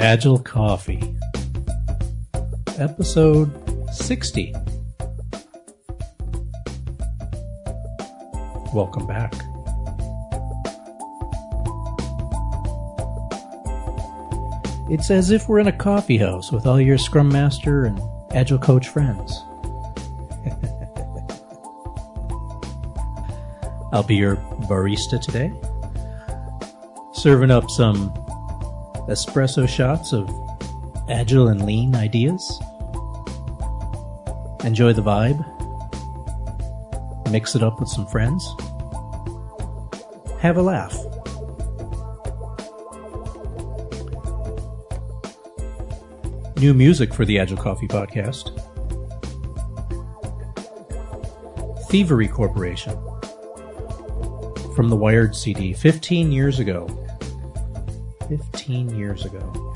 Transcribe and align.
Agile 0.00 0.38
Coffee, 0.38 1.14
episode 2.78 3.52
60. 3.92 4.54
Welcome 8.72 9.06
back. 9.06 9.34
It's 14.90 15.10
as 15.10 15.32
if 15.32 15.50
we're 15.50 15.58
in 15.58 15.68
a 15.68 15.72
coffee 15.72 16.16
house 16.16 16.50
with 16.50 16.66
all 16.66 16.80
your 16.80 16.96
Scrum 16.96 17.28
Master 17.28 17.84
and 17.84 18.00
Agile 18.30 18.56
Coach 18.56 18.88
friends. 18.88 19.38
I'll 23.92 24.02
be 24.02 24.16
your 24.16 24.36
barista 24.66 25.20
today, 25.20 25.52
serving 27.12 27.50
up 27.50 27.68
some 27.68 28.14
espresso 29.10 29.68
shots 29.68 30.12
of 30.12 30.30
agile 31.08 31.48
and 31.48 31.66
lean 31.66 31.96
ideas. 31.96 32.60
Enjoy 34.64 34.92
the 34.92 35.02
vibe. 35.02 35.44
Mix 37.30 37.56
it 37.56 37.62
up 37.62 37.80
with 37.80 37.88
some 37.88 38.06
friends. 38.06 38.48
Have 40.40 40.56
a 40.56 40.62
laugh. 40.62 40.96
New 46.58 46.72
music 46.72 47.12
for 47.12 47.24
the 47.24 47.38
Agile 47.38 47.56
Coffee 47.56 47.88
Podcast. 47.88 48.56
Thievery 51.88 52.28
Corporation. 52.28 52.92
From 54.76 54.88
the 54.88 54.96
Wired 54.96 55.34
CD 55.34 55.72
15 55.72 56.30
years 56.30 56.60
ago. 56.60 56.86
15 58.70 58.96
years 58.96 59.24
ago. 59.24 59.74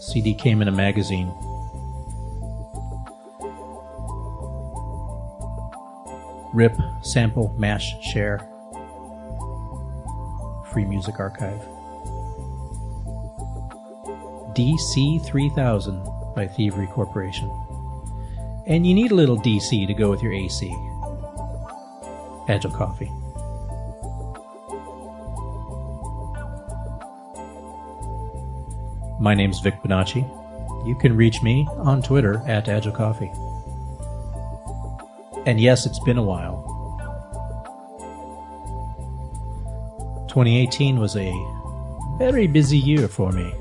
CD 0.00 0.32
came 0.32 0.62
in 0.62 0.68
a 0.68 0.72
magazine. 0.72 1.26
Rip, 6.54 6.76
sample, 7.02 7.52
mash, 7.58 8.00
share. 8.12 8.38
Free 10.72 10.84
Music 10.84 11.18
Archive. 11.18 11.60
DC 14.54 15.26
3000 15.26 16.04
by 16.36 16.46
Thievery 16.46 16.86
Corporation. 16.86 17.50
And 18.68 18.86
you 18.86 18.94
need 18.94 19.10
a 19.10 19.16
little 19.16 19.36
DC 19.36 19.84
to 19.88 19.94
go 19.94 20.10
with 20.10 20.22
your 20.22 20.32
AC. 20.32 20.72
Agile 22.48 22.70
Coffee. 22.70 23.10
My 29.20 29.34
name's 29.34 29.60
Vic 29.60 29.74
Bonacci. 29.82 30.24
You 30.86 30.94
can 30.94 31.14
reach 31.14 31.42
me 31.42 31.68
on 31.76 32.00
Twitter 32.00 32.42
at 32.46 32.70
Agile 32.70 32.92
Coffee. 32.92 33.30
And 35.44 35.60
yes, 35.60 35.84
it's 35.84 35.98
been 35.98 36.16
a 36.16 36.22
while. 36.22 36.64
2018 40.30 40.98
was 40.98 41.16
a 41.16 41.30
very 42.16 42.46
busy 42.46 42.78
year 42.78 43.08
for 43.08 43.30
me. 43.30 43.52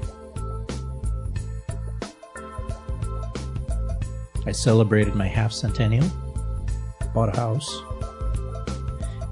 I 4.45 4.53
celebrated 4.53 5.13
my 5.13 5.27
half 5.27 5.51
centennial, 5.51 6.09
bought 7.13 7.35
a 7.35 7.37
house. 7.37 7.81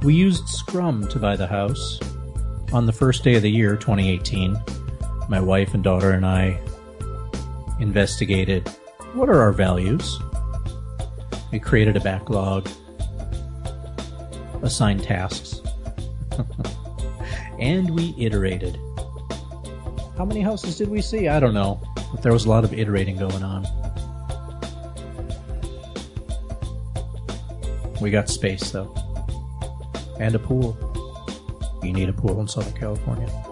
We 0.03 0.13
used 0.13 0.45
Scrum 0.49 1.07
to 1.07 1.19
buy 1.19 1.37
the 1.37 1.47
house. 1.47 2.01
On 2.73 2.85
the 2.85 2.91
first 2.91 3.23
day 3.23 3.35
of 3.35 3.43
the 3.43 3.49
year, 3.49 3.77
2018, 3.77 4.61
my 5.29 5.41
wife 5.41 5.73
and 5.73 5.83
daughter 5.83 6.11
and 6.11 6.25
I 6.25 6.59
investigated 7.79 8.67
what 9.13 9.29
are 9.29 9.41
our 9.41 9.51
values. 9.51 10.19
We 11.51 11.59
created 11.59 11.97
a 11.97 11.99
backlog, 11.99 12.69
assigned 14.61 15.03
tasks, 15.03 15.61
and 17.59 17.89
we 17.89 18.15
iterated. 18.17 18.79
How 20.17 20.25
many 20.25 20.41
houses 20.41 20.77
did 20.77 20.89
we 20.89 21.01
see? 21.01 21.27
I 21.27 21.39
don't 21.39 21.53
know, 21.53 21.81
but 22.11 22.21
there 22.21 22.33
was 22.33 22.45
a 22.45 22.49
lot 22.49 22.63
of 22.63 22.73
iterating 22.73 23.17
going 23.17 23.43
on. 23.43 23.65
We 28.01 28.11
got 28.11 28.29
space 28.29 28.71
though, 28.71 28.93
and 30.19 30.35
a 30.35 30.39
pool. 30.39 30.77
You 31.83 31.93
need 31.93 32.09
a 32.09 32.13
pool 32.13 32.39
in 32.41 32.47
Southern 32.47 32.73
California. 32.73 33.46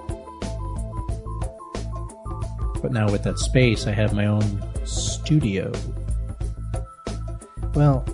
But 2.86 2.92
now 2.92 3.12
with 3.12 3.24
that 3.24 3.40
space, 3.40 3.88
I 3.88 3.94
have 3.94 4.14
my 4.14 4.28
own 4.28 4.62
studio. 4.86 5.72
Well, 7.74 8.06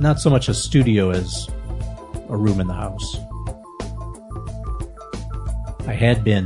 not 0.00 0.18
so 0.18 0.30
much 0.30 0.48
a 0.48 0.54
studio 0.54 1.10
as 1.10 1.48
a 2.28 2.36
room 2.36 2.58
in 2.58 2.66
the 2.66 2.74
house. 2.74 3.18
I 5.86 5.92
had 5.92 6.24
been, 6.24 6.44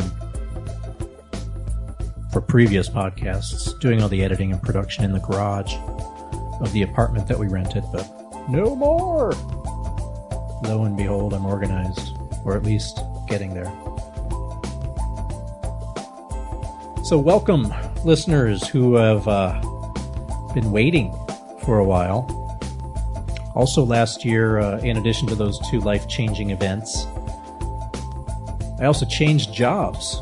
for 2.30 2.42
previous 2.42 2.86
podcasts, 2.90 3.80
doing 3.80 4.02
all 4.02 4.10
the 4.10 4.22
editing 4.22 4.52
and 4.52 4.62
production 4.62 5.02
in 5.04 5.12
the 5.12 5.20
garage 5.20 5.74
of 6.60 6.70
the 6.74 6.82
apartment 6.82 7.28
that 7.28 7.38
we 7.38 7.48
rented, 7.48 7.84
but 7.94 8.06
no 8.50 8.76
more! 8.76 9.32
Lo 10.64 10.84
and 10.84 10.98
behold, 10.98 11.32
I'm 11.32 11.46
organized, 11.46 12.10
or 12.44 12.58
at 12.58 12.62
least 12.62 13.00
getting 13.26 13.54
there. 13.54 13.72
So, 17.10 17.18
welcome, 17.18 17.74
listeners 18.04 18.68
who 18.68 18.94
have 18.94 19.26
uh, 19.26 19.60
been 20.54 20.70
waiting 20.70 21.10
for 21.64 21.80
a 21.80 21.84
while. 21.84 22.24
Also, 23.56 23.82
last 23.84 24.24
year, 24.24 24.60
uh, 24.60 24.78
in 24.78 24.96
addition 24.96 25.26
to 25.26 25.34
those 25.34 25.58
two 25.68 25.80
life 25.80 26.06
changing 26.06 26.50
events, 26.50 27.06
I 28.78 28.84
also 28.84 29.06
changed 29.06 29.52
jobs. 29.52 30.18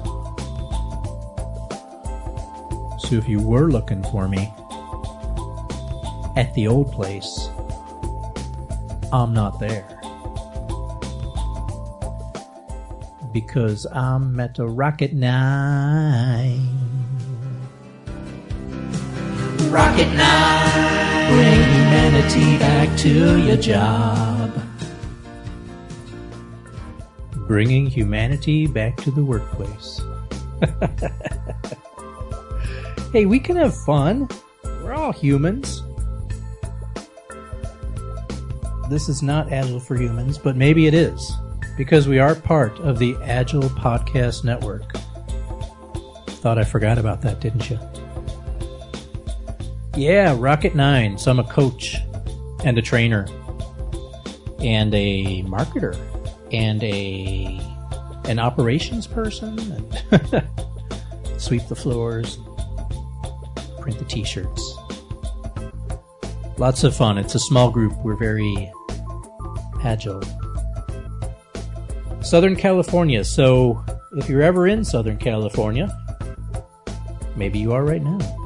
So, 3.06 3.16
if 3.16 3.28
you 3.28 3.38
were 3.38 3.70
looking 3.70 4.02
for 4.04 4.26
me 4.26 4.50
at 6.36 6.54
the 6.54 6.68
old 6.68 6.90
place, 6.90 7.50
I'm 9.12 9.34
not 9.34 9.60
there. 9.60 9.86
Because 13.30 13.86
I'm 13.92 14.40
at 14.40 14.58
a 14.58 14.66
Rocket 14.66 15.12
9. 15.12 16.77
Rocket 19.70 20.08
9. 20.14 21.30
Bring 21.30 21.62
humanity 21.62 22.58
back 22.58 22.96
to 23.00 23.38
your 23.38 23.58
job. 23.58 24.50
Bringing 27.46 27.86
humanity 27.86 28.66
back 28.66 28.96
to 28.98 29.10
the 29.10 29.22
workplace. 29.22 30.00
hey, 33.12 33.26
we 33.26 33.38
can 33.38 33.56
have 33.56 33.76
fun. 33.76 34.26
We're 34.64 34.94
all 34.94 35.12
humans. 35.12 35.82
This 38.88 39.10
is 39.10 39.22
not 39.22 39.52
Agile 39.52 39.80
for 39.80 39.96
Humans, 39.96 40.38
but 40.38 40.56
maybe 40.56 40.86
it 40.86 40.94
is, 40.94 41.30
because 41.76 42.08
we 42.08 42.18
are 42.18 42.34
part 42.34 42.78
of 42.78 42.98
the 42.98 43.14
Agile 43.22 43.68
Podcast 43.68 44.44
Network. 44.44 44.96
Thought 46.40 46.56
I 46.56 46.64
forgot 46.64 46.96
about 46.96 47.20
that, 47.20 47.40
didn't 47.40 47.68
you? 47.68 47.78
Yeah, 49.98 50.36
Rocket 50.38 50.76
Nine. 50.76 51.18
So 51.18 51.28
I'm 51.32 51.40
a 51.40 51.44
coach 51.44 51.96
and 52.64 52.78
a 52.78 52.82
trainer 52.82 53.26
and 54.60 54.94
a 54.94 55.42
marketer 55.42 55.98
and 56.52 56.80
a 56.84 57.60
an 58.26 58.38
operations 58.38 59.08
person 59.08 59.58
and 59.58 60.44
sweep 61.36 61.66
the 61.66 61.74
floors, 61.74 62.38
print 63.80 63.98
the 63.98 64.04
t-shirts. 64.04 64.76
Lots 66.58 66.84
of 66.84 66.94
fun. 66.94 67.18
It's 67.18 67.34
a 67.34 67.40
small 67.40 67.68
group. 67.68 67.92
We're 68.04 68.14
very 68.14 68.70
agile. 69.82 70.22
Southern 72.20 72.54
California. 72.54 73.24
So 73.24 73.84
if 74.12 74.28
you're 74.28 74.42
ever 74.42 74.68
in 74.68 74.84
Southern 74.84 75.18
California, 75.18 75.92
maybe 77.34 77.58
you 77.58 77.72
are 77.72 77.84
right 77.84 78.02
now 78.02 78.37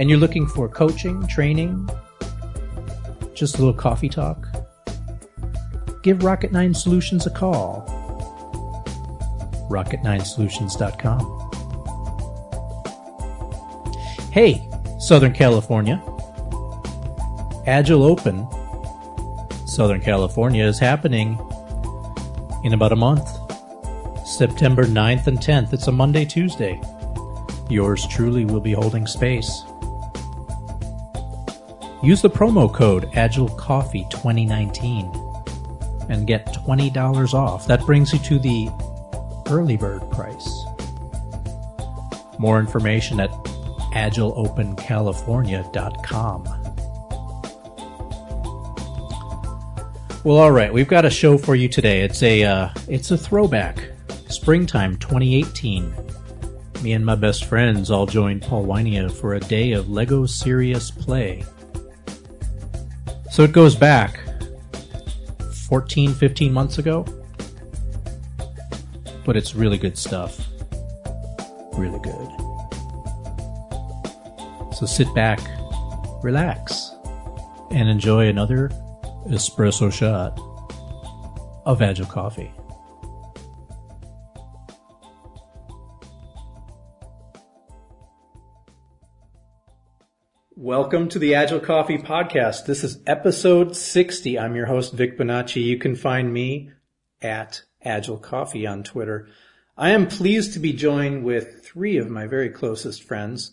and 0.00 0.08
you're 0.08 0.18
looking 0.18 0.46
for 0.46 0.66
coaching, 0.66 1.24
training, 1.26 1.86
just 3.34 3.56
a 3.56 3.58
little 3.58 3.74
coffee 3.74 4.08
talk, 4.08 4.48
give 6.02 6.24
Rocket 6.24 6.52
9 6.52 6.72
Solutions 6.72 7.26
a 7.26 7.30
call. 7.30 7.84
Rocket9solutions.com. 9.70 11.50
Hey, 14.32 14.66
Southern 14.98 15.34
California. 15.34 16.02
Agile 17.66 18.02
Open, 18.02 18.48
Southern 19.66 20.00
California, 20.00 20.64
is 20.64 20.78
happening 20.78 21.38
in 22.64 22.72
about 22.72 22.92
a 22.92 22.96
month. 22.96 23.28
September 24.26 24.84
9th 24.84 25.26
and 25.26 25.38
10th. 25.38 25.74
It's 25.74 25.88
a 25.88 25.92
Monday, 25.92 26.24
Tuesday. 26.24 26.80
yours 27.68 28.06
truly 28.08 28.46
will 28.46 28.60
be 28.60 28.72
holding 28.72 29.06
space. 29.06 29.62
Use 32.02 32.22
the 32.22 32.30
promo 32.30 32.72
code 32.72 33.10
AgileCoffee2019 33.12 36.08
and 36.08 36.26
get 36.26 36.46
$20 36.46 37.34
off. 37.34 37.66
That 37.66 37.84
brings 37.84 38.10
you 38.12 38.18
to 38.20 38.38
the 38.38 38.70
early 39.50 39.76
bird 39.76 40.00
price. 40.10 40.48
More 42.38 42.58
information 42.58 43.20
at 43.20 43.28
agileopencalifornia.com. 43.92 46.44
Well, 50.22 50.36
all 50.36 50.52
right, 50.52 50.70
we've 50.72 50.88
got 50.88 51.06
a 51.06 51.10
show 51.10 51.38
for 51.38 51.54
you 51.54 51.66
today. 51.68 52.02
It's 52.02 52.22
a 52.22 52.44
uh, 52.44 52.68
it's 52.88 53.10
a 53.10 53.16
throwback, 53.16 53.88
springtime 54.28 54.98
2018. 54.98 55.94
Me 56.82 56.92
and 56.92 57.06
my 57.06 57.14
best 57.14 57.46
friends 57.46 57.90
all 57.90 58.04
joined 58.06 58.42
Paul 58.42 58.66
Wynia 58.66 59.10
for 59.10 59.32
a 59.34 59.40
day 59.40 59.72
of 59.72 59.88
Lego 59.88 60.26
Serious 60.26 60.90
Play. 60.90 61.42
So 63.30 63.44
it 63.44 63.52
goes 63.52 63.76
back 63.76 64.18
14, 65.68 66.12
15 66.12 66.52
months 66.52 66.78
ago, 66.78 67.06
but 69.24 69.36
it's 69.36 69.54
really 69.54 69.78
good 69.78 69.96
stuff. 69.96 70.46
Really 71.74 72.00
good. 72.00 72.28
So 74.74 74.84
sit 74.86 75.12
back, 75.14 75.40
relax, 76.22 76.90
and 77.70 77.88
enjoy 77.88 78.28
another 78.28 78.68
espresso 79.28 79.92
shot 79.92 80.38
of 81.64 81.80
Agile 81.82 82.06
coffee. 82.06 82.52
Welcome 90.62 91.08
to 91.08 91.18
the 91.18 91.36
Agile 91.36 91.58
Coffee 91.58 91.96
Podcast. 91.96 92.66
This 92.66 92.84
is 92.84 92.98
episode 93.06 93.74
60. 93.74 94.38
I'm 94.38 94.54
your 94.54 94.66
host, 94.66 94.92
Vic 94.92 95.16
Bonacci. 95.16 95.64
You 95.64 95.78
can 95.78 95.96
find 95.96 96.34
me 96.34 96.70
at 97.22 97.62
Agile 97.82 98.18
Coffee 98.18 98.66
on 98.66 98.82
Twitter. 98.82 99.26
I 99.78 99.92
am 99.92 100.06
pleased 100.06 100.52
to 100.52 100.58
be 100.58 100.74
joined 100.74 101.24
with 101.24 101.64
three 101.64 101.96
of 101.96 102.10
my 102.10 102.26
very 102.26 102.50
closest 102.50 103.02
friends. 103.02 103.52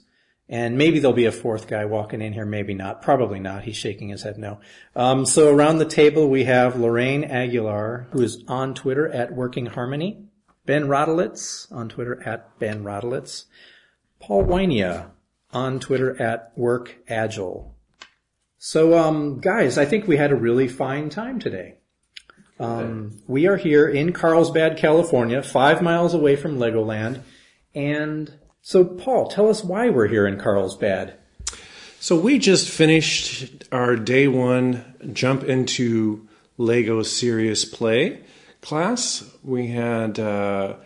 And 0.49 0.77
maybe 0.77 0.99
there'll 0.99 1.15
be 1.15 1.23
a 1.23 1.31
fourth 1.31 1.69
guy 1.69 1.85
walking 1.85 2.21
in 2.21 2.33
here, 2.33 2.45
maybe 2.45 2.73
not. 2.73 3.01
Probably 3.01 3.39
not. 3.39 3.63
He's 3.63 3.77
shaking 3.77 4.09
his 4.09 4.23
head 4.23 4.37
no. 4.37 4.59
Um, 4.93 5.25
so 5.25 5.49
around 5.49 5.77
the 5.77 5.85
table 5.85 6.27
we 6.27 6.43
have 6.43 6.77
Lorraine 6.77 7.23
Aguilar, 7.23 8.09
who 8.11 8.21
is 8.21 8.43
on 8.49 8.73
Twitter 8.73 9.07
at 9.07 9.33
Working 9.33 9.67
Harmony. 9.67 10.25
Ben 10.65 10.87
Rodilitz 10.89 11.71
on 11.71 11.87
Twitter 11.87 12.21
at 12.23 12.59
Ben 12.59 12.83
Rodilitz. 12.83 13.45
Paul 14.19 14.43
Wynia 14.43 15.11
on 15.51 15.79
Twitter 15.79 16.21
at 16.21 16.51
Work 16.55 16.97
Agile. 17.07 17.75
So, 18.57 18.97
um, 18.97 19.39
guys, 19.39 19.77
I 19.77 19.85
think 19.85 20.07
we 20.07 20.17
had 20.17 20.31
a 20.31 20.35
really 20.35 20.67
fine 20.67 21.09
time 21.09 21.39
today. 21.39 21.75
Um, 22.59 23.21
we 23.27 23.47
are 23.47 23.57
here 23.57 23.87
in 23.87 24.13
Carlsbad, 24.13 24.77
California, 24.77 25.43
five 25.43 25.81
miles 25.81 26.13
away 26.13 26.35
from 26.35 26.57
Legoland, 26.57 27.21
and 27.75 28.33
so, 28.61 28.83
Paul, 28.83 29.27
tell 29.27 29.49
us 29.49 29.63
why 29.63 29.89
we're 29.89 30.07
here 30.07 30.25
in 30.25 30.39
Carlsbad. 30.39 31.17
So, 31.99 32.17
we 32.17 32.39
just 32.39 32.69
finished 32.69 33.63
our 33.71 33.95
day 33.95 34.27
one 34.27 34.95
jump 35.13 35.43
into 35.43 36.27
Lego 36.57 37.03
Serious 37.03 37.63
Play 37.63 38.23
class. 38.61 39.23
We 39.43 39.67
had 39.67 40.19
uh, 40.19 40.77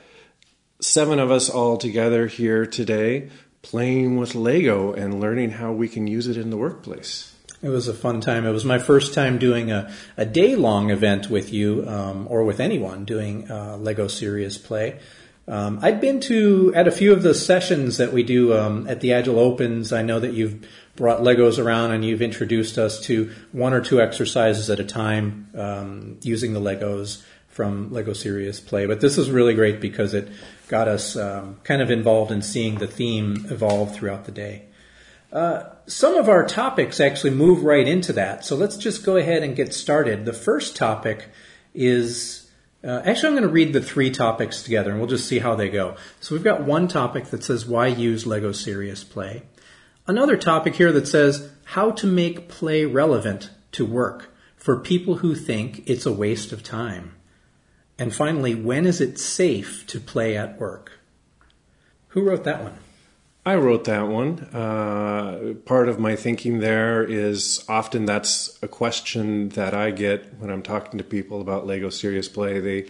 seven 0.82 1.20
of 1.20 1.32
us 1.32 1.50
all 1.50 1.78
together 1.78 2.28
here 2.28 2.66
today 2.66 3.30
playing 3.62 4.18
with 4.18 4.36
Lego 4.36 4.94
and 4.94 5.20
learning 5.20 5.52
how 5.52 5.72
we 5.72 5.88
can 5.88 6.08
use 6.08 6.28
it 6.28 6.38
in 6.38 6.50
the 6.50 6.58
workplace. 6.58 7.36
It 7.62 7.70
was 7.70 7.88
a 7.88 7.94
fun 7.94 8.22
time. 8.22 8.46
It 8.46 8.52
was 8.52 8.66
my 8.66 8.80
first 8.80 9.14
time 9.14 9.38
doing 9.38 9.72
a, 9.72 9.92
a 10.18 10.26
day 10.26 10.56
long 10.56 10.90
event 10.90 11.30
with 11.30 11.54
you 11.54 11.88
um, 11.88 12.28
or 12.30 12.44
with 12.44 12.60
anyone 12.60 13.06
doing 13.06 13.50
uh, 13.52 13.78
Lego 13.78 14.08
Serious 14.08 14.58
Play. 14.58 15.00
Um, 15.48 15.80
I'd 15.82 16.02
been 16.02 16.20
to 16.22 16.72
at 16.76 16.88
a 16.88 16.92
few 16.92 17.14
of 17.14 17.24
the 17.24 17.34
sessions 17.34 17.98
that 17.98 18.14
we 18.14 18.24
do 18.24 18.58
um, 18.58 18.88
at 18.88 19.02
the 19.02 19.14
Agile 19.14 19.40
Opens. 19.40 19.92
I 19.94 20.02
know 20.02 20.20
that 20.20 20.34
you've 20.34 20.68
brought 20.96 21.22
Legos 21.22 21.64
around 21.64 21.92
and 21.92 22.04
you've 22.04 22.22
introduced 22.22 22.78
us 22.78 23.00
to 23.02 23.32
one 23.52 23.74
or 23.74 23.82
two 23.82 24.02
exercises 24.02 24.70
at 24.70 24.80
a 24.80 24.84
time 24.84 25.50
um, 25.56 26.18
using 26.22 26.54
the 26.54 26.60
Legos 26.60 27.24
from 27.52 27.92
Lego 27.92 28.14
Serious 28.14 28.60
Play. 28.60 28.86
But 28.86 29.02
this 29.02 29.18
is 29.18 29.30
really 29.30 29.54
great 29.54 29.80
because 29.80 30.14
it 30.14 30.30
got 30.68 30.88
us 30.88 31.16
um, 31.16 31.60
kind 31.64 31.82
of 31.82 31.92
involved 31.92 32.32
in 32.32 32.42
seeing 32.42 32.76
the 32.76 32.88
theme 32.88 33.46
evolve 33.50 33.94
throughout 33.94 34.26
the 34.26 34.32
day. 34.32 34.64
Uh, 35.32 35.64
some 35.86 36.16
of 36.16 36.28
our 36.28 36.46
topics 36.46 37.00
actually 37.00 37.30
move 37.30 37.64
right 37.64 37.88
into 37.88 38.14
that. 38.14 38.44
So 38.44 38.56
let's 38.56 38.78
just 38.78 39.06
go 39.06 39.16
ahead 39.16 39.44
and 39.44 39.56
get 39.56 39.74
started. 39.74 40.26
The 40.26 40.34
first 40.34 40.76
topic 40.76 41.30
is 41.74 42.50
uh, 42.84 43.02
actually, 43.06 43.28
I'm 43.28 43.34
going 43.36 43.44
to 43.44 43.50
read 43.50 43.74
the 43.74 43.82
three 43.82 44.10
topics 44.10 44.64
together 44.64 44.90
and 44.90 45.00
we'll 45.00 45.10
just 45.10 45.28
see 45.28 45.40
how 45.40 45.56
they 45.56 45.70
go. 45.70 45.96
So 46.20 46.34
we've 46.34 46.44
got 46.44 46.64
one 46.64 46.88
topic 46.88 47.26
that 47.26 47.44
says, 47.44 47.66
why 47.66 47.88
use 47.88 48.26
Lego 48.26 48.52
Serious 48.52 49.04
Play? 49.04 49.44
Another 50.08 50.36
topic 50.36 50.76
here 50.76 50.92
that 50.92 51.08
says, 51.08 51.52
how 51.64 51.92
to 51.92 52.08
make 52.08 52.50
play 52.50 52.86
relevant 52.86 53.52
to 53.74 53.86
work 53.86 54.34
for 54.58 54.80
people 54.80 55.18
who 55.18 55.36
think 55.36 55.84
it's 55.86 56.08
a 56.08 56.12
waste 56.12 56.52
of 56.52 56.64
time. 56.64 57.14
And 58.02 58.12
finally, 58.12 58.56
when 58.56 58.88
is 58.88 59.00
it 59.00 59.20
safe 59.20 59.86
to 59.86 60.00
play 60.00 60.36
at 60.36 60.60
work? 60.60 60.94
Who 62.08 62.24
wrote 62.24 62.46
that 62.46 62.64
one? 62.64 62.74
I 63.46 63.54
wrote 63.54 63.84
that 63.84 64.08
one. 64.08 64.40
Uh, 64.52 65.54
part 65.68 65.88
of 65.88 66.00
my 66.00 66.16
thinking 66.16 66.62
there 66.62 67.04
is 67.04 67.64
often 67.70 68.06
that's 68.06 68.58
a 68.64 68.68
question 68.68 69.50
that 69.50 69.76
I 69.76 69.92
get 69.92 70.40
when 70.40 70.50
I'm 70.50 70.64
talking 70.64 70.98
to 70.98 71.04
people 71.04 71.42
about 71.42 71.68
Lego 71.68 71.92
Serious 71.92 72.28
Play. 72.28 72.60
They 72.60 72.90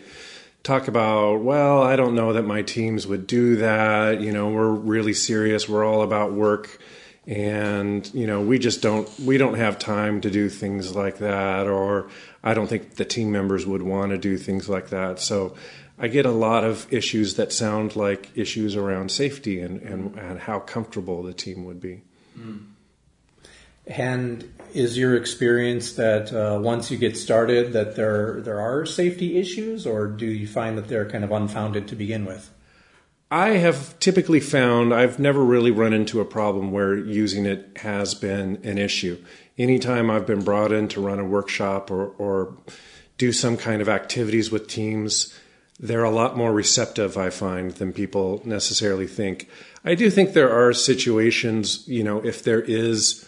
talk 0.63 0.87
about, 0.87 1.41
well, 1.41 1.83
I 1.83 1.97
don't 1.97 2.15
know 2.15 2.31
that 2.31 2.43
my 2.43 2.61
teams 2.61 3.05
would 3.05 3.27
do 3.27 3.57
that. 3.57 4.21
You 4.21 4.31
know, 4.31 4.49
we're 4.49 4.71
really 4.71 5.13
serious. 5.13 5.67
We're 5.67 5.83
all 5.83 6.03
about 6.03 6.31
work. 6.31 6.79
And, 7.27 8.09
you 8.13 8.27
know, 8.27 8.39
we 8.39 8.59
just 8.59 8.81
don't, 8.81 9.09
we 9.19 9.37
don't 9.37 9.55
have 9.55 9.77
time 9.77 10.21
to 10.21 10.31
do 10.31 10.47
things 10.47 10.95
like 10.95 11.17
that. 11.17 11.67
Or 11.67 12.09
I 12.43 12.53
don't 12.53 12.67
think 12.67 12.95
the 12.95 13.05
team 13.05 13.31
members 13.31 13.65
would 13.65 13.81
want 13.81 14.11
to 14.11 14.17
do 14.17 14.37
things 14.37 14.67
like 14.67 14.89
that. 14.89 15.19
So 15.19 15.55
I 15.99 16.07
get 16.07 16.25
a 16.25 16.31
lot 16.31 16.63
of 16.63 16.91
issues 16.91 17.35
that 17.35 17.53
sound 17.53 17.95
like 17.95 18.31
issues 18.35 18.75
around 18.75 19.11
safety 19.11 19.59
and, 19.59 19.81
and, 19.81 20.15
and 20.17 20.39
how 20.39 20.59
comfortable 20.59 21.21
the 21.21 21.33
team 21.33 21.65
would 21.65 21.79
be. 21.79 22.01
Mm. 22.37 22.65
And 23.85 24.53
is 24.73 24.97
your 24.97 25.15
experience 25.15 25.93
that 25.93 26.31
uh, 26.33 26.59
once 26.59 26.91
you 26.91 26.97
get 26.97 27.17
started 27.17 27.73
that 27.73 27.95
there 27.95 28.39
there 28.41 28.61
are 28.61 28.85
safety 28.85 29.37
issues, 29.37 29.85
or 29.85 30.07
do 30.07 30.27
you 30.27 30.47
find 30.47 30.77
that 30.77 30.87
they're 30.87 31.09
kind 31.09 31.23
of 31.23 31.31
unfounded 31.31 31.87
to 31.89 31.95
begin 31.95 32.25
with? 32.25 32.51
I 33.33 33.51
have 33.51 33.97
typically 33.99 34.41
found 34.41 34.93
I've 34.93 35.17
never 35.17 35.41
really 35.41 35.71
run 35.71 35.93
into 35.93 36.19
a 36.19 36.25
problem 36.25 36.73
where 36.73 36.97
using 36.97 37.45
it 37.45 37.77
has 37.77 38.13
been 38.13 38.59
an 38.63 38.77
issue. 38.77 39.23
Anytime 39.57 40.11
I've 40.11 40.27
been 40.27 40.43
brought 40.43 40.73
in 40.73 40.89
to 40.89 41.01
run 41.01 41.17
a 41.17 41.23
workshop 41.23 41.89
or, 41.89 42.07
or 42.17 42.57
do 43.17 43.31
some 43.31 43.55
kind 43.55 43.81
of 43.81 43.87
activities 43.87 44.51
with 44.51 44.67
teams, 44.67 45.33
they're 45.79 46.03
a 46.03 46.11
lot 46.11 46.35
more 46.35 46.51
receptive, 46.51 47.17
I 47.17 47.29
find, 47.29 47.71
than 47.71 47.93
people 47.93 48.41
necessarily 48.43 49.07
think. 49.07 49.47
I 49.85 49.95
do 49.95 50.09
think 50.09 50.33
there 50.33 50.51
are 50.51 50.73
situations, 50.73 51.87
you 51.87 52.03
know, 52.03 52.19
if 52.25 52.43
there 52.43 52.61
is 52.61 53.25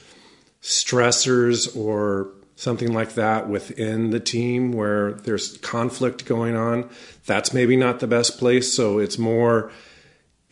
stressors 0.61 1.77
or 1.77 2.29
something 2.57 2.91
like 2.91 3.13
that 3.13 3.47
within 3.47 4.09
the 4.09 4.19
team 4.19 4.73
where 4.73 5.13
there's 5.13 5.57
conflict 5.59 6.25
going 6.25 6.57
on, 6.57 6.89
that's 7.25 7.53
maybe 7.53 7.77
not 7.77 8.01
the 8.01 8.07
best 8.07 8.37
place. 8.37 8.73
So 8.73 8.99
it's 8.99 9.17
more 9.17 9.71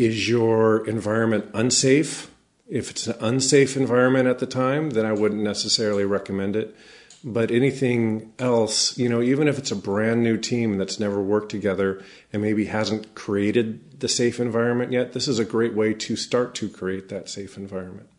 is 0.06 0.30
your 0.30 0.88
environment 0.88 1.50
unsafe? 1.54 2.32
If 2.68 2.90
it's 2.90 3.08
an 3.08 3.18
unsafe 3.20 3.76
environment 3.76 4.28
at 4.28 4.40
the 4.40 4.46
time, 4.46 4.92
then 4.92 5.06
I 5.06 5.12
wouldn't 5.12 5.42
necessarily 5.42 6.06
recommend 6.06 6.56
it. 6.56 6.76
But 7.24 7.52
anything 7.52 8.34
else, 8.40 8.98
you 8.98 9.08
know, 9.08 9.22
even 9.22 9.48
if 9.48 9.60
it's 9.60 9.72
a 9.72 9.76
brand 9.76 10.24
new 10.24 10.38
team 10.38 10.78
that's 10.78 11.00
never 11.00 11.22
worked 11.22 11.52
together 11.52 12.04
and 12.34 12.42
maybe 12.42 12.66
hasn't 12.66 13.14
created 13.14 14.00
the 14.00 14.08
safe 14.08 14.40
environment 14.40 14.92
yet, 14.92 15.14
this 15.14 15.28
is 15.28 15.38
a 15.38 15.46
great 15.46 15.76
way 15.76 15.94
to 15.94 16.16
start 16.16 16.56
to 16.56 16.70
create 16.70 17.10
that 17.10 17.30
safe 17.30 17.58
environment. 17.58 18.10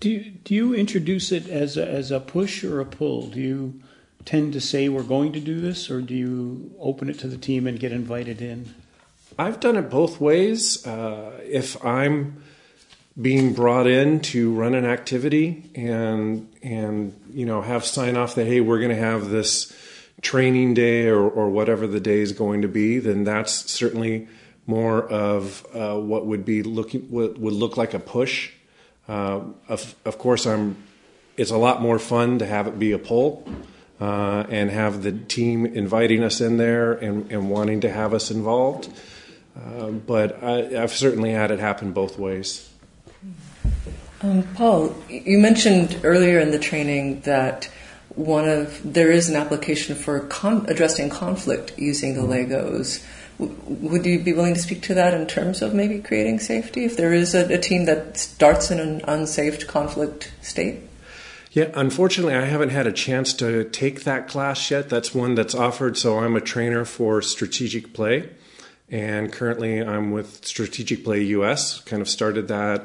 Do 0.00 0.10
you, 0.10 0.30
do 0.44 0.54
you 0.54 0.74
introduce 0.74 1.30
it 1.30 1.48
as 1.48 1.76
a, 1.76 1.86
as 1.86 2.10
a 2.10 2.20
push 2.20 2.64
or 2.64 2.80
a 2.80 2.86
pull? 2.86 3.28
Do 3.28 3.40
you 3.40 3.80
tend 4.24 4.54
to 4.54 4.60
say 4.60 4.88
we're 4.88 5.02
going 5.02 5.32
to 5.32 5.40
do 5.40 5.60
this, 5.60 5.90
or 5.90 6.00
do 6.00 6.14
you 6.14 6.74
open 6.78 7.10
it 7.10 7.18
to 7.18 7.28
the 7.28 7.36
team 7.36 7.66
and 7.66 7.78
get 7.78 7.92
invited 7.92 8.40
in? 8.40 8.74
I've 9.38 9.60
done 9.60 9.76
it 9.76 9.90
both 9.90 10.20
ways. 10.20 10.86
Uh, 10.86 11.40
if 11.44 11.84
I'm 11.84 12.42
being 13.20 13.52
brought 13.52 13.86
in 13.86 14.20
to 14.20 14.52
run 14.52 14.74
an 14.74 14.84
activity 14.84 15.70
and 15.76 16.52
and 16.62 17.18
you 17.32 17.46
know 17.46 17.62
have 17.62 17.84
sign 17.84 18.16
off 18.16 18.34
that 18.34 18.44
hey 18.44 18.60
we're 18.60 18.78
going 18.78 18.90
to 18.90 18.96
have 18.96 19.30
this 19.30 19.72
training 20.20 20.74
day 20.74 21.06
or, 21.06 21.20
or 21.20 21.48
whatever 21.48 21.86
the 21.86 22.00
day 22.00 22.18
is 22.18 22.32
going 22.32 22.62
to 22.62 22.66
be 22.66 22.98
then 22.98 23.22
that's 23.22 23.70
certainly 23.70 24.26
more 24.66 25.06
of 25.08 25.66
uh, 25.74 25.96
what 25.96 26.26
would 26.26 26.44
be 26.44 26.62
looking 26.62 27.02
what 27.02 27.38
would 27.38 27.52
look 27.52 27.76
like 27.76 27.94
a 27.94 27.98
push. 27.98 28.50
Uh, 29.08 29.40
of, 29.68 29.94
of 30.04 30.18
course, 30.18 30.46
I'm. 30.46 30.76
It's 31.36 31.50
a 31.50 31.56
lot 31.56 31.82
more 31.82 31.98
fun 31.98 32.38
to 32.38 32.46
have 32.46 32.68
it 32.68 32.78
be 32.78 32.92
a 32.92 32.98
pull. 32.98 33.46
Uh, 34.00 34.44
and 34.50 34.72
have 34.72 35.04
the 35.04 35.12
team 35.12 35.64
inviting 35.64 36.24
us 36.24 36.40
in 36.40 36.56
there 36.56 36.94
and, 36.94 37.30
and 37.30 37.48
wanting 37.48 37.80
to 37.80 37.88
have 37.88 38.12
us 38.12 38.28
involved. 38.28 38.88
Uh, 39.56 39.90
but 39.90 40.42
I, 40.42 40.62
have 40.80 40.92
certainly 40.92 41.30
had 41.30 41.50
it 41.50 41.60
happen 41.60 41.92
both 41.92 42.18
ways. 42.18 42.68
Um, 44.20 44.42
Paul, 44.54 44.94
you 45.08 45.38
mentioned 45.38 46.00
earlier 46.02 46.40
in 46.40 46.50
the 46.50 46.58
training 46.58 47.20
that 47.20 47.68
one 48.16 48.48
of 48.48 48.80
there 48.84 49.10
is 49.10 49.28
an 49.28 49.36
application 49.36 49.94
for 49.94 50.20
con- 50.20 50.66
addressing 50.68 51.10
conflict 51.10 51.76
using 51.78 52.14
the 52.14 52.22
Legos. 52.22 53.04
W- 53.38 53.56
would 53.66 54.06
you 54.06 54.20
be 54.20 54.32
willing 54.32 54.54
to 54.54 54.60
speak 54.60 54.82
to 54.82 54.94
that 54.94 55.14
in 55.14 55.26
terms 55.26 55.62
of 55.62 55.74
maybe 55.74 56.00
creating 56.00 56.38
safety 56.38 56.84
if 56.84 56.96
there 56.96 57.12
is 57.12 57.34
a, 57.34 57.52
a 57.52 57.58
team 57.58 57.84
that 57.86 58.16
starts 58.16 58.70
in 58.70 58.80
an 58.80 59.02
unsafe 59.06 59.66
conflict 59.66 60.32
state? 60.42 60.80
Yeah, 61.52 61.70
unfortunately, 61.74 62.34
I 62.34 62.46
haven't 62.46 62.70
had 62.70 62.86
a 62.86 62.92
chance 62.92 63.32
to 63.34 63.64
take 63.64 64.02
that 64.02 64.26
class 64.26 64.70
yet. 64.70 64.88
That's 64.88 65.14
one 65.14 65.36
that's 65.36 65.54
offered. 65.54 65.96
So 65.96 66.18
I'm 66.18 66.34
a 66.34 66.40
trainer 66.40 66.84
for 66.84 67.22
strategic 67.22 67.92
play, 67.92 68.30
and 68.94 69.32
currently 69.32 69.82
I'm 69.82 70.12
with 70.12 70.46
Strategic 70.46 71.02
Play 71.02 71.22
US. 71.22 71.80
Kind 71.80 72.00
of 72.00 72.08
started 72.08 72.46
that 72.46 72.82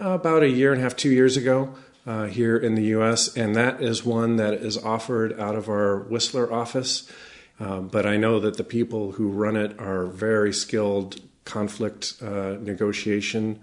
uh, 0.00 0.10
about 0.10 0.44
a 0.44 0.48
year 0.48 0.70
and 0.72 0.80
a 0.80 0.84
half, 0.84 0.94
two 0.94 1.10
years 1.10 1.36
ago 1.36 1.74
uh, 2.06 2.26
here 2.26 2.56
in 2.56 2.76
the 2.76 2.84
US, 2.96 3.36
and 3.36 3.56
that 3.56 3.82
is 3.82 4.04
one 4.04 4.36
that 4.36 4.54
is 4.54 4.78
offered 4.78 5.38
out 5.40 5.56
of 5.56 5.68
our 5.68 5.98
Whistler 5.98 6.52
office. 6.52 7.10
Uh, 7.58 7.80
but 7.80 8.06
I 8.06 8.16
know 8.16 8.38
that 8.38 8.56
the 8.56 8.62
people 8.62 9.12
who 9.12 9.30
run 9.30 9.56
it 9.56 9.76
are 9.80 10.06
very 10.06 10.52
skilled 10.52 11.20
conflict 11.44 12.14
uh, 12.22 12.56
negotiation. 12.60 13.58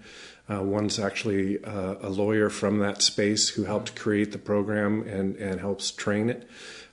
Uh, 0.50 0.62
one's 0.62 0.98
actually 0.98 1.64
uh, 1.64 1.94
a 2.02 2.10
lawyer 2.10 2.50
from 2.50 2.78
that 2.80 3.00
space 3.00 3.48
who 3.48 3.64
helped 3.64 3.96
create 3.96 4.32
the 4.32 4.38
program 4.38 5.00
and, 5.08 5.34
and 5.36 5.60
helps 5.60 5.90
train 5.90 6.28
it. 6.28 6.46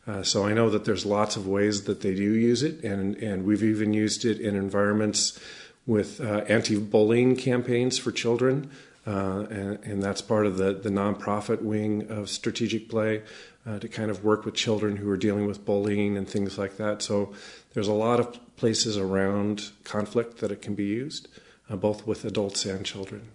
Uh, 0.06 0.22
so 0.22 0.46
I 0.46 0.54
know 0.54 0.70
that 0.70 0.86
there's 0.86 1.06
lots 1.06 1.36
of 1.36 1.48
ways 1.48 1.86
that 1.86 2.02
they 2.02 2.14
do 2.14 2.24
use 2.24 2.62
it, 2.62 2.84
and, 2.84 3.16
and 3.18 3.46
we've 3.46 3.64
even 3.64 3.94
used 3.94 4.26
it 4.26 4.40
in 4.40 4.56
environments 4.56 5.40
with 5.86 6.20
uh, 6.20 6.44
anti-bullying 6.48 7.36
campaigns 7.36 7.98
for 7.98 8.12
children. 8.12 8.70
Uh, 9.06 9.46
and, 9.50 9.80
and, 9.84 10.02
that's 10.02 10.22
part 10.22 10.46
of 10.46 10.56
the, 10.56 10.74
the 10.74 10.90
nonprofit 10.90 11.62
wing 11.62 12.10
of 12.10 12.30
strategic 12.30 12.88
play 12.88 13.22
uh, 13.66 13.78
to 13.78 13.90
kind 13.90 14.10
of 14.10 14.24
work 14.24 14.46
with 14.46 14.56
children 14.56 14.96
who 14.96 15.10
are 15.10 15.18
dealing 15.18 15.46
with 15.46 15.66
bullying 15.66 16.16
and 16.16 16.30
things 16.30 16.58
like 16.58 16.78
that. 16.78 17.02
So 17.02 17.34
there's 17.74 17.90
a 17.90 17.94
lot 17.94 18.22
of 18.22 18.40
places 18.56 18.98
around 18.98 19.72
conflict 19.84 20.38
that 20.38 20.52
it 20.52 20.62
can 20.62 20.74
be 20.74 20.86
used, 20.86 21.28
uh, 21.70 21.76
both 21.76 22.08
with 22.08 22.24
adults 22.24 22.66
and 22.66 22.86
children. 22.86 23.28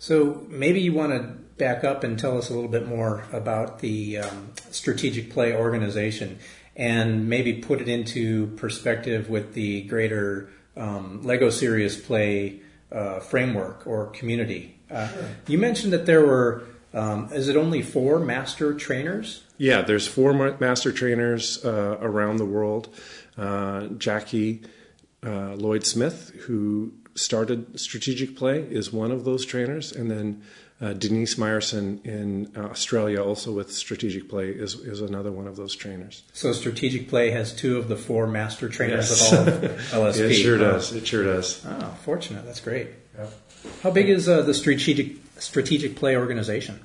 So 0.00 0.44
maybe 0.48 0.80
you 0.80 0.92
want 0.92 1.12
to 1.12 1.45
back 1.58 1.84
up 1.84 2.04
and 2.04 2.18
tell 2.18 2.36
us 2.36 2.50
a 2.50 2.54
little 2.54 2.70
bit 2.70 2.86
more 2.86 3.24
about 3.32 3.78
the 3.80 4.18
um, 4.18 4.52
strategic 4.70 5.30
play 5.30 5.54
organization 5.54 6.38
and 6.74 7.28
maybe 7.28 7.54
put 7.54 7.80
it 7.80 7.88
into 7.88 8.48
perspective 8.56 9.30
with 9.30 9.54
the 9.54 9.82
greater 9.82 10.50
um, 10.76 11.22
Lego 11.22 11.48
Serious 11.48 11.98
Play 11.98 12.60
uh, 12.92 13.20
framework 13.20 13.86
or 13.86 14.06
community 14.08 14.76
uh, 14.90 15.08
sure. 15.08 15.28
You 15.48 15.58
mentioned 15.58 15.92
that 15.92 16.06
there 16.06 16.24
were, 16.24 16.64
um, 16.94 17.28
is 17.32 17.48
it 17.48 17.56
only 17.56 17.82
four 17.82 18.18
master 18.18 18.74
trainers? 18.74 19.42
Yeah, 19.58 19.82
there's 19.82 20.06
four 20.06 20.32
master 20.60 20.92
trainers 20.92 21.64
uh, 21.64 21.98
around 22.00 22.36
the 22.36 22.44
world. 22.44 22.88
Uh, 23.36 23.88
Jacquie 23.98 24.64
uh, 25.24 25.54
Lloyd 25.54 25.84
Smith, 25.84 26.32
who 26.42 26.92
started 27.14 27.80
Strategic 27.80 28.36
Play, 28.36 28.60
is 28.60 28.92
one 28.92 29.10
of 29.10 29.24
those 29.24 29.44
trainers, 29.44 29.92
and 29.92 30.10
then 30.10 30.42
uh, 30.80 30.92
Denise 30.92 31.36
Meyerson 31.36 32.04
in 32.04 32.52
Australia, 32.56 33.22
also 33.22 33.52
with 33.52 33.72
Strategic 33.72 34.28
Play, 34.28 34.50
is, 34.50 34.74
is 34.74 35.00
another 35.00 35.32
one 35.32 35.46
of 35.46 35.56
those 35.56 35.74
trainers. 35.74 36.22
So 36.34 36.52
Strategic 36.52 37.08
Play 37.08 37.30
has 37.30 37.54
two 37.54 37.78
of 37.78 37.88
the 37.88 37.96
four 37.96 38.26
master 38.26 38.68
trainers 38.68 39.08
yes. 39.10 39.32
of 39.32 39.94
all 39.94 40.06
of 40.06 40.14
LSP. 40.14 40.30
it 40.30 40.34
sure 40.34 40.58
does. 40.58 40.92
It 40.92 41.06
sure 41.06 41.24
does. 41.24 41.64
Oh, 41.66 41.96
fortunate. 42.02 42.44
That's 42.44 42.60
great. 42.60 42.88
How 43.82 43.90
big 43.90 44.10
is 44.10 44.28
uh, 44.28 44.42
the 44.42 44.54
strategic 44.54 45.16
strategic 45.38 45.96
play 45.96 46.16
organization? 46.16 46.80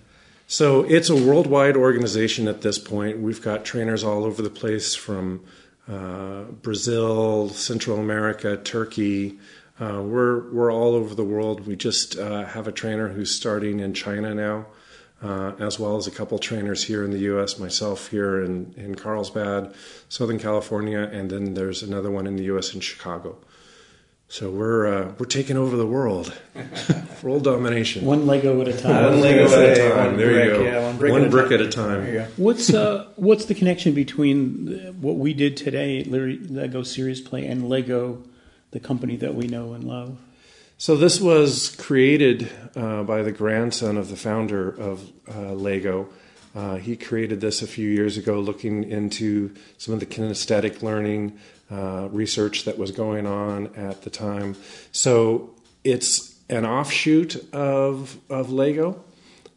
So 0.47 0.83
it's 0.83 1.09
a 1.09 1.15
worldwide 1.15 1.77
organization 1.77 2.47
at 2.47 2.61
this 2.61 2.77
point. 2.77 3.19
We've 3.19 3.41
got 3.41 3.63
trainers 3.65 4.03
all 4.03 4.25
over 4.25 4.41
the 4.41 4.49
place 4.49 4.95
from 4.95 5.43
uh, 5.89 6.43
Brazil, 6.61 7.49
Central 7.49 7.97
America, 7.97 8.57
Turkey. 8.57 9.39
Uh, 9.81 9.99
we're 10.03 10.51
we're 10.51 10.71
all 10.71 10.93
over 10.93 11.15
the 11.15 11.23
world. 11.23 11.65
We 11.65 11.75
just 11.75 12.15
uh, 12.15 12.45
have 12.45 12.67
a 12.67 12.71
trainer 12.71 13.07
who's 13.07 13.33
starting 13.33 13.79
in 13.79 13.95
China 13.95 14.35
now, 14.35 14.67
uh, 15.23 15.53
as 15.59 15.79
well 15.79 15.97
as 15.97 16.05
a 16.05 16.11
couple 16.11 16.37
trainers 16.37 16.83
here 16.83 17.03
in 17.03 17.09
the 17.09 17.17
U.S. 17.19 17.57
Myself 17.57 18.09
here 18.09 18.43
in 18.43 18.75
in 18.77 18.93
Carlsbad, 18.93 19.73
Southern 20.07 20.37
California, 20.37 20.99
and 20.99 21.31
then 21.31 21.55
there's 21.55 21.81
another 21.81 22.11
one 22.11 22.27
in 22.27 22.35
the 22.35 22.43
U.S. 22.43 22.75
in 22.75 22.79
Chicago. 22.79 23.37
So 24.27 24.51
we're 24.51 24.85
uh, 24.85 25.13
we're 25.17 25.25
taking 25.25 25.57
over 25.57 25.75
the 25.75 25.87
world, 25.87 26.31
world 27.23 27.43
domination. 27.43 28.05
One 28.05 28.27
Lego 28.27 28.61
at 28.61 28.67
a 28.67 28.77
time. 28.77 29.03
one 29.05 29.19
Lego 29.19 29.45
at 29.45 29.77
a 29.77 29.89
time. 29.89 30.15
There 30.15 30.27
brick, 30.27 30.45
you 30.45 30.51
go. 30.51 30.61
Yeah, 30.61 30.85
one 30.85 30.97
brick, 30.97 31.11
one 31.11 31.23
at, 31.23 31.31
brick 31.31 31.51
a 31.51 31.55
at, 31.55 31.61
a 31.61 31.69
time. 31.69 32.27
What's 32.37 32.71
uh, 32.71 33.07
what's 33.15 33.45
the 33.45 33.55
connection 33.55 33.95
between 33.95 34.95
what 35.01 35.15
we 35.15 35.33
did 35.33 35.57
today, 35.57 36.03
Lego 36.03 36.83
Serious 36.83 37.19
Play, 37.19 37.47
and 37.47 37.67
Lego, 37.67 38.21
the 38.71 38.79
company 38.79 39.15
that 39.17 39.35
we 39.35 39.47
know 39.47 39.73
and 39.73 39.83
love? 39.83 40.17
So 40.77 40.95
this 40.95 41.21
was 41.21 41.75
created 41.75 42.49
uh, 42.75 43.03
by 43.03 43.21
the 43.21 43.31
grandson 43.31 43.97
of 43.97 44.09
the 44.09 44.15
founder 44.15 44.67
of 44.67 45.11
uh, 45.29 45.53
Lego. 45.53 46.09
Uh, 46.55 46.77
he 46.77 46.97
created 46.97 47.39
this 47.39 47.61
a 47.61 47.67
few 47.67 47.87
years 47.87 48.17
ago, 48.17 48.39
looking 48.39 48.83
into 48.83 49.53
some 49.77 49.93
of 49.93 49.99
the 49.99 50.05
kinesthetic 50.05 50.81
learning 50.81 51.37
uh, 51.71 52.09
research 52.11 52.65
that 52.65 52.77
was 52.77 52.91
going 52.91 53.25
on 53.25 53.67
at 53.75 54.01
the 54.01 54.09
time. 54.09 54.55
So 54.91 55.55
it's 55.83 56.35
an 56.49 56.65
offshoot 56.65 57.35
of 57.53 58.17
of 58.29 58.51
Lego, 58.51 59.03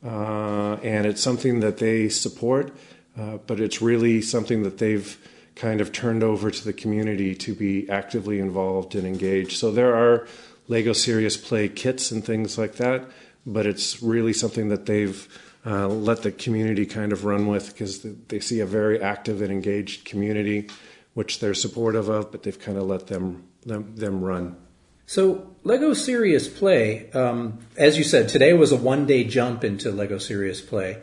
uh, 0.04 0.74
and 0.82 1.06
it's 1.06 1.20
something 1.20 1.60
that 1.60 1.78
they 1.78 2.08
support, 2.08 2.72
uh, 3.18 3.38
but 3.46 3.60
it's 3.60 3.82
really 3.82 4.22
something 4.22 4.62
that 4.62 4.78
they've 4.78 5.18
kind 5.56 5.80
of 5.80 5.92
turned 5.92 6.22
over 6.22 6.50
to 6.50 6.64
the 6.64 6.72
community 6.72 7.34
to 7.34 7.54
be 7.54 7.88
actively 7.88 8.40
involved 8.40 8.94
and 8.94 9.06
engaged. 9.06 9.52
So 9.58 9.70
there 9.70 9.94
are 9.94 10.26
Lego 10.68 10.92
Serious 10.92 11.36
Play 11.36 11.68
kits 11.68 12.10
and 12.10 12.24
things 12.24 12.58
like 12.58 12.74
that, 12.76 13.04
but 13.46 13.66
it's 13.66 14.02
really 14.02 14.32
something 14.32 14.68
that 14.68 14.86
they've 14.86 15.28
uh, 15.66 15.88
let 15.88 16.22
the 16.22 16.32
community 16.32 16.86
kind 16.86 17.12
of 17.12 17.24
run 17.24 17.46
with 17.46 17.72
because 17.72 18.02
they 18.02 18.40
see 18.40 18.60
a 18.60 18.66
very 18.66 19.00
active 19.00 19.40
and 19.40 19.50
engaged 19.50 20.04
community 20.04 20.68
which 21.14 21.38
they're 21.38 21.54
supportive 21.54 22.08
of, 22.08 22.30
but 22.30 22.42
they've 22.42 22.58
kind 22.58 22.76
of 22.76 22.84
let 22.84 23.06
them 23.06 23.44
them, 23.64 23.96
them 23.96 24.22
run. 24.22 24.56
So 25.06 25.54
Lego 25.62 25.94
Serious 25.94 26.48
Play, 26.48 27.10
um, 27.12 27.58
as 27.76 27.96
you 27.96 28.04
said, 28.04 28.28
today 28.28 28.52
was 28.52 28.72
a 28.72 28.76
one 28.76 29.06
day 29.06 29.24
jump 29.24 29.64
into 29.64 29.90
Lego 29.90 30.18
Serious 30.18 30.60
Play. 30.60 31.00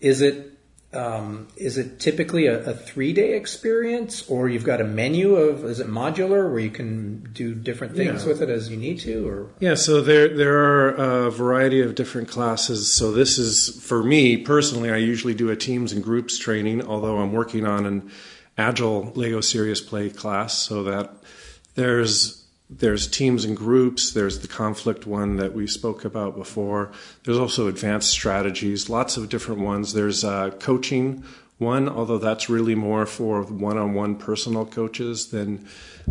Is 0.00 0.22
it 0.22 0.49
um, 0.92 1.46
is 1.56 1.78
it 1.78 2.00
typically 2.00 2.46
a, 2.46 2.58
a 2.64 2.74
three 2.74 3.12
day 3.12 3.36
experience, 3.36 4.28
or 4.28 4.48
you've 4.48 4.64
got 4.64 4.80
a 4.80 4.84
menu 4.84 5.36
of 5.36 5.64
is 5.64 5.78
it 5.78 5.86
modular 5.86 6.50
where 6.50 6.58
you 6.58 6.70
can 6.70 7.28
do 7.32 7.54
different 7.54 7.94
things 7.94 8.22
yeah. 8.22 8.28
with 8.28 8.42
it 8.42 8.50
as 8.50 8.68
you 8.68 8.76
need 8.76 8.98
to? 9.00 9.28
Or 9.28 9.50
yeah, 9.60 9.74
so 9.76 10.00
there 10.00 10.28
there 10.28 10.58
are 10.58 10.88
a 11.26 11.30
variety 11.30 11.80
of 11.80 11.94
different 11.94 12.28
classes. 12.28 12.92
So 12.92 13.12
this 13.12 13.38
is 13.38 13.80
for 13.82 14.02
me 14.02 14.36
personally. 14.36 14.90
I 14.90 14.96
usually 14.96 15.34
do 15.34 15.50
a 15.50 15.56
teams 15.56 15.92
and 15.92 16.02
groups 16.02 16.36
training, 16.38 16.84
although 16.84 17.18
I'm 17.18 17.32
working 17.32 17.66
on 17.66 17.86
an 17.86 18.10
agile 18.58 19.12
Lego 19.14 19.40
serious 19.40 19.80
play 19.80 20.10
class 20.10 20.54
so 20.54 20.82
that 20.82 21.14
there's 21.76 22.44
there's 22.70 23.08
teams 23.08 23.44
and 23.44 23.56
groups 23.56 24.12
there's 24.12 24.38
the 24.40 24.48
conflict 24.48 25.06
one 25.06 25.36
that 25.36 25.52
we 25.54 25.66
spoke 25.66 26.04
about 26.04 26.36
before. 26.36 26.92
There's 27.24 27.38
also 27.38 27.66
advanced 27.66 28.10
strategies 28.10 28.88
lots 28.88 29.16
of 29.16 29.28
different 29.28 29.60
ones. 29.60 29.92
There's 29.92 30.24
uh, 30.24 30.50
coaching 30.60 31.24
one 31.58 31.88
although 31.88 32.18
that's 32.18 32.48
really 32.48 32.74
more 32.74 33.06
for 33.06 33.42
one-on-one 33.42 34.16
personal 34.16 34.64
coaches 34.64 35.28
than 35.28 35.66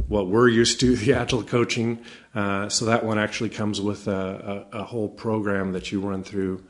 what 0.08 0.28
we're 0.28 0.50
used 0.50 0.80
to 0.82 0.96
the 0.98 1.14
agile 1.14 1.44
coaching. 1.44 2.00
Uh, 2.36 2.70
so 2.70 2.86
that 2.86 3.04
one 3.04 3.18
actually 3.18 3.50
comes 3.50 3.82
with 3.82 4.08
a, 4.08 4.68
a, 4.72 4.80
a, 4.80 4.84
whole 4.84 5.10
program 5.10 5.72
that 5.72 5.92
you 5.92 6.00
run 6.00 6.24
through 6.24 6.64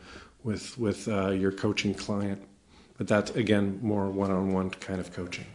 with 0.43 0.77
with 0.77 1.08
uh, 1.08 1.29
your 1.31 1.51
coaching 1.51 1.93
client. 1.93 2.41
But 2.98 3.08
that's 3.08 3.31
again 3.31 3.79
more 3.81 4.10
one-on-one 4.10 4.72
kind 4.72 5.00
of 5.00 5.13
coaching. 5.13 5.46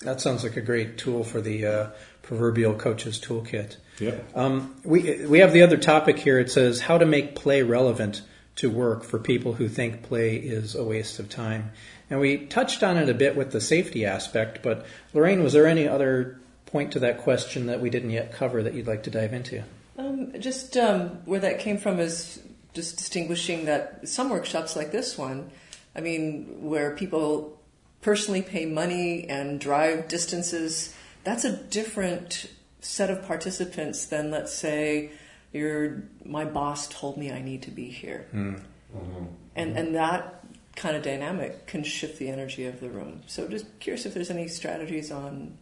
That 0.00 0.20
sounds 0.20 0.44
like 0.44 0.56
a 0.56 0.60
great 0.60 0.96
tool 0.98 1.24
for 1.24 1.40
the 1.40 1.66
uh, 1.66 1.86
proverbial 2.28 2.74
coach's 2.74 3.18
toolkit. 3.18 3.76
Yeah. 3.98 4.18
Um, 4.34 4.76
we 4.84 5.26
we 5.26 5.38
have 5.38 5.52
the 5.52 5.62
other 5.62 5.78
topic 5.78 6.18
here. 6.18 6.38
It 6.38 6.50
says 6.50 6.80
how 6.80 6.98
to 6.98 7.06
make 7.06 7.34
play 7.34 7.62
relevant 7.62 8.22
to 8.56 8.70
work 8.70 9.02
for 9.02 9.18
people 9.18 9.54
who 9.54 9.68
think 9.68 10.02
play 10.02 10.36
is 10.36 10.74
a 10.74 10.84
waste 10.84 11.18
of 11.18 11.28
time. 11.30 11.72
And 12.10 12.20
we 12.20 12.46
touched 12.46 12.82
on 12.82 12.96
it 12.96 13.08
a 13.08 13.14
bit 13.14 13.34
with 13.34 13.50
the 13.50 13.60
safety 13.60 14.04
aspect, 14.04 14.62
but 14.62 14.84
Lorraine, 15.14 15.42
was 15.42 15.52
there 15.52 15.66
any 15.66 15.86
other 15.86 16.38
point 16.66 16.92
to 16.92 16.98
that 17.00 17.18
question 17.18 17.66
that 17.66 17.80
we 17.80 17.88
didn't 17.88 18.10
yet 18.10 18.32
cover 18.32 18.62
that 18.62 18.74
you'd 18.74 18.86
like 18.86 19.04
to 19.04 19.10
dive 19.10 19.32
into? 19.32 19.62
Um, 19.96 20.32
just 20.38 20.76
um, 20.76 21.20
where 21.24 21.40
that 21.40 21.60
came 21.60 21.78
from 21.78 21.98
is 21.98 22.40
just 22.74 22.96
distinguishing 22.96 23.66
that 23.66 24.08
some 24.08 24.28
workshops 24.28 24.74
like 24.76 24.90
this 24.90 25.16
one, 25.16 25.50
I 25.94 26.00
mean, 26.00 26.62
where 26.62 26.94
people 26.96 27.58
personally 28.00 28.42
pay 28.42 28.66
money 28.66 29.28
and 29.28 29.60
drive 29.60 30.08
distances, 30.08 30.94
that's 31.24 31.44
a 31.44 31.52
different 31.52 32.50
set 32.80 33.10
of 33.10 33.26
participants 33.26 34.06
than, 34.06 34.30
let's 34.30 34.52
say, 34.52 35.10
your 35.52 36.02
my 36.24 36.44
boss 36.44 36.88
told 36.88 37.16
me 37.16 37.32
I 37.32 37.40
need 37.40 37.62
to 37.62 37.70
be 37.70 37.86
here, 37.86 38.26
mm. 38.34 38.60
mm-hmm. 38.94 39.24
and 39.56 39.78
and 39.78 39.94
that 39.94 40.44
kind 40.76 40.94
of 40.94 41.02
dynamic 41.02 41.66
can 41.66 41.82
shift 41.82 42.18
the 42.18 42.28
energy 42.28 42.66
of 42.66 42.80
the 42.80 42.90
room. 42.90 43.22
So, 43.26 43.48
just 43.48 43.66
curious 43.80 44.04
if 44.04 44.12
there's 44.12 44.30
any 44.30 44.48
strategies 44.48 45.10
on 45.10 45.56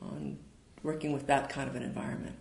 on 0.00 0.38
working 0.82 1.12
with 1.12 1.26
that 1.26 1.48
kind 1.48 1.68
of 1.68 1.74
an 1.74 1.82
environment 1.82 2.36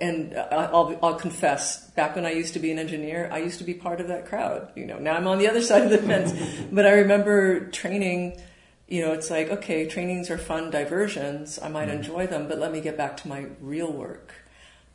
and 0.00 0.36
I'll, 0.36 0.98
I'll 1.02 1.14
confess, 1.14 1.88
back 1.90 2.16
when 2.16 2.26
I 2.26 2.32
used 2.32 2.54
to 2.54 2.58
be 2.58 2.72
an 2.72 2.78
engineer, 2.78 3.28
I 3.32 3.38
used 3.38 3.58
to 3.58 3.64
be 3.64 3.74
part 3.74 4.00
of 4.00 4.08
that 4.08 4.26
crowd. 4.26 4.72
You 4.74 4.86
know, 4.86 4.98
now 4.98 5.14
I'm 5.14 5.26
on 5.26 5.38
the 5.38 5.48
other 5.48 5.62
side 5.62 5.82
of 5.82 5.90
the 5.90 5.98
fence. 5.98 6.32
but 6.72 6.86
I 6.86 6.92
remember 6.92 7.66
training. 7.70 8.40
You 8.88 9.02
know, 9.02 9.12
it's 9.12 9.30
like 9.30 9.50
okay, 9.50 9.86
trainings 9.86 10.30
are 10.30 10.38
fun 10.38 10.70
diversions. 10.70 11.58
I 11.60 11.68
might 11.68 11.88
mm-hmm. 11.88 11.98
enjoy 11.98 12.26
them, 12.26 12.48
but 12.48 12.58
let 12.58 12.72
me 12.72 12.80
get 12.80 12.96
back 12.96 13.16
to 13.18 13.28
my 13.28 13.46
real 13.60 13.92
work. 13.92 14.34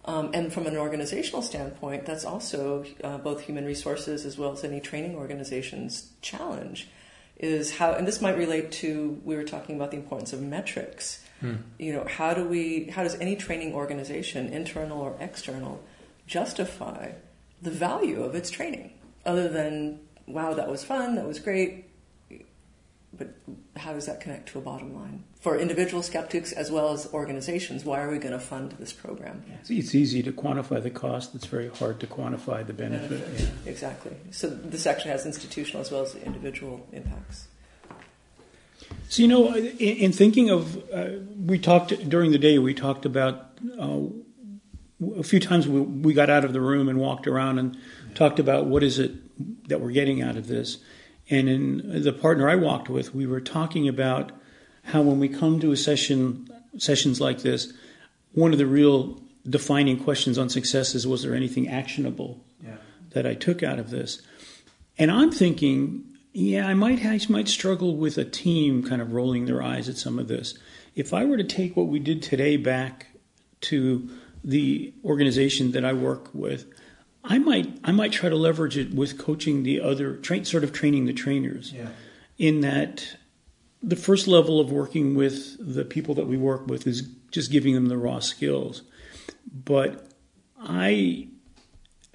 Um, 0.04 0.32
and 0.34 0.52
from 0.52 0.66
an 0.66 0.78
organizational 0.78 1.44
standpoint, 1.44 2.06
that's 2.06 2.26
also 2.26 2.86
uh, 3.04 3.20
both 3.20 3.42
human 3.42 3.66
resources 3.66 4.26
as 4.26 4.38
well 4.38 4.52
as 4.52 4.64
any 4.64 4.80
training 4.80 5.16
organization's 5.16 6.12
challenge. 6.22 6.90
Is 7.38 7.78
how, 7.78 7.94
and 7.94 8.08
this 8.08 8.22
might 8.22 8.38
relate 8.38 8.72
to 8.74 9.20
we 9.24 9.36
were 9.36 9.44
talking 9.44 9.76
about 9.76 9.92
the 9.92 9.98
importance 9.98 10.32
of 10.32 10.42
metrics 10.42 11.24
Hmm. 11.42 11.56
You 11.80 11.94
know, 11.94 12.06
how 12.08 12.34
do 12.34 12.46
we? 12.46 12.86
How 12.86 13.04
does 13.04 13.16
any 13.16 13.36
training 13.36 13.74
organization, 13.74 14.48
internal 14.54 15.02
or 15.02 15.18
external, 15.20 15.84
justify 16.28 17.14
the 17.62 17.72
value 17.72 18.24
of 18.24 18.36
its 18.36 18.52
training, 18.52 18.94
other 19.26 19.50
than 19.50 20.00
wow, 20.28 20.54
that 20.54 20.70
was 20.70 20.84
fun, 20.84 21.16
that 21.16 21.28
was 21.28 21.40
great, 21.40 21.86
but 23.12 23.36
how 23.82 23.94
does 23.94 24.06
that 24.06 24.22
connect 24.22 24.50
to 24.50 24.60
a 24.60 24.62
bottom 24.62 24.94
line 24.96 25.24
for 25.40 25.58
individual 25.58 26.04
skeptics 26.04 26.52
as 26.52 26.72
well 26.72 26.94
as 26.94 27.12
organizations? 27.14 27.84
Why 27.84 28.02
are 28.02 28.10
we 28.10 28.20
going 28.20 28.34
to 28.34 28.40
fund 28.40 28.74
this 28.74 28.94
program? 28.94 29.44
It's 29.68 29.96
easy 29.96 30.22
to 30.24 30.32
quantify 30.32 30.82
the 30.82 30.92
cost. 30.92 31.36
It's 31.36 31.46
very 31.46 31.70
hard 31.70 32.00
to 32.00 32.08
quantify 32.08 32.66
the 32.66 32.74
benefit. 32.74 33.10
benefit. 33.10 33.50
Yeah. 33.66 33.72
Exactly. 33.72 34.16
So 34.30 34.50
this 34.50 34.86
actually 34.86 35.12
has 35.12 35.26
institutional 35.26 35.82
as 35.82 35.92
well 35.92 36.04
as 36.04 36.16
individual 36.16 36.86
impacts. 36.92 37.48
So 39.10 39.24
you 39.24 39.28
know, 39.28 39.54
in, 39.56 39.66
in 39.78 40.12
thinking 40.12 40.50
of, 40.50 40.78
uh, 40.94 41.08
we 41.46 41.58
talked 41.58 42.08
during 42.08 42.32
the 42.32 42.38
day. 42.38 42.60
We 42.60 42.74
talked 42.74 43.06
about 43.06 43.52
uh, 43.80 44.00
a 45.18 45.24
few 45.24 45.40
times 45.40 45.68
we, 45.68 45.82
we 45.82 46.14
got 46.14 46.30
out 46.30 46.46
of 46.46 46.54
the 46.54 46.62
room 46.62 46.88
and 46.88 47.00
walked 47.00 47.28
around 47.28 47.58
and 47.58 47.78
talked 48.16 48.40
about 48.40 48.66
what 48.66 48.84
is 48.84 49.00
it 49.00 49.12
that 49.70 49.82
we're 49.82 49.92
getting 49.92 50.22
out 50.22 50.38
of 50.38 50.48
this. 50.48 50.78
And 51.32 51.50
in 51.50 52.04
the 52.04 52.14
partner 52.14 52.48
I 52.50 52.56
walked 52.56 52.90
with, 52.90 53.16
we 53.16 53.26
were 53.26 53.42
talking 53.42 53.88
about 53.88 54.32
how 54.84 55.02
when 55.02 55.20
we 55.20 55.30
come 55.30 55.60
to 55.62 55.72
a 55.72 55.78
session, 55.78 56.48
sessions 56.78 57.20
like 57.20 57.42
this, 57.42 57.74
one 58.34 58.52
of 58.52 58.60
the 58.60 58.68
real 58.68 59.20
defining 59.50 59.98
questions 59.98 60.38
on 60.38 60.50
success 60.50 60.94
is 60.94 61.08
was 61.08 61.24
there 61.24 61.34
anything 61.34 61.68
actionable 61.68 62.44
yeah. 62.64 62.76
that 63.12 63.26
I 63.26 63.34
took 63.34 63.64
out 63.64 63.80
of 63.80 63.90
this? 63.90 64.22
And 64.98 65.10
I'm 65.10 65.32
thinking 65.32 66.04
yeah, 66.34 66.66
I 66.66 66.74
might 66.74 67.04
I 67.06 67.20
might 67.28 67.50
struggle 67.50 67.98
with 67.98 68.18
a 68.18 68.24
team 68.24 68.84
kind 68.84 69.02
of 69.02 69.12
rolling 69.12 69.46
their 69.46 69.62
eyes 69.62 69.90
at 69.90 69.98
some 69.98 70.18
of 70.18 70.28
this. 70.28 70.58
If 70.96 71.14
I 71.14 71.26
were 71.26 71.38
to 71.38 71.44
take 71.44 71.76
what 71.76 71.88
we 71.88 72.00
did 72.00 72.22
today 72.22 72.58
back 72.58 73.08
to 73.62 74.10
the 74.44 74.94
organization 75.04 75.72
that 75.74 75.84
I 75.84 75.94
work 75.94 76.30
with, 76.34 76.66
I 77.24 77.38
might 77.38 77.80
I 77.84 77.92
might 77.92 78.12
try 78.12 78.30
to 78.30 78.36
leverage 78.36 78.78
it 78.78 78.94
with 78.94 79.18
coaching 79.18 79.64
the 79.64 79.80
other 79.82 80.16
train 80.18 80.46
sort 80.46 80.64
of 80.64 80.74
training 80.74 81.06
the 81.06 81.14
trainers. 81.14 81.72
Yeah. 81.72 81.90
In 82.38 82.62
that 82.62 83.18
the 83.84 83.96
first 83.96 84.28
level 84.28 84.60
of 84.60 84.72
working 84.72 85.16
with 85.16 85.58
the 85.60 85.86
people 85.86 86.16
that 86.16 86.28
we 86.28 86.38
work 86.38 86.68
with 86.68 86.88
is 86.88 87.02
just 87.32 87.52
giving 87.52 87.74
them 87.74 87.88
the 87.88 87.98
raw 87.98 88.20
skills. 88.20 88.84
But 89.52 90.08
I 90.60 91.30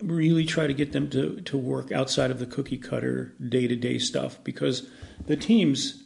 really 0.02 0.44
try 0.44 0.66
to 0.66 0.74
get 0.74 0.92
them 0.92 1.08
to, 1.10 1.40
to 1.40 1.56
work 1.56 1.90
outside 1.90 2.30
of 2.30 2.38
the 2.38 2.46
cookie 2.46 2.76
cutter 2.76 3.34
day 3.48 3.66
to 3.66 3.76
day 3.76 3.98
stuff 3.98 4.42
because 4.44 4.88
the 5.26 5.36
teams 5.36 6.04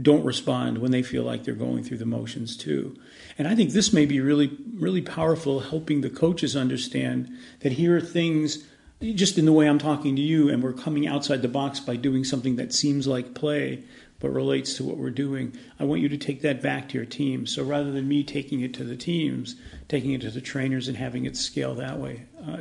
don't 0.00 0.24
respond 0.24 0.78
when 0.78 0.90
they 0.90 1.02
feel 1.02 1.22
like 1.22 1.44
they're 1.44 1.54
going 1.54 1.82
through 1.82 1.98
the 1.98 2.06
motions 2.06 2.56
too. 2.56 2.96
And 3.38 3.48
I 3.48 3.54
think 3.54 3.70
this 3.70 3.92
may 3.92 4.06
be 4.06 4.20
really, 4.20 4.56
really 4.74 5.02
powerful 5.02 5.60
helping 5.60 6.00
the 6.00 6.10
coaches 6.10 6.56
understand 6.56 7.30
that 7.60 7.72
here 7.72 7.96
are 7.96 8.00
things 8.00 8.64
just 9.00 9.36
in 9.36 9.46
the 9.46 9.52
way 9.52 9.68
I'm 9.68 9.78
talking 9.78 10.14
to 10.14 10.22
you, 10.22 10.48
and 10.48 10.62
we're 10.62 10.72
coming 10.72 11.08
outside 11.08 11.42
the 11.42 11.48
box 11.48 11.80
by 11.80 11.96
doing 11.96 12.22
something 12.22 12.56
that 12.56 12.72
seems 12.72 13.06
like 13.06 13.34
play 13.34 13.84
but 14.22 14.30
relates 14.30 14.74
to 14.76 14.84
what 14.84 14.96
we're 14.96 15.10
doing. 15.10 15.52
I 15.80 15.84
want 15.84 16.00
you 16.00 16.08
to 16.08 16.16
take 16.16 16.42
that 16.42 16.62
back 16.62 16.88
to 16.88 16.94
your 16.96 17.04
team. 17.04 17.44
So 17.44 17.64
rather 17.64 17.90
than 17.90 18.06
me 18.06 18.22
taking 18.22 18.60
it 18.60 18.72
to 18.74 18.84
the 18.84 18.96
teams, 18.96 19.56
taking 19.88 20.12
it 20.12 20.20
to 20.20 20.30
the 20.30 20.40
trainers 20.40 20.86
and 20.86 20.96
having 20.96 21.24
it 21.24 21.36
scale 21.36 21.74
that 21.74 21.98
way. 21.98 22.26
Uh, 22.40 22.58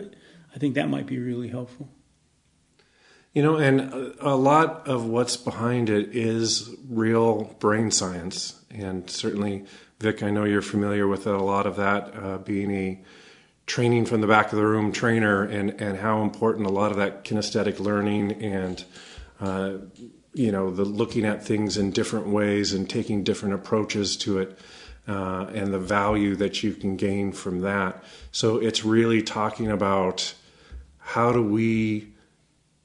I 0.55 0.57
think 0.57 0.73
that 0.73 0.89
might 0.89 1.05
be 1.05 1.19
really 1.19 1.49
helpful. 1.49 1.87
You 3.33 3.43
know, 3.43 3.57
and 3.57 4.15
a 4.19 4.35
lot 4.35 4.87
of 4.87 5.05
what's 5.05 5.37
behind 5.37 5.89
it 5.91 6.15
is 6.15 6.75
real 6.89 7.55
brain 7.59 7.91
science. 7.91 8.65
And 8.71 9.07
certainly, 9.07 9.65
Vic, 10.01 10.23
I 10.23 10.31
know 10.31 10.45
you're 10.45 10.63
familiar 10.63 11.07
with 11.07 11.27
a 11.27 11.37
lot 11.37 11.67
of 11.67 11.75
that, 11.75 12.15
uh, 12.15 12.37
being 12.39 12.71
a 12.71 12.99
training 13.67 14.05
from 14.05 14.21
the 14.21 14.27
back 14.27 14.51
of 14.51 14.57
the 14.57 14.65
room 14.65 14.91
trainer, 14.91 15.43
and, 15.43 15.79
and 15.79 15.99
how 15.99 16.23
important 16.23 16.65
a 16.65 16.71
lot 16.71 16.89
of 16.89 16.97
that 16.97 17.23
kinesthetic 17.23 17.79
learning 17.79 18.31
and, 18.41 18.83
uh, 19.39 19.73
you 20.33 20.51
know, 20.51 20.71
the 20.71 20.83
looking 20.83 21.23
at 21.23 21.45
things 21.45 21.77
in 21.77 21.91
different 21.91 22.27
ways 22.27 22.73
and 22.73 22.89
taking 22.89 23.23
different 23.23 23.53
approaches 23.53 24.17
to 24.17 24.39
it. 24.39 24.57
Uh, 25.07 25.49
and 25.53 25.73
the 25.73 25.79
value 25.79 26.35
that 26.35 26.61
you 26.61 26.73
can 26.73 26.95
gain 26.95 27.31
from 27.31 27.61
that. 27.61 28.03
So 28.31 28.57
it's 28.57 28.85
really 28.85 29.23
talking 29.23 29.69
about 29.71 30.35
how 30.99 31.31
do 31.31 31.41
we 31.41 32.13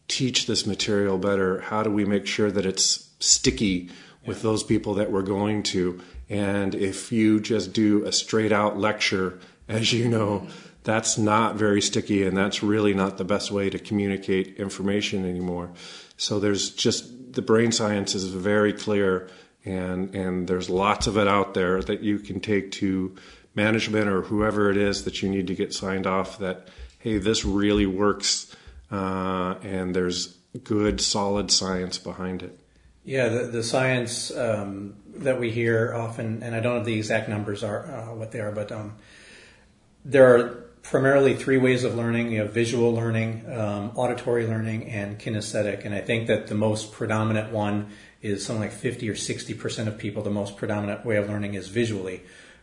teach 0.09 0.47
this 0.47 0.67
material 0.67 1.19
better? 1.19 1.61
How 1.61 1.83
do 1.83 1.91
we 1.91 2.07
make 2.07 2.27
sure 2.27 2.51
that 2.51 2.65
it's 2.65 3.11
sticky 3.21 3.91
with 4.25 4.41
those 4.41 4.65
people 4.65 4.95
that 4.95 5.11
we're 5.11 5.23
going 5.23 5.63
to? 5.65 6.01
And 6.29 6.75
if 6.75 7.13
you 7.13 7.41
just 7.41 7.73
do 7.73 8.05
a 8.05 8.13
straight 8.13 8.53
out 8.53 8.79
lecture, 8.79 9.39
as 9.69 9.93
you 9.93 10.09
know, 10.09 10.49
that's 10.83 11.19
not 11.19 11.57
very 11.57 11.81
sticky 11.83 12.25
and 12.25 12.37
that's 12.37 12.63
really 12.63 12.95
not 12.95 13.19
the 13.19 13.25
best 13.25 13.51
way 13.51 13.71
to 13.71 13.79
communicate 13.79 14.57
information 14.57 15.25
anymore. 15.25 15.71
So 16.17 16.41
there's 16.41 16.71
just 16.71 17.33
the 17.33 17.43
brain 17.43 17.73
science 17.73 18.15
is 18.15 18.25
very 18.25 18.73
clear 18.73 19.29
and 19.65 20.15
and 20.15 20.49
there's 20.49 20.71
lots 20.71 21.07
of 21.07 21.19
it 21.19 21.29
out 21.29 21.55
there 21.55 21.83
that 21.83 22.03
you 22.03 22.19
can 22.19 22.41
take 22.41 22.71
to 22.73 23.15
management 23.55 24.09
or 24.09 24.23
whoever 24.23 24.71
it 24.71 24.77
is 24.77 25.05
that 25.05 25.23
you 25.23 25.29
need 25.29 25.49
to 25.49 25.55
get 25.55 25.75
signed 25.75 26.07
off 26.07 26.39
that 26.39 26.69
hey, 27.07 27.19
this 27.19 27.45
really 27.45 27.87
works, 27.87 28.53
uh, 28.91 29.55
and 29.63 29.95
there's 29.95 30.37
good, 30.65 31.01
solid 31.01 31.53
science 31.53 31.99
behind 31.99 32.43
it. 32.43 32.59
Yeah, 33.05 33.29
the, 33.29 33.45
the 33.45 33.63
science 33.63 34.37
um, 34.37 34.97
that 35.21 35.41
we 35.41 35.51
hear 35.51 35.95
often, 35.95 36.43
and 36.43 36.55
I 36.55 36.61
don't 36.61 36.79
know 36.79 36.85
the 36.85 36.97
exact 36.97 37.29
numbers 37.29 37.63
are 37.63 37.87
uh, 37.87 38.15
what 38.15 38.33
they 38.33 38.41
are, 38.41 38.53
but 38.53 38.73
um, 38.73 38.95
there 40.05 40.37
are 40.37 40.49
primarily 40.83 41.35
three 41.35 41.59
ways 41.59 41.85
of 41.85 41.95
learning. 41.95 42.31
You 42.33 42.45
visual 42.45 42.93
learning, 42.93 43.45
um, 43.53 43.93
auditory 43.97 44.47
learning, 44.47 44.89
and 44.91 45.19
kinesthetic. 45.19 45.85
And 45.85 45.95
I 45.95 46.01
think 46.01 46.29
that 46.29 46.47
the 46.47 46.55
most 46.55 46.93
predominant 46.93 47.53
one 47.53 47.91
is 48.23 48.45
something 48.45 48.63
like 48.63 48.73
50 48.73 49.09
or 49.11 49.17
60 49.17 49.55
percent 49.55 49.89
of 49.89 49.99
people. 49.99 50.23
The 50.23 50.31
most 50.31 50.57
predominant 50.57 51.05
way 51.05 51.17
of 51.17 51.29
learning 51.29 51.55
is 51.55 51.69
visually, 51.69 52.23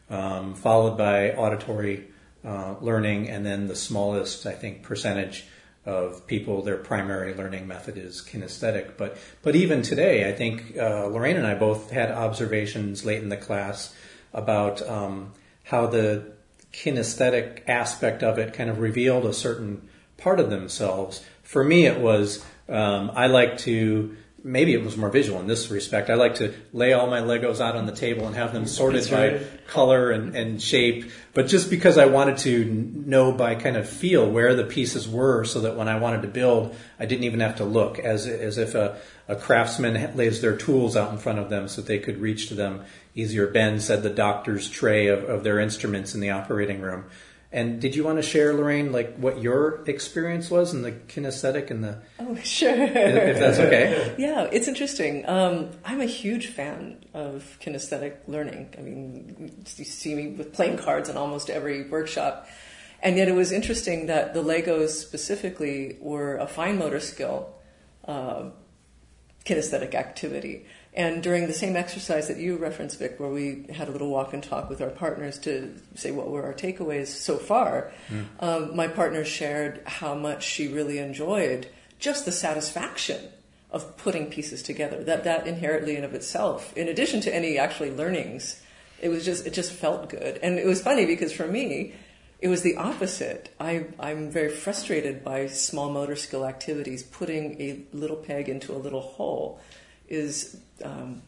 um, 0.10 0.56
followed 0.56 0.98
by 0.98 1.32
auditory 1.32 2.08
uh, 2.46 2.76
learning, 2.82 3.30
and 3.30 3.46
then 3.46 3.68
the 3.68 3.76
smallest, 3.76 4.46
I 4.46 4.54
think, 4.54 4.84
percentage 4.84 5.46
of 5.86 6.26
people, 6.28 6.62
their 6.62 6.78
primary 6.78 7.34
learning 7.34 7.68
method 7.68 7.98
is 7.98 8.22
kinesthetic. 8.22 8.98
But 8.98 9.18
but 9.42 9.56
even 9.56 9.82
today, 9.82 10.28
I 10.28 10.34
think 10.34 10.78
uh, 10.78 11.08
Lorraine 11.08 11.38
and 11.38 11.48
I 11.48 11.56
both 11.56 11.92
had 11.92 12.12
observations 12.12 13.06
late 13.06 13.22
in 13.22 13.30
the 13.30 13.38
class 13.38 13.94
about 14.34 14.82
um, 14.88 15.34
how 15.64 15.88
the 15.88 16.34
kinesthetic 16.72 17.68
aspect 17.68 18.24
of 18.24 18.40
it 18.40 18.54
kind 18.54 18.70
of 18.70 18.80
revealed 18.80 19.26
a 19.26 19.34
certain 19.34 19.88
part 20.18 20.40
of 20.40 20.50
themselves. 20.50 21.24
For 21.44 21.64
me, 21.64 21.86
it 21.86 22.00
was 22.00 22.44
um, 22.70 23.12
I 23.14 23.28
like 23.28 23.58
to 23.60 24.16
maybe 24.44 24.74
it 24.74 24.84
was 24.84 24.98
more 24.98 25.10
visual 25.10 25.40
in 25.40 25.48
this 25.48 25.72
respect. 25.72 26.10
I 26.10 26.16
like 26.16 26.36
to 26.36 26.54
lay 26.74 26.92
all 26.92 27.08
my 27.08 27.22
Legos 27.22 27.62
out 27.62 27.76
on 27.76 27.86
the 27.86 27.96
table 27.96 28.28
and 28.28 28.36
have 28.36 28.52
them 28.52 28.68
sorted 28.68 29.10
by 29.10 29.42
color 29.68 30.12
and, 30.12 30.36
and 30.36 30.62
shape. 30.62 31.12
But 31.34 31.48
just 31.48 31.70
because 31.70 31.98
I 31.98 32.06
wanted 32.06 32.38
to 32.40 32.66
know 32.66 33.32
by 33.32 33.56
kind 33.56 33.78
of 33.78 33.88
feel 33.88 34.30
where 34.30 34.54
the 34.54 34.66
pieces 34.66 35.08
were 35.08 35.46
so 35.46 35.62
that 35.62 35.78
when 35.78 35.88
I 35.88 35.98
wanted 35.98 36.24
to 36.24 36.28
build, 36.28 36.76
I 37.00 37.06
didn't 37.06 37.24
even 37.24 37.40
have 37.40 37.58
to 37.58 37.66
look 37.66 38.00
as, 38.00 38.28
as 38.28 38.58
if 38.58 38.76
a, 38.76 39.00
a 39.30 39.38
craftsman 39.38 40.16
lays 40.18 40.42
their 40.42 40.58
tools 40.58 40.98
out 40.98 41.12
in 41.12 41.18
front 41.18 41.40
of 41.40 41.50
them 41.50 41.70
so 41.70 41.82
that 41.82 41.88
they 41.88 42.00
could 42.00 42.20
reach 42.20 42.48
to 42.50 42.56
them 42.56 42.84
easier. 43.16 43.48
Ben 43.48 43.80
said 43.80 44.04
the 44.04 44.10
doctor's 44.10 44.70
tray 44.70 45.08
of, 45.08 45.24
of 45.24 45.44
their 45.44 45.60
instruments 45.60 46.14
in 46.14 46.20
the 46.20 46.32
operating 46.32 46.82
room. 46.82 47.06
And 47.54 47.80
did 47.80 47.96
you 47.96 48.04
want 48.04 48.18
to 48.18 48.24
share, 48.24 48.52
Lorraine, 48.52 48.92
like 48.92 49.16
what 49.16 49.40
your 49.40 49.84
experience 49.86 50.50
was 50.50 50.74
in 50.74 50.82
the 50.82 50.92
kinesthetic 50.92 51.70
and 51.70 51.84
the? 51.84 52.02
Oh, 52.20 52.36
sure. 52.44 52.74
If 52.74 53.38
that's 53.38 53.60
okay. 53.60 54.16
yeah, 54.18 54.50
it's 54.52 54.68
interesting. 54.68 55.24
Um, 55.30 55.70
I'm 55.86 56.02
a 56.02 56.08
huge 56.08 56.48
fan 56.48 57.06
of 57.14 57.60
kinesthetic 57.62 58.16
learning. 58.28 58.74
I 58.76 58.82
mean, 58.82 59.64
you 59.78 59.86
see 59.86 60.16
me 60.16 60.30
with 60.30 60.52
playing 60.52 60.78
cards 60.80 61.10
in 61.10 61.16
almost 61.16 61.52
every 61.52 61.88
workshop, 61.88 62.48
and 63.04 63.18
yet 63.18 63.28
it 63.28 63.36
was 63.36 63.52
interesting 63.52 64.08
that 64.08 64.34
the 64.34 64.42
Legos 64.42 64.90
specifically 64.90 65.98
were 66.02 66.38
a 66.38 66.48
fine 66.48 66.80
motor 66.80 67.00
skill, 67.00 67.54
uh, 68.08 68.46
kinesthetic 69.46 69.94
activity. 69.94 70.66
And 70.96 71.24
during 71.24 71.48
the 71.48 71.54
same 71.54 71.76
exercise 71.76 72.28
that 72.28 72.38
you 72.38 72.58
referenced, 72.58 73.00
Vic, 73.00 73.20
where 73.20 73.30
we 73.30 73.66
had 73.74 73.88
a 73.88 73.92
little 73.92 74.10
walk 74.10 74.34
and 74.34 74.44
talk 74.44 74.70
with 74.70 74.80
our 74.80 74.92
partners 74.92 75.40
to 75.40 75.74
say 75.96 76.12
what 76.12 76.30
were 76.30 76.44
our 76.44 76.54
takeaways 76.54 77.08
so 77.08 77.38
far, 77.38 77.92
mm. 78.10 78.26
um, 78.40 78.76
my 78.76 78.88
partner 78.88 79.26
shared 79.26 79.82
how 79.86 80.14
much 80.14 80.44
she 80.44 80.68
really 80.68 81.00
enjoyed 81.00 81.68
just 81.98 82.26
the 82.26 82.32
satisfaction 82.32 83.20
of 83.72 83.98
putting 83.98 84.30
pieces 84.30 84.62
together. 84.62 85.04
That 85.04 85.24
that 85.24 85.48
inherently 85.48 85.96
in 85.96 86.04
of 86.04 86.14
itself, 86.14 86.76
in 86.78 86.88
addition 86.88 87.22
to 87.22 87.34
any 87.34 87.58
actually 87.58 87.90
learnings, 87.90 88.62
it 89.02 89.10
was 89.10 89.26
just 89.26 89.48
it 89.48 89.54
just 89.54 89.72
felt 89.72 90.10
good. 90.10 90.40
And 90.44 90.60
it 90.60 90.68
was 90.68 90.84
funny 90.84 91.08
because 91.08 91.34
for 91.34 91.48
me, 91.48 91.94
it 92.40 92.50
was 92.50 92.62
the 92.62 92.76
opposite. 92.76 93.56
I, 93.60 93.86
I'm 94.00 94.30
very 94.30 94.50
frustrated 94.50 95.24
by 95.24 95.48
small 95.48 95.90
motor 95.90 96.18
skill 96.18 96.46
activities, 96.46 97.02
putting 97.02 97.60
a 97.60 97.82
little 97.94 98.18
peg 98.18 98.50
into 98.50 98.74
a 98.74 98.78
little 98.78 99.02
hole 99.02 99.62
is, 100.10 100.58
um, 100.84 101.22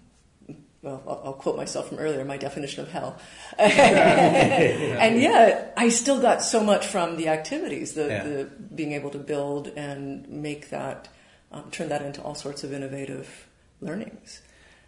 well, 0.86 1.02
I'll, 1.08 1.22
I'll, 1.26 1.34
quote 1.34 1.58
myself 1.58 1.90
from 1.90 1.98
earlier, 1.98 2.24
my 2.24 2.38
definition 2.38 2.84
of 2.84 2.92
hell. 2.92 3.18
and 3.58 5.20
yet, 5.20 5.74
I 5.76 5.90
still 5.90 6.22
got 6.22 6.44
so 6.44 6.64
much 6.64 6.86
from 6.86 7.18
the 7.18 7.28
activities, 7.28 7.94
the, 7.94 8.08
yeah. 8.08 8.24
the 8.24 8.44
being 8.46 8.92
able 8.94 9.10
to 9.10 9.18
build 9.18 9.70
and 9.70 10.30
make 10.30 10.70
that, 10.70 11.10
um, 11.52 11.72
turn 11.72 11.90
that 11.90 12.04
into 12.04 12.22
all 12.22 12.36
sorts 12.36 12.64
of 12.64 12.72
innovative 12.72 13.48
learnings. 13.82 14.42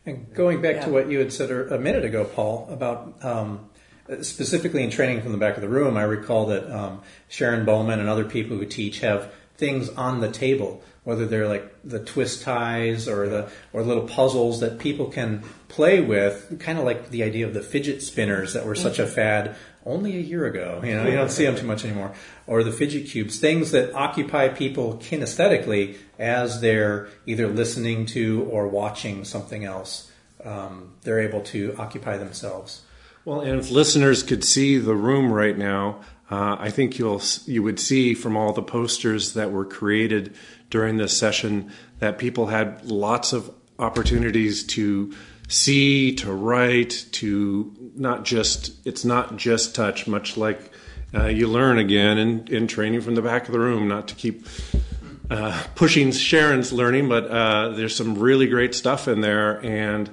And 0.06 0.32
going 0.34 0.62
back 0.62 0.76
yeah. 0.76 0.86
to 0.86 0.92
what 0.92 1.10
you 1.10 1.18
had 1.20 1.34
said 1.34 1.50
a 1.50 1.80
minute 1.80 2.06
ago, 2.06 2.24
Paul, 2.26 2.68
about 2.70 3.26
um, 3.26 3.68
specifically 4.22 4.84
in 4.84 4.90
training 4.90 5.22
from 5.22 5.32
the 5.32 5.38
back 5.38 5.56
of 5.56 5.62
the 5.62 5.70
room, 5.70 5.98
I 5.98 6.04
recall 6.04 6.46
that 6.48 6.72
um, 6.72 7.02
Sharon 7.28 7.66
Bowman 7.66 8.00
and 8.00 8.08
other 8.08 8.24
people 8.24 8.56
who 8.56 8.66
teach 8.66 9.00
have 9.00 9.34
things 9.58 9.90
on 9.90 10.22
the 10.22 10.32
table 10.32 10.84
whether 11.08 11.26
they're 11.26 11.48
like 11.48 11.74
the 11.86 12.00
twist 12.00 12.42
ties 12.42 13.08
or 13.08 13.30
the 13.30 13.50
or 13.72 13.82
little 13.82 14.06
puzzles 14.06 14.60
that 14.60 14.78
people 14.78 15.06
can 15.06 15.42
play 15.70 16.02
with, 16.02 16.60
kind 16.60 16.78
of 16.78 16.84
like 16.84 17.12
the 17.12 17.24
idea 17.24 17.48
of 17.48 17.54
the 17.54 17.62
fidget 17.62 18.04
spinners 18.04 18.52
that 18.52 18.66
were 18.66 18.76
such 18.76 19.00
a 19.00 19.08
fad 19.08 19.56
only 19.86 20.18
a 20.18 20.20
year 20.20 20.46
ago. 20.46 20.82
You 20.84 20.96
know, 20.96 21.06
you 21.06 21.16
don't 21.16 21.32
see 21.32 21.46
them 21.46 21.56
too 21.56 21.66
much 21.66 21.86
anymore. 21.86 22.12
Or 22.46 22.62
the 22.62 22.74
fidget 22.74 23.08
cubes, 23.08 23.40
things 23.40 23.72
that 23.72 23.94
occupy 23.94 24.50
people 24.50 24.96
kinesthetically 24.96 25.96
as 26.20 26.60
they're 26.60 27.08
either 27.26 27.48
listening 27.48 28.06
to 28.08 28.44
or 28.52 28.68
watching 28.68 29.24
something 29.24 29.64
else. 29.64 30.12
Um, 30.44 30.96
they're 31.04 31.22
able 31.22 31.40
to 31.44 31.74
occupy 31.78 32.18
themselves. 32.18 32.82
Well, 33.24 33.40
and 33.40 33.58
if 33.58 33.72
listeners 33.72 34.24
could 34.24 34.44
see 34.44 34.78
the 34.78 34.94
room 34.94 35.32
right 35.32 35.58
now, 35.58 36.02
uh, 36.30 36.58
I 36.60 36.70
think 36.70 37.00
you'll 37.00 37.22
you 37.46 37.64
would 37.64 37.80
see 37.80 38.14
from 38.14 38.36
all 38.36 38.54
the 38.54 38.64
posters 38.64 39.34
that 39.34 39.52
were 39.52 39.66
created 39.66 40.36
during 40.70 40.98
this 40.98 41.18
session 41.18 41.72
that 42.00 42.18
people 42.18 42.48
had 42.48 42.86
lots 42.86 43.34
of 43.34 43.54
opportunities 43.80 44.64
to 44.64 45.14
see, 45.48 46.14
to 46.16 46.32
write, 46.32 47.06
to 47.12 47.74
not 47.96 48.26
just, 48.26 48.86
it's 48.86 49.06
not 49.06 49.38
just 49.38 49.76
touch, 49.76 50.08
much 50.08 50.36
like 50.36 50.72
uh, 51.14 51.28
you 51.28 51.48
learn 51.48 51.78
again 51.78 52.18
in, 52.18 52.48
in 52.48 52.68
training 52.68 53.02
from 53.02 53.16
the 53.16 53.22
back 53.22 53.46
of 53.46 53.54
the 53.54 53.60
room, 53.60 53.88
not 53.88 54.08
to 54.10 54.16
keep 54.16 54.46
uh, 55.30 55.64
pushing 55.76 56.12
Sharon's 56.12 56.74
learning, 56.74 57.08
but 57.08 57.28
uh, 57.28 57.70
there's 57.70 57.96
some 57.96 58.16
really 58.16 58.48
great 58.48 58.76
stuff 58.76 59.08
in 59.08 59.22
there, 59.22 59.64
and 59.66 60.10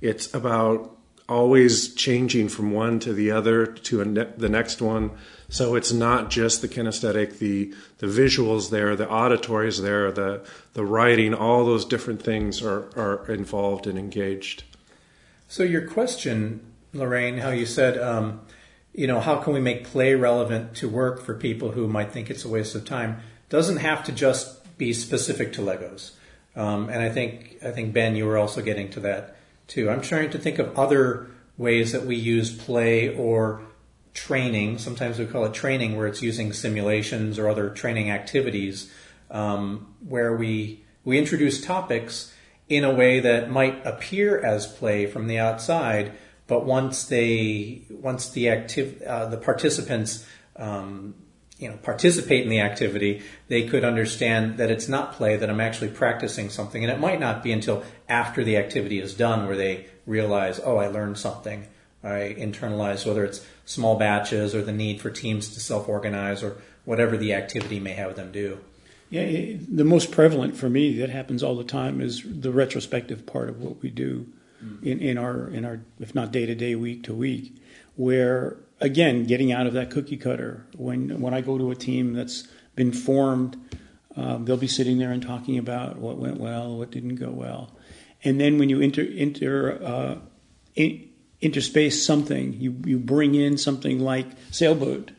it's 0.00 0.32
about 0.34 0.96
always 1.28 1.94
changing 1.94 2.48
from 2.48 2.72
one 2.72 2.98
to 3.00 3.12
the 3.12 3.30
other 3.30 3.66
to 3.66 4.02
ne- 4.04 4.32
the 4.36 4.48
next 4.48 4.80
one. 4.80 5.10
So 5.50 5.76
it's 5.76 5.92
not 5.92 6.28
just 6.28 6.60
the 6.60 6.68
kinesthetic, 6.68 7.38
the 7.38 7.74
the 7.98 8.06
visuals 8.06 8.70
there, 8.70 8.94
the 8.96 9.08
auditories 9.08 9.80
there, 9.80 10.12
the 10.12 10.46
the 10.74 10.84
writing, 10.84 11.32
all 11.32 11.64
those 11.64 11.86
different 11.86 12.22
things 12.22 12.62
are, 12.62 12.90
are 12.96 13.26
involved 13.32 13.86
and 13.86 13.98
engaged. 13.98 14.64
So 15.48 15.62
your 15.62 15.86
question, 15.86 16.60
Lorraine, 16.92 17.38
how 17.38 17.50
you 17.50 17.64
said, 17.64 17.96
um, 17.98 18.42
you 18.92 19.06
know, 19.06 19.20
how 19.20 19.36
can 19.36 19.54
we 19.54 19.60
make 19.60 19.84
play 19.84 20.14
relevant 20.14 20.74
to 20.76 20.88
work 20.88 21.22
for 21.22 21.34
people 21.34 21.70
who 21.70 21.88
might 21.88 22.12
think 22.12 22.28
it's 22.28 22.44
a 22.44 22.48
waste 22.48 22.74
of 22.74 22.84
time? 22.84 23.20
Doesn't 23.48 23.78
have 23.78 24.04
to 24.04 24.12
just 24.12 24.76
be 24.76 24.92
specific 24.92 25.54
to 25.54 25.62
Legos. 25.62 26.12
Um, 26.54 26.90
and 26.90 27.02
I 27.02 27.08
think 27.08 27.56
I 27.64 27.70
think 27.70 27.94
Ben, 27.94 28.16
you 28.16 28.26
were 28.26 28.36
also 28.36 28.60
getting 28.60 28.90
to 28.90 29.00
that 29.00 29.36
too. 29.66 29.88
I'm 29.88 30.02
trying 30.02 30.28
to 30.30 30.38
think 30.38 30.58
of 30.58 30.78
other 30.78 31.28
ways 31.56 31.92
that 31.92 32.04
we 32.04 32.16
use 32.16 32.54
play 32.54 33.16
or 33.16 33.62
training. 34.18 34.78
Sometimes 34.78 35.18
we 35.18 35.26
call 35.26 35.44
it 35.44 35.54
training, 35.54 35.96
where 35.96 36.08
it's 36.08 36.22
using 36.22 36.52
simulations 36.52 37.38
or 37.38 37.48
other 37.48 37.70
training 37.70 38.10
activities, 38.10 38.90
um, 39.30 39.94
where 40.06 40.36
we 40.36 40.84
we 41.04 41.18
introduce 41.18 41.64
topics 41.64 42.34
in 42.68 42.84
a 42.84 42.92
way 42.92 43.20
that 43.20 43.50
might 43.50 43.86
appear 43.86 44.38
as 44.44 44.66
play 44.66 45.06
from 45.06 45.26
the 45.28 45.38
outside, 45.38 46.12
but 46.46 46.66
once 46.66 47.04
they 47.04 47.82
once 47.90 48.30
the 48.30 48.48
active 48.48 49.00
uh, 49.02 49.26
the 49.26 49.36
participants 49.36 50.26
um, 50.56 51.14
you 51.58 51.68
know 51.68 51.76
participate 51.76 52.42
in 52.42 52.50
the 52.50 52.60
activity, 52.60 53.22
they 53.46 53.68
could 53.68 53.84
understand 53.84 54.58
that 54.58 54.70
it's 54.70 54.88
not 54.88 55.12
play, 55.12 55.36
that 55.36 55.48
I'm 55.48 55.60
actually 55.60 55.90
practicing 55.90 56.50
something, 56.50 56.82
and 56.82 56.92
it 56.92 56.98
might 56.98 57.20
not 57.20 57.42
be 57.42 57.52
until 57.52 57.84
after 58.08 58.42
the 58.42 58.56
activity 58.56 58.98
is 58.98 59.14
done 59.14 59.46
where 59.46 59.56
they 59.56 59.86
realize, 60.06 60.60
oh, 60.62 60.76
I 60.78 60.88
learned 60.88 61.18
something. 61.18 61.66
I 62.02 62.34
internalize 62.38 63.06
whether 63.06 63.24
it's 63.24 63.44
small 63.64 63.96
batches 63.96 64.54
or 64.54 64.62
the 64.62 64.72
need 64.72 65.00
for 65.00 65.10
teams 65.10 65.52
to 65.54 65.60
self-organize 65.60 66.42
or 66.42 66.56
whatever 66.84 67.16
the 67.16 67.34
activity 67.34 67.80
may 67.80 67.92
have 67.92 68.16
them 68.16 68.32
do. 68.32 68.58
Yeah, 69.10 69.56
the 69.68 69.84
most 69.84 70.10
prevalent 70.10 70.56
for 70.56 70.68
me 70.68 70.98
that 70.98 71.08
happens 71.08 71.42
all 71.42 71.56
the 71.56 71.64
time 71.64 72.00
is 72.00 72.22
the 72.24 72.52
retrospective 72.52 73.24
part 73.24 73.48
of 73.48 73.60
what 73.60 73.82
we 73.82 73.88
do 73.90 74.26
mm. 74.62 74.82
in, 74.82 75.00
in 75.00 75.18
our 75.18 75.48
in 75.48 75.64
our 75.64 75.80
if 75.98 76.14
not 76.14 76.30
day 76.30 76.44
to 76.44 76.54
day, 76.54 76.74
week 76.74 77.04
to 77.04 77.14
week, 77.14 77.56
where 77.96 78.56
again 78.80 79.24
getting 79.24 79.50
out 79.50 79.66
of 79.66 79.72
that 79.72 79.90
cookie 79.90 80.18
cutter. 80.18 80.66
When 80.76 81.20
when 81.22 81.32
I 81.32 81.40
go 81.40 81.56
to 81.56 81.70
a 81.70 81.74
team 81.74 82.12
that's 82.12 82.46
been 82.74 82.92
formed, 82.92 83.56
um, 84.14 84.44
they'll 84.44 84.58
be 84.58 84.68
sitting 84.68 84.98
there 84.98 85.10
and 85.10 85.22
talking 85.22 85.56
about 85.56 85.96
what 85.96 86.18
went 86.18 86.38
well, 86.38 86.76
what 86.76 86.90
didn't 86.90 87.16
go 87.16 87.30
well, 87.30 87.72
and 88.24 88.38
then 88.38 88.58
when 88.58 88.68
you 88.68 88.78
inter 88.80 89.02
inter 89.02 89.82
uh, 89.82 90.18
in, 90.74 91.07
interspace 91.40 92.04
something, 92.04 92.54
you 92.54 92.76
you 92.84 92.98
bring 92.98 93.34
in 93.34 93.58
something 93.58 94.00
like 94.00 94.26
sailboat 94.50 95.12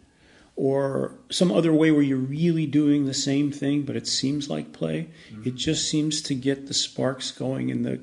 or 0.55 1.13
some 1.29 1.51
other 1.51 1.71
way 1.71 1.89
where 1.89 2.01
you're 2.01 2.17
really 2.17 2.65
doing 2.65 3.05
the 3.05 3.13
same 3.13 3.49
thing, 3.49 3.83
but 3.83 3.95
it 3.95 4.05
seems 4.05 4.49
like 4.49 4.73
play. 4.73 5.07
Mm-hmm. 5.31 5.47
It 5.47 5.55
just 5.55 5.89
seems 5.89 6.21
to 6.23 6.35
get 6.35 6.67
the 6.67 6.73
sparks 6.73 7.31
going 7.31 7.71
and 7.71 7.85
the 7.85 8.01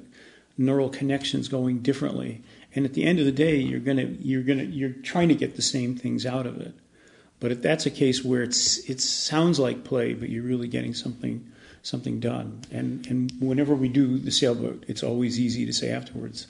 neural 0.56 0.88
connections 0.88 1.48
going 1.48 1.80
differently. 1.80 2.42
And 2.74 2.86
at 2.86 2.94
the 2.94 3.04
end 3.04 3.18
of 3.18 3.26
the 3.26 3.32
day, 3.32 3.56
you're 3.56 3.80
gonna 3.80 4.14
you're 4.20 4.42
gonna 4.42 4.64
you're 4.64 4.90
trying 4.90 5.28
to 5.28 5.34
get 5.34 5.56
the 5.56 5.62
same 5.62 5.96
things 5.96 6.24
out 6.24 6.46
of 6.46 6.60
it. 6.60 6.74
But 7.40 7.52
if 7.52 7.60
that's 7.60 7.84
a 7.84 7.90
case 7.90 8.24
where 8.24 8.42
it's 8.42 8.78
it 8.88 9.00
sounds 9.00 9.58
like 9.58 9.84
play, 9.84 10.14
but 10.14 10.30
you're 10.30 10.42
really 10.42 10.68
getting 10.68 10.94
something 10.94 11.50
something 11.82 12.20
done. 12.20 12.62
And 12.70 13.06
and 13.06 13.32
whenever 13.38 13.74
we 13.74 13.88
do 13.88 14.18
the 14.18 14.30
sailboat, 14.30 14.84
it's 14.88 15.02
always 15.02 15.38
easy 15.38 15.66
to 15.66 15.72
say 15.72 15.90
afterwards. 15.90 16.46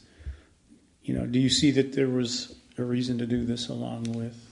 You 1.06 1.14
know, 1.14 1.26
do 1.26 1.38
you 1.38 1.48
see 1.48 1.70
that 1.72 1.94
there 1.94 2.08
was 2.08 2.54
a 2.76 2.82
reason 2.82 3.16
to 3.18 3.26
do 3.26 3.44
this 3.44 3.68
along 3.68 4.12
with 4.12 4.46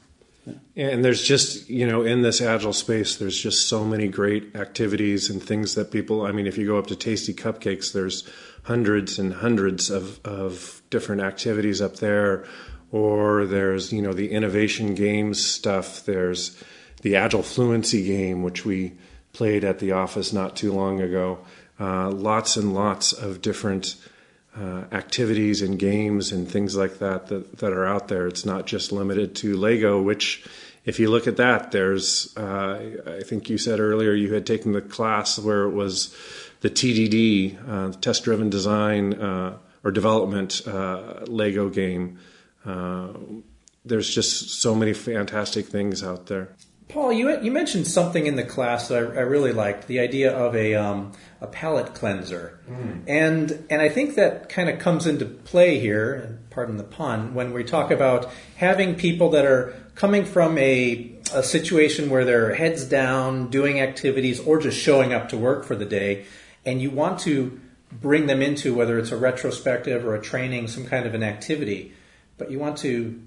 and 0.77 1.05
there's 1.05 1.23
just, 1.23 1.71
you 1.71 1.87
know, 1.87 2.03
in 2.03 2.23
this 2.23 2.41
agile 2.41 2.73
space, 2.73 3.17
there's 3.17 3.41
just 3.41 3.69
so 3.69 3.85
many 3.85 4.09
great 4.09 4.55
activities 4.57 5.31
and 5.31 5.43
things 5.43 5.75
that 5.75 5.91
people, 5.91 6.27
I 6.27 6.33
mean, 6.33 6.47
if 6.47 6.59
you 6.59 6.67
go 6.67 6.79
up 6.79 6.89
to 6.89 6.97
Tasty 6.97 7.33
Cupcakes, 7.33 7.93
there's 7.93 8.29
hundreds 8.65 9.19
and 9.19 9.35
hundreds 9.35 9.91
of, 9.91 10.21
of 10.25 10.83
different 10.91 11.23
activities 11.23 11.81
up 11.81 11.97
there. 11.97 12.45
Or 12.93 13.47
there's, 13.47 13.93
you 13.93 14.03
know, 14.03 14.13
the 14.13 14.31
innovation 14.31 14.95
games 14.95 15.45
stuff. 15.45 16.05
There's 16.05 16.63
the 17.03 17.17
Agile 17.17 17.43
Fluency 17.43 18.05
game, 18.05 18.43
which 18.43 18.65
we 18.65 18.93
played 19.33 19.65
at 19.65 19.79
the 19.79 19.93
office 19.93 20.33
not 20.33 20.57
too 20.57 20.73
long 20.73 21.01
ago. 21.01 21.39
uh, 21.81 22.11
lots 22.11 22.57
and 22.57 22.75
lots 22.75 23.13
of 23.13 23.43
different 23.43 23.97
uh, 24.59 24.85
activities 24.93 25.63
and 25.63 25.79
games 25.79 26.33
and 26.33 26.49
things 26.49 26.77
like 26.77 26.99
that, 26.99 27.27
that 27.29 27.59
that 27.59 27.73
are 27.73 27.87
out 27.87 28.09
there. 28.09 28.27
It's 28.27 28.45
not 28.45 28.67
just 28.67 28.93
limited 28.93 29.35
to 29.37 29.57
Lego, 29.57 30.01
which 30.01 30.45
if 30.85 30.99
you 30.99 31.11
look 31.11 31.27
at 31.27 31.37
that, 31.39 31.73
there's 31.73 32.37
uh, 32.37 33.19
I 33.19 33.23
think 33.23 33.49
you 33.49 33.59
said 33.59 33.81
earlier 33.81 34.13
you 34.13 34.33
had 34.35 34.47
taken 34.47 34.73
the 34.73 34.83
class 34.83 35.39
where 35.39 35.65
it 35.65 35.73
was 35.73 36.15
the 36.61 36.71
TDD, 36.71 37.69
uh, 37.69 37.93
test 38.01 38.25
driven 38.25 38.51
design 38.51 39.15
uh, 39.15 39.59
or 39.83 39.91
development 39.91 40.63
uh, 40.67 41.25
Lego 41.27 41.69
game. 41.69 42.19
Uh, 42.65 43.09
there's 43.85 44.09
just 44.09 44.61
so 44.61 44.75
many 44.75 44.95
fantastic 44.95 45.67
things 45.67 46.03
out 46.03 46.27
there. 46.27 46.55
Paul, 46.89 47.13
you 47.13 47.41
you 47.41 47.51
mentioned 47.51 47.87
something 47.87 48.27
in 48.27 48.37
the 48.37 48.45
class 48.45 48.89
that 48.89 48.99
I, 48.99 49.01
I 49.01 49.21
really 49.21 49.53
liked 49.53 49.89
the 49.89 50.01
idea 50.01 50.33
of 50.33 50.55
a 50.55 50.75
um, 50.75 51.13
a 51.45 51.47
palate 51.47 51.95
cleanser, 51.95 52.59
mm. 52.69 53.03
and 53.07 53.65
and 53.69 53.83
I 53.83 53.89
think 53.91 54.15
that 54.15 54.49
kind 54.49 54.69
of 54.69 54.79
comes 54.79 55.07
into 55.07 55.27
play 55.27 55.79
here. 55.79 56.41
Pardon 56.51 56.79
the 56.79 56.85
pun. 56.85 57.35
When 57.35 57.53
we 57.53 57.65
talk 57.65 57.91
about 57.91 58.31
having 58.57 58.95
people 58.95 59.31
that 59.31 59.45
are 59.45 59.75
coming 59.95 60.25
from 60.25 60.57
a 60.59 61.13
a 61.35 61.43
situation 61.43 62.11
where 62.11 62.25
they're 62.25 62.55
heads 62.55 62.85
down, 62.85 63.51
doing 63.51 63.81
activities, 63.81 64.41
or 64.41 64.59
just 64.59 64.79
showing 64.79 65.13
up 65.13 65.29
to 65.29 65.37
work 65.37 65.65
for 65.65 65.77
the 65.77 65.85
day, 65.85 66.25
and 66.65 66.81
you 66.81 66.91
want 66.91 67.21
to 67.21 67.61
bring 67.93 68.27
them 68.27 68.41
into 68.43 68.75
whether 68.75 68.99
it's 68.99 69.13
a 69.13 69.17
retrospective 69.17 70.05
or 70.05 70.15
a 70.15 70.23
training, 70.23 70.67
some 70.67 70.87
kind 70.87 71.07
of 71.07 71.15
an 71.15 71.23
activity, 71.23 71.93
but 72.39 72.51
you 72.51 72.59
want 72.59 72.79
to 72.79 73.21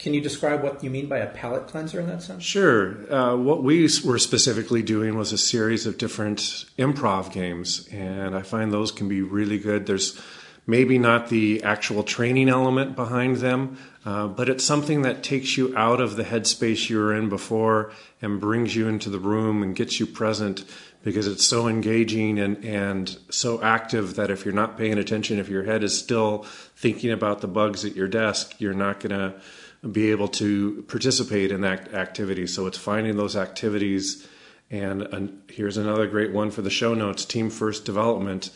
can 0.00 0.14
you 0.14 0.20
describe 0.22 0.62
what 0.62 0.82
you 0.82 0.88
mean 0.88 1.06
by 1.06 1.18
a 1.18 1.26
palate 1.26 1.66
cleanser 1.66 2.00
in 2.00 2.06
that 2.06 2.22
sense? 2.22 2.42
Sure. 2.42 3.12
Uh, 3.12 3.36
what 3.36 3.62
we 3.62 3.86
were 4.02 4.18
specifically 4.18 4.82
doing 4.82 5.16
was 5.16 5.30
a 5.32 5.38
series 5.38 5.84
of 5.84 5.98
different 5.98 6.40
improv 6.78 7.30
games, 7.32 7.86
and 7.92 8.34
I 8.34 8.40
find 8.40 8.72
those 8.72 8.90
can 8.90 9.08
be 9.08 9.20
really 9.20 9.58
good. 9.58 9.84
There's 9.84 10.18
maybe 10.66 10.98
not 10.98 11.28
the 11.28 11.62
actual 11.62 12.02
training 12.02 12.48
element 12.48 12.96
behind 12.96 13.36
them, 13.36 13.76
uh, 14.06 14.26
but 14.28 14.48
it's 14.48 14.64
something 14.64 15.02
that 15.02 15.22
takes 15.22 15.58
you 15.58 15.76
out 15.76 16.00
of 16.00 16.16
the 16.16 16.24
headspace 16.24 16.88
you 16.88 16.96
were 16.98 17.14
in 17.14 17.28
before 17.28 17.92
and 18.22 18.40
brings 18.40 18.74
you 18.74 18.88
into 18.88 19.10
the 19.10 19.18
room 19.18 19.62
and 19.62 19.76
gets 19.76 20.00
you 20.00 20.06
present 20.06 20.64
because 21.02 21.26
it's 21.26 21.44
so 21.44 21.68
engaging 21.68 22.38
and, 22.38 22.64
and 22.64 23.18
so 23.30 23.62
active 23.62 24.16
that 24.16 24.30
if 24.30 24.44
you're 24.44 24.54
not 24.54 24.78
paying 24.78 24.98
attention, 24.98 25.38
if 25.38 25.48
your 25.48 25.64
head 25.64 25.82
is 25.82 25.98
still 25.98 26.44
thinking 26.76 27.10
about 27.10 27.40
the 27.40 27.48
bugs 27.48 27.84
at 27.84 27.96
your 27.96 28.08
desk, 28.08 28.54
you're 28.58 28.72
not 28.72 29.00
going 29.00 29.10
to 29.10 29.40
be 29.88 30.10
able 30.10 30.28
to 30.28 30.82
participate 30.88 31.50
in 31.50 31.62
that 31.62 31.94
activity. 31.94 32.46
So 32.46 32.66
it's 32.66 32.78
finding 32.78 33.16
those 33.16 33.36
activities. 33.36 34.26
And, 34.70 35.02
and 35.02 35.42
here's 35.48 35.76
another 35.76 36.06
great 36.06 36.32
one 36.32 36.50
for 36.50 36.62
the 36.62 36.70
show 36.70 36.94
notes 36.94 37.24
Team 37.24 37.50
First 37.50 37.84
Development 37.84 38.50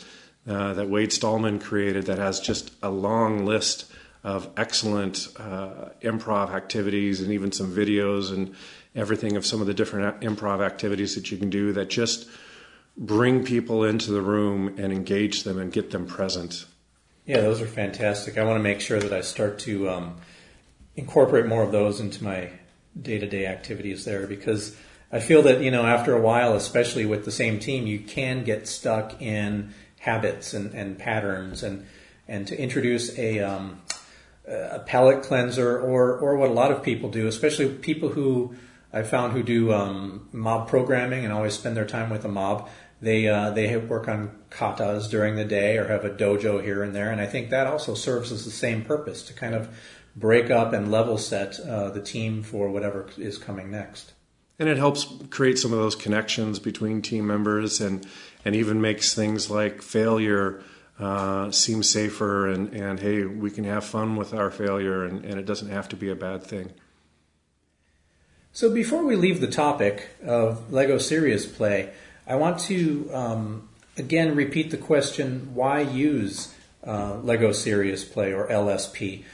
uh, 0.47 0.75
that 0.75 0.89
Wade 0.89 1.13
Stallman 1.13 1.59
created 1.59 2.07
that 2.07 2.19
has 2.19 2.41
just 2.41 2.73
a 2.83 2.91
long 2.91 3.47
list 3.47 3.91
of 4.23 4.49
excellent 4.57 5.29
uh, 5.37 5.91
improv 6.03 6.51
activities 6.51 7.21
and 7.21 7.33
even 7.33 7.53
some 7.53 7.75
videos 7.75 8.33
and 8.33 8.55
everything 8.95 9.37
of 9.37 9.45
some 9.45 9.61
of 9.61 9.67
the 9.67 9.75
different 9.75 10.21
improv 10.21 10.65
activities 10.65 11.15
that 11.15 11.31
you 11.31 11.37
can 11.37 11.51
do 11.51 11.73
that 11.73 11.91
just 11.91 12.29
bring 12.97 13.45
people 13.45 13.85
into 13.85 14.13
the 14.13 14.23
room 14.23 14.69
and 14.79 14.93
engage 14.93 15.43
them 15.43 15.59
and 15.59 15.73
get 15.73 15.91
them 15.91 16.07
present. 16.07 16.65
Yeah, 17.27 17.41
those 17.41 17.61
are 17.61 17.67
fantastic. 17.67 18.39
I 18.39 18.45
want 18.45 18.59
to 18.59 18.63
make 18.63 18.81
sure 18.81 19.01
that 19.01 19.13
I 19.13 19.23
start 19.23 19.59
to 19.61 19.89
um, 19.89 20.17
incorporate 20.97 21.47
more 21.47 21.63
of 21.63 21.73
those 21.73 22.01
into 22.01 22.23
my 22.23 22.51
day 23.01 23.19
to 23.19 23.27
day 23.27 23.47
activities 23.47 24.05
there 24.05 24.27
because 24.27 24.77
I 25.13 25.21
feel 25.21 25.43
that, 25.43 25.63
you 25.63 25.71
know, 25.71 25.87
after 25.87 26.15
a 26.17 26.21
while, 26.21 26.55
especially 26.55 27.07
with 27.07 27.25
the 27.25 27.31
same 27.31 27.59
team, 27.61 27.87
you 27.87 28.01
can 28.01 28.43
get 28.45 28.67
stuck 28.67 29.21
in 29.23 29.73
habits 30.01 30.55
and, 30.55 30.75
and 30.75 30.99
patterns 30.99 31.63
and, 31.63 31.87
and 32.27 32.47
to 32.49 32.61
introduce 32.61 33.17
a, 33.19 33.41
um, 33.41 33.81
a 34.47 34.81
palate 34.81 35.23
cleanser 35.23 35.79
or, 35.79 36.19
or 36.19 36.37
what 36.37 36.51
a 36.51 36.53
lot 36.53 36.73
of 36.73 36.83
people 36.83 37.11
do, 37.11 37.27
especially 37.27 37.69
people 37.69 38.09
who 38.11 38.57
I 38.93 39.03
found 39.03 39.33
who 39.33 39.43
do 39.43 39.73
um, 39.73 40.29
mob 40.33 40.69
programming 40.69 41.25
and 41.25 41.33
always 41.33 41.55
spend 41.55 41.77
their 41.77 41.87
time 41.87 42.11
with 42.11 42.25
a 42.25 42.29
mob. 42.29 42.69
They 43.01 43.29
uh, 43.29 43.51
they 43.51 43.77
work 43.77 44.09
on 44.09 44.31
katas 44.51 45.11
during 45.11 45.35
the 45.35 45.45
day 45.45 45.77
or 45.77 45.89
have 45.89 46.05
a 46.05 46.11
dojo 46.11 46.63
here 46.63 46.83
and 46.83 46.95
there, 46.95 47.11
and 47.11 47.21
I 47.21 47.27
think 47.27 47.51
that 47.51 47.67
also 47.67 47.95
serves 47.95 48.31
as 48.31 48.45
the 48.45 48.51
same 48.51 48.85
purpose 48.85 49.23
to 49.25 49.35
kind 49.35 49.55
of 49.55 49.69
break 50.17 50.51
up 50.51 50.73
and 50.73 50.91
level 50.91 51.19
set 51.19 51.59
uh, 51.61 51.91
the 51.91 52.01
team 52.01 52.43
for 52.43 52.71
whatever 52.71 53.09
is 53.17 53.39
coming 53.39 53.71
next. 53.71 54.13
And 54.59 54.69
it 54.69 54.77
helps 54.77 55.07
create 55.31 55.59
some 55.59 55.73
of 55.73 55.79
those 55.79 55.97
connections 55.97 56.59
between 56.59 57.03
team 57.03 57.27
members 57.27 57.81
and, 57.81 58.07
and 58.45 58.55
even 58.55 58.81
makes 58.81 59.15
things 59.15 59.51
like 59.51 59.83
failure 59.83 60.63
uh, 60.99 61.51
seem 61.51 61.83
safer 61.83 62.47
and, 62.49 62.73
and 62.73 63.01
hey, 63.01 63.25
we 63.25 63.51
can 63.51 63.65
have 63.65 63.85
fun 63.85 64.15
with 64.15 64.33
our 64.33 64.51
failure 64.51 65.05
and, 65.05 65.25
and 65.25 65.41
it 65.41 65.47
doesn't 65.47 65.71
have 65.71 65.89
to 65.89 65.97
be 65.97 66.09
a 66.09 66.15
bad 66.15 66.45
thing. 66.45 66.71
So 68.53 68.73
before 68.73 69.03
we 69.03 69.17
leave 69.17 69.41
the 69.41 69.49
topic 69.49 70.11
of 70.25 70.73
Lego 70.73 70.99
Serious 70.99 71.45
Play, 71.45 71.91
I 72.25 72.37
want 72.37 72.61
to 72.61 73.11
um, 73.13 73.69
again 73.97 74.37
repeat 74.37 74.71
the 74.71 74.77
question 74.77 75.51
why 75.55 75.81
use 75.81 76.55
uh, 76.87 77.17
Lego 77.17 77.51
Serious 77.51 78.05
Play 78.05 78.33
or 78.33 78.47
LSP? 78.47 79.25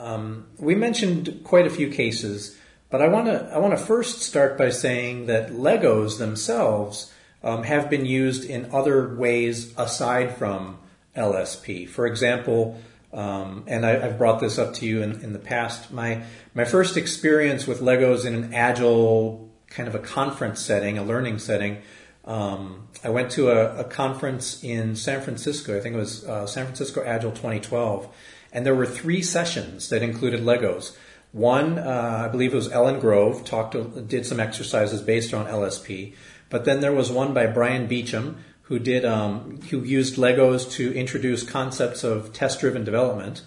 Um, 0.00 0.46
we 0.58 0.74
mentioned 0.74 1.42
quite 1.44 1.66
a 1.66 1.70
few 1.70 1.90
cases, 1.90 2.56
but 2.88 3.02
I 3.02 3.08
want 3.08 3.26
to 3.26 3.50
I 3.52 3.58
want 3.58 3.78
to 3.78 3.84
first 3.84 4.22
start 4.22 4.56
by 4.56 4.70
saying 4.70 5.26
that 5.26 5.50
Legos 5.50 6.18
themselves 6.18 7.12
um, 7.42 7.64
have 7.64 7.90
been 7.90 8.06
used 8.06 8.48
in 8.48 8.72
other 8.72 9.14
ways 9.14 9.74
aside 9.76 10.36
from 10.36 10.78
LSP. 11.14 11.88
For 11.88 12.06
example, 12.06 12.80
um, 13.12 13.64
and 13.66 13.84
I, 13.84 13.98
have 13.98 14.18
brought 14.18 14.40
this 14.40 14.58
up 14.58 14.72
to 14.74 14.86
you 14.86 15.02
in, 15.02 15.20
in, 15.22 15.32
the 15.32 15.38
past. 15.38 15.92
My 15.92 16.22
my 16.54 16.64
first 16.64 16.96
experience 16.96 17.66
with 17.66 17.80
Legos 17.80 18.24
in 18.24 18.34
an 18.34 18.54
agile 18.54 19.50
kind 19.68 19.86
of 19.86 19.94
a 19.94 19.98
conference 19.98 20.60
setting, 20.60 20.96
a 20.96 21.04
learning 21.04 21.40
setting. 21.40 21.78
Um, 22.24 22.88
I 23.02 23.08
went 23.08 23.30
to 23.32 23.50
a, 23.50 23.80
a, 23.80 23.84
conference 23.84 24.62
in 24.62 24.94
San 24.94 25.22
Francisco. 25.22 25.76
I 25.76 25.80
think 25.80 25.94
it 25.94 25.98
was 25.98 26.24
uh, 26.24 26.46
San 26.46 26.66
Francisco 26.66 27.02
Agile 27.02 27.30
2012, 27.30 28.14
and 28.52 28.66
there 28.66 28.74
were 28.74 28.86
three 28.86 29.22
sessions 29.22 29.88
that 29.88 30.02
included 30.02 30.40
Legos. 30.40 30.96
One, 31.32 31.78
uh, 31.78 32.24
I 32.26 32.28
believe 32.28 32.52
it 32.52 32.56
was 32.56 32.72
Ellen 32.72 32.98
Grove, 32.98 33.44
talked 33.44 33.72
to, 33.72 33.84
did 34.02 34.26
some 34.26 34.40
exercises 34.40 35.00
based 35.00 35.32
on 35.32 35.46
LSP. 35.46 36.14
But 36.48 36.64
then 36.64 36.80
there 36.80 36.92
was 36.92 37.10
one 37.12 37.32
by 37.32 37.46
Bryan 37.46 37.86
Beecham, 37.86 38.42
who 38.62 38.78
did 38.78 39.04
um, 39.04 39.60
who 39.70 39.82
used 39.82 40.16
Legos 40.16 40.70
to 40.72 40.92
introduce 40.94 41.42
concepts 41.42 42.04
of 42.04 42.32
test-driven 42.32 42.84
development, 42.84 43.42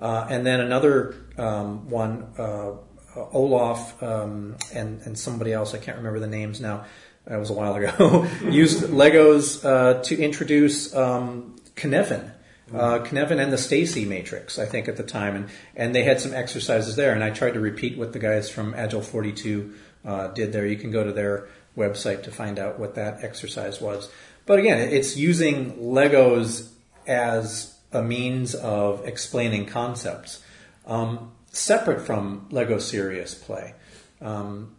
uh, 0.00 0.26
and 0.28 0.44
then 0.44 0.60
another 0.60 1.14
um, 1.36 1.88
one, 1.88 2.32
uh, 2.38 2.72
Olaf 3.16 4.00
um, 4.02 4.56
and 4.72 5.00
and 5.02 5.18
somebody 5.18 5.52
else 5.52 5.74
I 5.74 5.78
can't 5.78 5.96
remember 5.96 6.20
the 6.20 6.28
names 6.28 6.60
now. 6.60 6.84
That 7.26 7.38
was 7.38 7.50
a 7.50 7.52
while 7.52 7.74
ago. 7.74 8.26
used 8.48 8.84
Legos 8.84 9.64
uh, 9.64 10.02
to 10.02 10.18
introduce 10.18 10.94
um, 10.94 11.56
Cynefin, 11.76 12.32
uh, 12.74 13.00
Cynefin 13.00 13.40
and 13.40 13.52
the 13.52 13.58
Stacey 13.58 14.04
matrix, 14.04 14.58
I 14.58 14.66
think, 14.66 14.88
at 14.88 14.96
the 14.96 15.02
time, 15.02 15.36
and 15.36 15.48
and 15.76 15.94
they 15.94 16.04
had 16.04 16.20
some 16.20 16.34
exercises 16.34 16.96
there, 16.96 17.12
and 17.12 17.24
I 17.24 17.30
tried 17.30 17.54
to 17.54 17.60
repeat 17.60 17.96
what 17.96 18.12
the 18.12 18.18
guys 18.18 18.50
from 18.50 18.74
Agile 18.74 19.02
42 19.02 19.74
uh, 20.04 20.28
did 20.28 20.52
there. 20.52 20.66
You 20.66 20.76
can 20.76 20.90
go 20.90 21.04
to 21.04 21.12
their 21.12 21.48
website 21.76 22.24
to 22.24 22.30
find 22.30 22.58
out 22.58 22.78
what 22.78 22.94
that 22.96 23.22
exercise 23.22 23.80
was. 23.80 24.10
But 24.46 24.58
again, 24.58 24.78
it's 24.78 25.16
using 25.16 25.74
Legos 25.74 26.68
as 27.06 27.74
a 27.92 28.02
means 28.02 28.54
of 28.54 29.06
explaining 29.06 29.66
concepts, 29.66 30.42
um, 30.86 31.32
separate 31.50 32.02
from 32.02 32.48
Lego 32.50 32.78
Serious 32.78 33.34
Play. 33.34 33.74
Um, 34.20 34.74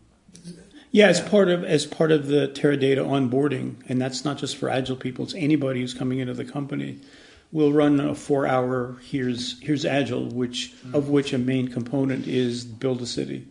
yeah, 0.92 1.08
as 1.08 1.22
part 1.22 1.50
of 1.50 1.64
as 1.64 1.86
part 1.86 2.12
of 2.12 2.28
the 2.28 2.48
Teradata 2.48 3.06
onboarding, 3.06 3.76
and 3.88 4.02
that's 4.02 4.26
not 4.26 4.38
just 4.38 4.58
for 4.58 4.70
Agile 4.70 4.96
people; 4.96 5.26
it's 5.26 5.36
anybody 5.36 5.82
who's 5.82 5.94
coming 5.94 6.20
into 6.20 6.34
the 6.34 6.46
company 6.46 7.00
we'll 7.52 7.74
run 7.74 8.00
a 8.00 8.16
four 8.16 8.46
hour 8.46 8.98
here's 9.02 9.60
here's 9.62 9.86
agile 9.86 10.26
which 10.28 10.74
mm-hmm. 10.78 10.96
of 10.96 11.10
which 11.10 11.34
a 11.34 11.38
main 11.38 11.68
component 11.68 12.28
is 12.28 12.66
build 12.66 13.02
a 13.02 13.06
city. 13.06 13.48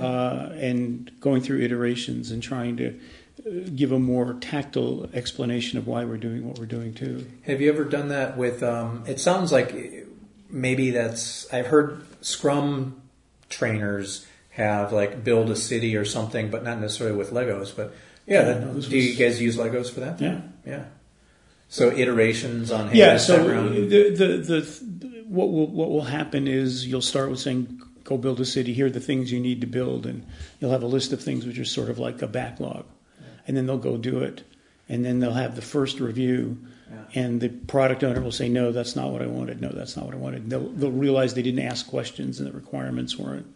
Uh, 0.00 0.50
and 0.54 1.12
going 1.20 1.40
through 1.40 1.60
iterations 1.60 2.32
and 2.32 2.42
trying 2.42 2.76
to 2.76 2.88
uh, 2.88 3.50
give 3.72 3.92
a 3.92 3.98
more 4.00 4.34
tactile 4.40 5.08
explanation 5.14 5.78
of 5.78 5.86
why 5.86 6.04
we're 6.04 6.16
doing 6.16 6.44
what 6.44 6.58
we're 6.58 6.66
doing 6.66 6.92
too. 6.92 7.24
Have 7.42 7.60
you 7.60 7.72
ever 7.72 7.84
done 7.84 8.08
that 8.08 8.36
with 8.36 8.64
um, 8.64 9.04
it 9.06 9.20
sounds 9.20 9.52
like 9.52 10.06
maybe 10.48 10.90
that's 10.90 11.52
i've 11.52 11.66
heard 11.66 12.04
scrum 12.20 13.00
trainers 13.48 14.26
have 14.50 14.92
like 14.92 15.22
build 15.22 15.50
a 15.50 15.56
city 15.56 15.96
or 15.96 16.04
something 16.04 16.50
but 16.50 16.64
not 16.64 16.80
necessarily 16.80 17.16
with 17.16 17.30
legos 17.30 17.74
but 17.74 17.94
yeah, 18.26 18.48
yeah 18.48 18.58
no, 18.58 18.80
do 18.80 18.98
you 18.98 19.16
guys 19.16 19.40
use 19.40 19.56
legos 19.56 19.90
for 19.90 20.00
that? 20.00 20.20
Yeah. 20.20 20.40
Yeah 20.66 20.84
so 21.68 21.90
iterations 21.90 22.70
on 22.70 22.88
hey, 22.88 22.98
yeah. 22.98 23.16
So 23.16 23.42
the, 23.44 24.10
the 24.10 24.26
the 24.38 25.22
what 25.26 25.50
will 25.50 25.66
what 25.66 25.90
will 25.90 26.04
happen 26.04 26.46
is 26.46 26.86
you'll 26.86 27.02
start 27.02 27.30
with 27.30 27.40
saying 27.40 27.80
go 28.04 28.16
build 28.16 28.40
a 28.40 28.44
city. 28.44 28.72
Here 28.72 28.86
are 28.86 28.90
the 28.90 29.00
things 29.00 29.32
you 29.32 29.40
need 29.40 29.60
to 29.62 29.66
build, 29.66 30.06
and 30.06 30.24
you'll 30.60 30.70
have 30.70 30.82
a 30.82 30.86
list 30.86 31.12
of 31.12 31.20
things 31.20 31.44
which 31.44 31.58
are 31.58 31.64
sort 31.64 31.90
of 31.90 31.98
like 31.98 32.22
a 32.22 32.28
backlog, 32.28 32.84
and 33.46 33.56
then 33.56 33.66
they'll 33.66 33.78
go 33.78 33.96
do 33.96 34.20
it. 34.20 34.44
and 34.88 35.04
then 35.04 35.18
they'll 35.18 35.32
have 35.32 35.56
the 35.56 35.62
first 35.62 35.98
review, 35.98 36.56
and 37.14 37.40
the 37.40 37.48
product 37.48 38.04
owner 38.04 38.20
will 38.20 38.30
say, 38.30 38.48
"No, 38.48 38.70
that's 38.70 38.94
not 38.94 39.10
what 39.10 39.20
I 39.22 39.26
wanted. 39.26 39.60
No, 39.60 39.70
that's 39.70 39.96
not 39.96 40.04
what 40.06 40.14
I 40.14 40.18
wanted." 40.18 40.48
They'll 40.48 40.68
they'll 40.70 40.92
realize 40.92 41.34
they 41.34 41.42
didn't 41.42 41.66
ask 41.66 41.88
questions 41.88 42.38
and 42.38 42.48
the 42.48 42.52
requirements 42.52 43.18
weren't. 43.18 43.46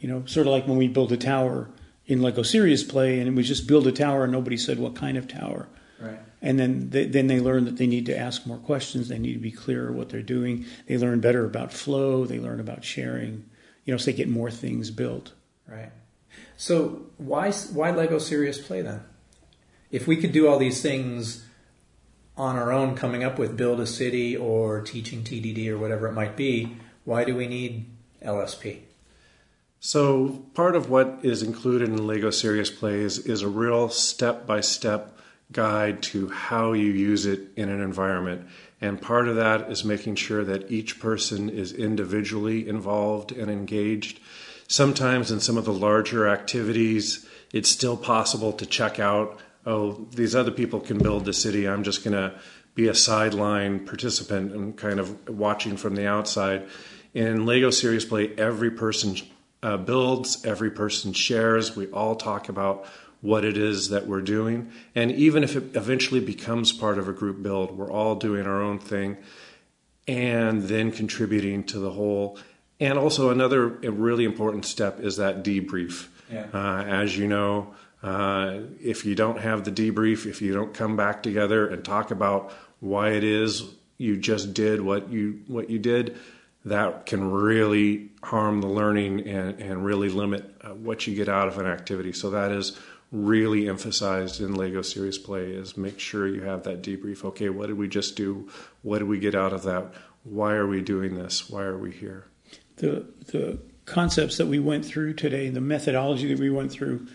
You 0.00 0.08
know, 0.08 0.22
sort 0.26 0.46
of 0.46 0.52
like 0.52 0.68
when 0.68 0.76
we 0.76 0.88
built 0.88 1.10
a 1.12 1.16
tower 1.16 1.68
in 2.06 2.20
Lego 2.20 2.42
Serious 2.42 2.84
Play, 2.84 3.18
and 3.18 3.26
it 3.28 3.34
was 3.34 3.48
just 3.48 3.66
build 3.66 3.86
a 3.86 3.92
tower, 3.92 4.24
and 4.24 4.32
nobody 4.32 4.58
said 4.58 4.78
what 4.78 4.94
kind 4.94 5.16
of 5.16 5.26
tower. 5.26 5.66
Right. 5.98 6.18
And 6.42 6.58
then 6.58 6.90
they, 6.90 7.06
then 7.06 7.26
they 7.26 7.40
learn 7.40 7.64
that 7.64 7.76
they 7.76 7.86
need 7.86 8.06
to 8.06 8.16
ask 8.16 8.46
more 8.46 8.58
questions. 8.58 9.08
They 9.08 9.18
need 9.18 9.32
to 9.32 9.38
be 9.38 9.50
clearer 9.50 9.90
what 9.90 10.10
they're 10.10 10.22
doing. 10.22 10.66
They 10.86 10.98
learn 10.98 11.20
better 11.20 11.44
about 11.44 11.72
flow. 11.72 12.26
They 12.26 12.38
learn 12.38 12.60
about 12.60 12.84
sharing. 12.84 13.44
You 13.84 13.94
know, 13.94 13.98
so 13.98 14.06
they 14.06 14.16
get 14.16 14.28
more 14.28 14.50
things 14.50 14.90
built. 14.90 15.32
Right. 15.66 15.90
So 16.56 17.06
why 17.16 17.52
why 17.52 17.90
Lego 17.90 18.18
Serious 18.18 18.58
Play 18.58 18.82
then? 18.82 19.02
If 19.90 20.06
we 20.06 20.16
could 20.16 20.32
do 20.32 20.48
all 20.48 20.58
these 20.58 20.82
things 20.82 21.46
on 22.36 22.56
our 22.56 22.72
own, 22.72 22.94
coming 22.94 23.24
up 23.24 23.38
with 23.38 23.56
build 23.56 23.80
a 23.80 23.86
city 23.86 24.36
or 24.36 24.82
teaching 24.82 25.22
TDD 25.22 25.68
or 25.68 25.78
whatever 25.78 26.06
it 26.06 26.12
might 26.12 26.36
be, 26.36 26.76
why 27.04 27.24
do 27.24 27.34
we 27.34 27.46
need 27.46 27.86
LSP? 28.22 28.80
So 29.80 30.44
part 30.54 30.74
of 30.74 30.90
what 30.90 31.20
is 31.22 31.42
included 31.42 31.88
in 31.88 32.06
Lego 32.06 32.30
Serious 32.30 32.70
Plays 32.70 33.18
is 33.18 33.42
a 33.42 33.48
real 33.48 33.88
step-by-step 33.88 35.15
guide 35.52 36.02
to 36.02 36.28
how 36.28 36.72
you 36.72 36.90
use 36.90 37.26
it 37.26 37.40
in 37.56 37.68
an 37.68 37.80
environment. 37.80 38.46
And 38.80 39.00
part 39.00 39.28
of 39.28 39.36
that 39.36 39.70
is 39.70 39.84
making 39.84 40.16
sure 40.16 40.44
that 40.44 40.70
each 40.70 41.00
person 41.00 41.48
is 41.48 41.72
individually 41.72 42.68
involved 42.68 43.32
and 43.32 43.50
engaged. 43.50 44.20
Sometimes 44.68 45.30
in 45.30 45.40
some 45.40 45.56
of 45.56 45.64
the 45.64 45.72
larger 45.72 46.28
activities, 46.28 47.26
it's 47.52 47.70
still 47.70 47.96
possible 47.96 48.52
to 48.52 48.66
check 48.66 48.98
out, 48.98 49.38
oh, 49.64 50.06
these 50.10 50.34
other 50.34 50.50
people 50.50 50.80
can 50.80 50.98
build 50.98 51.24
the 51.24 51.32
city. 51.32 51.68
I'm 51.68 51.84
just 51.84 52.04
going 52.04 52.16
to 52.16 52.38
be 52.74 52.88
a 52.88 52.94
sideline 52.94 53.86
participant 53.86 54.52
and 54.52 54.76
kind 54.76 55.00
of 55.00 55.28
watching 55.28 55.76
from 55.76 55.94
the 55.94 56.06
outside. 56.06 56.68
In 57.14 57.46
Lego 57.46 57.70
Serious 57.70 58.04
Play, 58.04 58.34
every 58.36 58.70
person 58.70 59.16
uh, 59.62 59.78
builds, 59.78 60.44
every 60.44 60.70
person 60.70 61.12
shares. 61.14 61.74
We 61.74 61.86
all 61.86 62.16
talk 62.16 62.48
about 62.50 62.86
what 63.26 63.44
it 63.44 63.56
is 63.56 63.88
that 63.88 64.06
we're 64.06 64.20
doing. 64.20 64.70
And 64.94 65.10
even 65.10 65.42
if 65.42 65.56
it 65.56 65.74
eventually 65.74 66.20
becomes 66.20 66.72
part 66.72 66.98
of 66.98 67.08
a 67.08 67.12
group 67.12 67.42
build, 67.42 67.76
we're 67.76 67.90
all 67.90 68.14
doing 68.14 68.46
our 68.46 68.62
own 68.62 68.78
thing 68.78 69.16
and 70.06 70.62
then 70.62 70.92
contributing 70.92 71.64
to 71.64 71.78
the 71.80 71.90
whole. 71.90 72.38
And 72.78 72.98
also, 72.98 73.30
another 73.30 73.66
really 73.66 74.24
important 74.24 74.64
step 74.64 75.00
is 75.00 75.16
that 75.16 75.42
debrief. 75.42 76.08
Yeah. 76.32 76.46
Uh, 76.52 76.82
as 76.84 77.16
you 77.18 77.26
know, 77.26 77.74
uh, 78.02 78.60
if 78.80 79.04
you 79.04 79.14
don't 79.14 79.40
have 79.40 79.64
the 79.64 79.72
debrief, 79.72 80.26
if 80.26 80.40
you 80.40 80.52
don't 80.54 80.72
come 80.72 80.96
back 80.96 81.22
together 81.22 81.66
and 81.66 81.84
talk 81.84 82.10
about 82.10 82.52
why 82.80 83.10
it 83.10 83.24
is 83.24 83.64
you 83.98 84.16
just 84.16 84.52
did 84.52 84.80
what 84.80 85.08
you 85.10 85.40
what 85.46 85.70
you 85.70 85.78
did, 85.78 86.16
that 86.64 87.06
can 87.06 87.30
really 87.30 88.10
harm 88.22 88.60
the 88.60 88.66
learning 88.66 89.26
and, 89.26 89.60
and 89.60 89.84
really 89.84 90.08
limit 90.08 90.54
uh, 90.62 90.70
what 90.70 91.06
you 91.06 91.14
get 91.14 91.28
out 91.28 91.48
of 91.48 91.58
an 91.58 91.66
activity. 91.66 92.12
So 92.12 92.30
that 92.30 92.52
is 92.52 92.78
really 93.12 93.68
emphasized 93.68 94.40
in 94.40 94.54
Lego 94.54 94.82
Serious 94.82 95.18
Play 95.18 95.50
is 95.50 95.76
make 95.76 96.00
sure 96.00 96.26
you 96.26 96.42
have 96.42 96.64
that 96.64 96.82
debrief. 96.82 97.24
Okay, 97.24 97.48
what 97.48 97.66
did 97.66 97.78
we 97.78 97.88
just 97.88 98.16
do? 98.16 98.48
What 98.82 98.98
did 98.98 99.08
we 99.08 99.18
get 99.18 99.34
out 99.34 99.52
of 99.52 99.62
that? 99.62 99.92
Why 100.24 100.54
are 100.54 100.66
we 100.66 100.82
doing 100.82 101.14
this? 101.14 101.48
Why 101.48 101.62
are 101.62 101.78
we 101.78 101.92
here? 101.92 102.26
The 102.76 103.06
the 103.28 103.58
concepts 103.84 104.36
that 104.38 104.46
we 104.46 104.58
went 104.58 104.84
through 104.84 105.14
today, 105.14 105.48
the 105.48 105.60
methodology 105.60 106.28
that 106.28 106.40
we 106.40 106.50
went 106.50 106.72
through, 106.72 107.06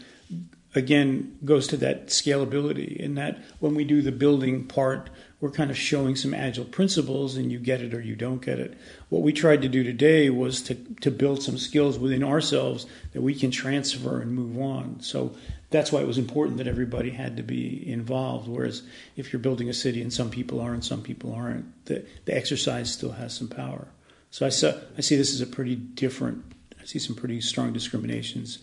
again 0.73 1.37
goes 1.43 1.67
to 1.67 1.77
that 1.77 2.07
scalability. 2.07 2.95
In 2.95 3.15
that 3.15 3.43
when 3.59 3.75
we 3.75 3.83
do 3.83 4.01
the 4.01 4.13
building 4.13 4.63
part, 4.65 5.09
we're 5.41 5.51
kind 5.51 5.69
of 5.69 5.77
showing 5.77 6.15
some 6.15 6.33
agile 6.33 6.63
principles, 6.63 7.35
and 7.35 7.51
you 7.51 7.59
get 7.59 7.81
it 7.81 7.93
or 7.93 7.99
you 7.99 8.15
don't 8.15 8.41
get 8.41 8.59
it. 8.59 8.77
What 9.09 9.23
we 9.23 9.33
tried 9.33 9.61
to 9.63 9.69
do 9.69 9.83
today 9.83 10.29
was 10.29 10.61
to 10.63 10.75
to 11.01 11.11
build 11.11 11.43
some 11.43 11.57
skills 11.57 11.99
within 11.99 12.23
ourselves 12.23 12.85
that 13.11 13.21
we 13.21 13.35
can 13.35 13.51
transfer 13.51 14.21
and 14.21 14.31
move 14.31 14.57
on. 14.57 15.01
So 15.01 15.35
that's 15.71 15.91
why 15.91 16.01
it 16.01 16.07
was 16.07 16.17
important 16.17 16.57
that 16.57 16.67
everybody 16.67 17.09
had 17.09 17.37
to 17.37 17.43
be 17.43 17.89
involved. 17.89 18.47
Whereas 18.47 18.83
if 19.15 19.31
you're 19.31 19.39
building 19.39 19.69
a 19.69 19.73
city 19.73 20.01
and 20.01 20.13
some 20.13 20.29
people 20.29 20.59
are 20.59 20.73
and 20.73 20.83
some 20.83 21.01
people 21.01 21.33
aren't, 21.33 21.85
the, 21.85 22.05
the 22.25 22.35
exercise 22.35 22.91
still 22.91 23.13
has 23.13 23.33
some 23.33 23.47
power. 23.47 23.87
So 24.29 24.45
I, 24.45 24.49
saw, 24.49 24.73
I 24.97 25.01
see 25.01 25.15
this 25.15 25.33
as 25.33 25.41
a 25.41 25.47
pretty 25.47 25.75
different, 25.75 26.43
I 26.79 26.85
see 26.85 26.99
some 26.99 27.15
pretty 27.15 27.39
strong 27.41 27.71
discriminations 27.73 28.59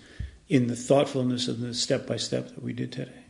in 0.49 0.67
the 0.67 0.77
thoughtfulness 0.77 1.49
of 1.49 1.61
the 1.61 1.75
step 1.75 2.07
by 2.07 2.17
step 2.17 2.49
that 2.49 2.63
we 2.63 2.75
did 2.75 2.93
today. 2.93 3.25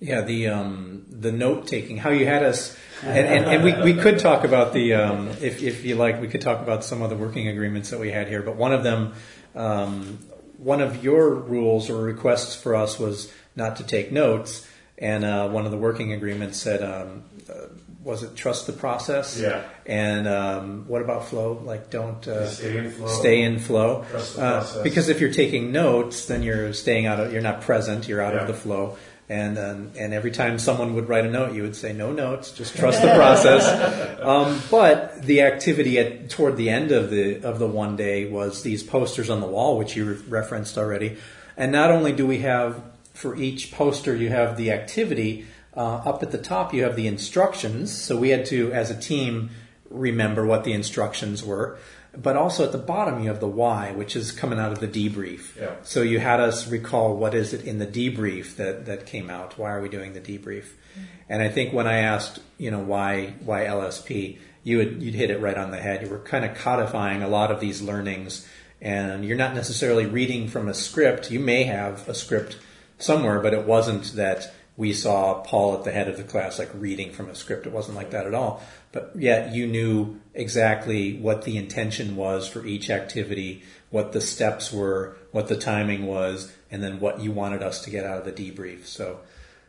Yeah, 0.00 0.20
the 0.20 0.46
um, 0.46 1.06
the 1.10 1.32
note 1.32 1.66
taking, 1.66 1.96
how 1.96 2.10
you 2.10 2.24
had 2.24 2.44
us, 2.44 2.76
and, 3.02 3.26
and, 3.26 3.44
and, 3.46 3.64
we, 3.64 3.94
we 3.94 4.00
could 4.00 4.20
talk 4.20 4.44
about 4.44 4.72
the, 4.72 4.94
um, 4.94 5.26
if, 5.40 5.60
if 5.60 5.84
you 5.84 5.96
like, 5.96 6.20
we 6.20 6.28
could 6.28 6.40
talk 6.40 6.60
about 6.60 6.84
some 6.84 7.02
of 7.02 7.10
the 7.10 7.16
working 7.16 7.48
agreements 7.48 7.90
that 7.90 7.98
we 7.98 8.12
had 8.12 8.28
here, 8.28 8.40
but 8.40 8.54
one 8.54 8.72
of 8.72 8.84
them, 8.84 9.14
um, 9.56 10.20
one 10.58 10.80
of 10.80 11.02
your 11.02 11.34
rules 11.34 11.88
or 11.88 12.02
requests 12.02 12.54
for 12.54 12.74
us 12.74 12.98
was 12.98 13.32
not 13.56 13.76
to 13.76 13.84
take 13.84 14.12
notes, 14.12 14.66
and 14.98 15.24
uh, 15.24 15.48
one 15.48 15.64
of 15.64 15.70
the 15.72 15.78
working 15.78 16.12
agreements 16.12 16.58
said, 16.58 16.82
um, 16.82 17.22
uh, 17.48 17.68
was 18.04 18.22
it 18.22 18.34
trust 18.36 18.66
the 18.66 18.72
process? 18.72 19.38
Yeah. 19.38 19.62
And 19.86 20.26
um, 20.28 20.84
what 20.88 21.02
about 21.02 21.26
flow? 21.26 21.60
Like 21.64 21.90
don't 21.90 22.26
uh, 22.26 22.46
Stay 22.48 22.76
in 22.76 22.90
flow. 22.90 23.08
Stay 23.08 23.42
in 23.42 23.58
flow. 23.58 24.04
Trust 24.10 24.36
the 24.36 24.42
Uh, 24.42 24.50
process. 24.60 24.82
because 24.82 25.08
if 25.08 25.20
you're 25.20 25.32
taking 25.32 25.72
notes, 25.72 26.26
then 26.26 26.42
you're 26.42 26.72
staying 26.72 27.06
out 27.06 27.20
of, 27.20 27.32
you're 27.32 27.42
not 27.42 27.60
present, 27.62 28.08
you're 28.08 28.22
out 28.22 28.34
Yeah. 28.34 28.40
of 28.42 28.46
the 28.46 28.54
flow. 28.54 28.96
And 29.30 29.58
um, 29.58 29.92
and 29.98 30.14
every 30.14 30.30
time 30.30 30.58
someone 30.58 30.94
would 30.94 31.08
write 31.08 31.26
a 31.26 31.30
note, 31.30 31.54
you 31.54 31.62
would 31.62 31.76
say 31.76 31.92
no 31.92 32.12
notes, 32.12 32.50
just 32.50 32.76
trust 32.76 33.02
the 33.02 33.14
process. 33.14 34.16
Um, 34.18 34.60
but 34.68 35.22
the 35.22 35.42
activity 35.42 35.96
at 35.98 36.28
toward 36.28 36.56
the 36.56 36.68
end 36.68 36.90
of 36.90 37.08
the 37.08 37.40
of 37.42 37.60
the 37.60 37.68
one 37.68 37.94
day 37.94 38.28
was 38.28 38.62
these 38.62 38.82
posters 38.82 39.30
on 39.30 39.40
the 39.40 39.46
wall, 39.46 39.78
which 39.78 39.94
you 39.94 40.04
re- 40.12 40.22
referenced 40.28 40.76
already. 40.76 41.18
And 41.56 41.70
not 41.70 41.92
only 41.92 42.12
do 42.12 42.26
we 42.26 42.38
have 42.38 42.82
for 43.14 43.36
each 43.36 43.72
poster, 43.72 44.14
you 44.14 44.28
have 44.28 44.56
the 44.56 44.72
activity 44.72 45.46
uh, 45.76 46.02
up 46.04 46.22
at 46.22 46.30
the 46.30 46.38
top. 46.38 46.74
You 46.74 46.82
have 46.82 46.96
the 46.96 47.06
instructions. 47.06 47.96
So 47.96 48.16
we 48.16 48.30
had 48.30 48.46
to, 48.46 48.72
as 48.72 48.90
a 48.90 48.98
team, 48.98 49.50
remember 49.90 50.44
what 50.44 50.64
the 50.64 50.72
instructions 50.72 51.44
were. 51.44 51.78
But 52.16 52.36
also 52.36 52.64
at 52.64 52.72
the 52.72 52.78
bottom, 52.78 53.22
you 53.22 53.28
have 53.28 53.40
the 53.40 53.48
why, 53.48 53.92
which 53.92 54.16
is 54.16 54.32
coming 54.32 54.58
out 54.58 54.72
of 54.72 54.80
the 54.80 54.88
debrief. 54.88 55.56
Yeah. 55.56 55.74
So 55.82 56.02
you 56.02 56.18
had 56.18 56.40
us 56.40 56.66
recall 56.66 57.16
what 57.16 57.34
is 57.34 57.52
it 57.52 57.64
in 57.64 57.78
the 57.78 57.86
debrief 57.86 58.56
that, 58.56 58.86
that 58.86 59.06
came 59.06 59.30
out? 59.30 59.58
Why 59.58 59.72
are 59.72 59.80
we 59.80 59.88
doing 59.88 60.14
the 60.14 60.20
debrief? 60.20 60.64
Mm-hmm. 60.64 61.02
And 61.28 61.42
I 61.42 61.48
think 61.48 61.72
when 61.72 61.86
I 61.86 61.98
asked, 61.98 62.40
you 62.56 62.70
know, 62.70 62.80
why 62.80 63.34
why 63.40 63.64
LSP, 63.64 64.38
you 64.64 64.78
would 64.78 65.02
you'd 65.02 65.14
hit 65.14 65.30
it 65.30 65.40
right 65.40 65.56
on 65.56 65.70
the 65.70 65.78
head. 65.78 66.02
You 66.02 66.08
were 66.08 66.18
kind 66.18 66.44
of 66.44 66.56
codifying 66.56 67.22
a 67.22 67.28
lot 67.28 67.50
of 67.50 67.60
these 67.60 67.82
learnings, 67.82 68.46
and 68.80 69.24
you're 69.24 69.36
not 69.36 69.54
necessarily 69.54 70.06
reading 70.06 70.48
from 70.48 70.68
a 70.68 70.74
script. 70.74 71.30
You 71.30 71.40
may 71.40 71.64
have 71.64 72.08
a 72.08 72.14
script 72.14 72.58
somewhere, 72.98 73.40
but 73.40 73.54
it 73.54 73.66
wasn't 73.66 74.14
that 74.14 74.52
we 74.78 74.92
saw 74.92 75.42
Paul 75.42 75.74
at 75.74 75.82
the 75.82 75.90
head 75.90 76.08
of 76.08 76.16
the 76.16 76.22
class 76.22 76.60
like 76.60 76.70
reading 76.72 77.10
from 77.10 77.28
a 77.28 77.34
script. 77.34 77.66
It 77.66 77.72
wasn't 77.72 77.96
like 77.96 78.12
that 78.12 78.28
at 78.28 78.32
all. 78.32 78.62
But 78.92 79.10
yet 79.16 79.52
you 79.52 79.66
knew 79.66 80.20
exactly 80.34 81.18
what 81.18 81.42
the 81.42 81.56
intention 81.56 82.14
was 82.14 82.48
for 82.48 82.64
each 82.64 82.88
activity, 82.88 83.64
what 83.90 84.12
the 84.12 84.20
steps 84.20 84.72
were, 84.72 85.16
what 85.32 85.48
the 85.48 85.56
timing 85.56 86.06
was, 86.06 86.52
and 86.70 86.80
then 86.80 87.00
what 87.00 87.20
you 87.20 87.32
wanted 87.32 87.60
us 87.60 87.82
to 87.82 87.90
get 87.90 88.04
out 88.04 88.24
of 88.24 88.24
the 88.24 88.52
debrief. 88.52 88.86
So 88.86 89.18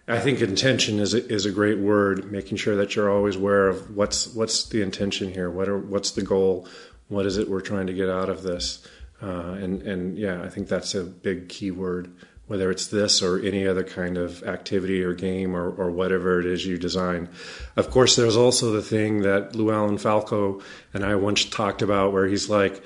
I 0.08 0.20
think 0.20 0.42
intention 0.42 1.00
is 1.00 1.16
a, 1.16 1.28
is 1.28 1.48
a 1.48 1.52
great 1.52 1.80
word. 1.80 2.32
Making 2.32 2.58
sure 2.58 2.76
that 2.76 2.96
you're 2.96 3.10
always 3.10 3.36
aware 3.36 3.68
of 3.68 3.96
what's 3.96 4.28
what's 4.36 4.70
the 4.70 4.84
intention 4.84 5.34
here. 5.34 5.50
What 5.50 5.68
are 5.68 5.78
what's 5.78 6.12
the 6.12 6.22
goal? 6.22 6.68
What 7.08 7.26
is 7.26 7.40
it 7.40 7.50
we're 7.50 7.62
trying 7.62 7.88
to 7.88 7.94
get 7.94 8.10
out 8.10 8.30
of 8.30 8.44
this? 8.44 8.88
Uh, 9.24 9.58
and 9.60 9.82
and 9.82 10.20
yeah, 10.20 10.44
I 10.44 10.50
think 10.50 10.68
that's 10.68 10.94
a 10.94 11.04
big 11.04 11.50
key 11.50 11.72
word. 11.72 12.14
Whether 12.50 12.72
it's 12.72 12.88
this 12.88 13.22
or 13.22 13.40
any 13.40 13.68
other 13.68 13.84
kind 13.84 14.18
of 14.18 14.42
activity 14.44 15.04
or 15.04 15.14
game 15.14 15.56
or, 15.56 15.70
or 15.70 15.92
whatever 15.92 16.40
it 16.40 16.48
is 16.48 16.66
you 16.66 16.78
design. 16.78 17.30
Of 17.78 17.92
course, 17.92 18.16
there's 18.16 18.36
also 18.36 18.72
the 18.72 18.82
thing 18.82 19.22
that 19.22 19.56
Llewellyn 19.56 20.00
Falco 20.00 20.60
and 20.92 21.06
I 21.06 21.14
once 21.14 21.46
talked 21.46 21.84
about, 21.84 22.12
where 22.12 22.26
he's 22.26 22.50
like, 22.50 22.84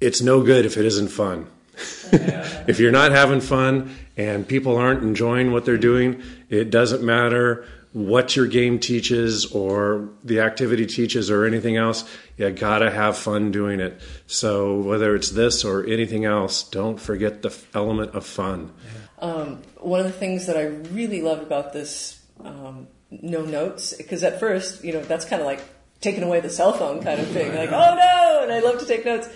"It's 0.00 0.22
no 0.22 0.42
good 0.42 0.64
if 0.64 0.76
it 0.76 0.86
isn't 0.86 1.08
fun." 1.08 1.48
if 2.12 2.78
you're 2.78 2.92
not 2.92 3.10
having 3.10 3.40
fun 3.40 3.94
and 4.16 4.48
people 4.48 4.76
aren't 4.76 5.02
enjoying 5.02 5.52
what 5.52 5.64
they're 5.64 5.76
doing, 5.76 6.22
it 6.48 6.70
doesn't 6.70 7.02
matter 7.02 7.66
what 7.96 8.36
your 8.36 8.46
game 8.46 8.78
teaches 8.78 9.46
or 9.52 10.10
the 10.22 10.38
activity 10.40 10.84
teaches 10.84 11.30
or 11.30 11.46
anything 11.46 11.78
else. 11.78 12.04
You 12.36 12.50
gotta 12.50 12.90
have 12.90 13.16
fun 13.16 13.52
doing 13.52 13.80
it. 13.80 14.02
So 14.26 14.78
whether 14.82 15.14
it's 15.16 15.30
this 15.30 15.64
or 15.64 15.82
anything 15.86 16.26
else, 16.26 16.62
don't 16.62 17.00
forget 17.00 17.40
the 17.40 17.56
element 17.72 18.14
of 18.14 18.26
fun. 18.26 18.70
Um, 19.18 19.62
one 19.78 20.00
of 20.00 20.04
the 20.04 20.12
things 20.12 20.44
that 20.44 20.58
I 20.58 20.64
really 20.92 21.22
loved 21.22 21.42
about 21.42 21.72
this 21.72 22.20
um, 22.44 22.88
no 23.10 23.46
notes, 23.46 23.94
because 23.94 24.22
at 24.24 24.40
first, 24.40 24.84
you 24.84 24.92
know, 24.92 25.00
that's 25.00 25.24
kind 25.24 25.40
of 25.40 25.46
like 25.46 25.62
taking 26.02 26.22
away 26.22 26.40
the 26.40 26.50
cell 26.50 26.74
phone 26.74 27.02
kind 27.02 27.18
of 27.18 27.28
thing. 27.28 27.54
Like, 27.54 27.72
oh 27.72 27.94
no, 27.94 28.40
and 28.42 28.52
I 28.52 28.60
love 28.60 28.78
to 28.80 28.84
take 28.84 29.06
notes. 29.06 29.26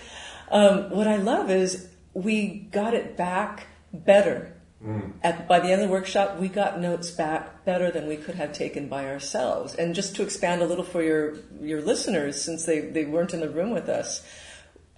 Um, 0.51 0.91
what 0.91 1.07
I 1.07 1.15
love 1.15 1.49
is 1.49 1.89
we 2.13 2.67
got 2.71 2.93
it 2.93 3.17
back 3.17 3.65
better 3.91 4.60
Mm. 4.85 5.13
At, 5.21 5.47
by 5.47 5.59
the 5.59 5.71
end 5.71 5.81
of 5.81 5.87
the 5.87 5.93
workshop, 5.93 6.39
we 6.39 6.47
got 6.47 6.79
notes 6.79 7.11
back 7.11 7.65
better 7.65 7.91
than 7.91 8.07
we 8.07 8.17
could 8.17 8.35
have 8.35 8.51
taken 8.51 8.87
by 8.87 9.05
ourselves. 9.05 9.75
And 9.75 9.93
just 9.93 10.15
to 10.15 10.23
expand 10.23 10.61
a 10.61 10.65
little 10.65 10.83
for 10.83 11.03
your, 11.03 11.35
your 11.61 11.81
listeners, 11.81 12.41
since 12.41 12.65
they, 12.65 12.79
they 12.79 13.05
weren't 13.05 13.33
in 13.33 13.41
the 13.41 13.49
room 13.49 13.71
with 13.71 13.89
us, 13.89 14.25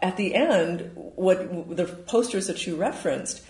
at 0.02 0.18
the 0.18 0.36
end, 0.36 0.92
what 0.96 1.76
the 1.76 1.86
posters 1.86 2.48
that 2.48 2.66
you 2.66 2.76
referenced, 2.76 3.42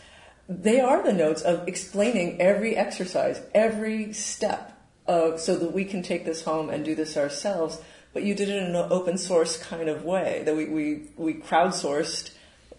they 0.49 0.79
are 0.79 1.03
the 1.03 1.13
notes 1.13 1.41
of 1.41 1.67
explaining 1.67 2.41
every 2.41 2.75
exercise, 2.75 3.41
every 3.53 4.13
step 4.13 4.77
of, 5.07 5.39
so 5.39 5.55
that 5.55 5.73
we 5.73 5.86
can 5.86 6.01
take 6.01 6.25
this 6.25 6.43
home 6.43 6.69
and 6.69 6.84
do 6.84 6.95
this 6.95 7.15
ourselves. 7.15 7.79
But 8.13 8.23
you 8.23 8.36
did 8.36 8.49
it 8.49 8.57
in 8.57 8.75
an 8.75 8.91
open 8.91 9.17
source 9.17 9.57
kind 9.57 9.89
of 9.89 10.03
way 10.03 10.43
that 10.45 10.55
we, 10.55 10.65
we, 10.65 11.09
we 11.15 11.34
crowdsourced 11.36 12.32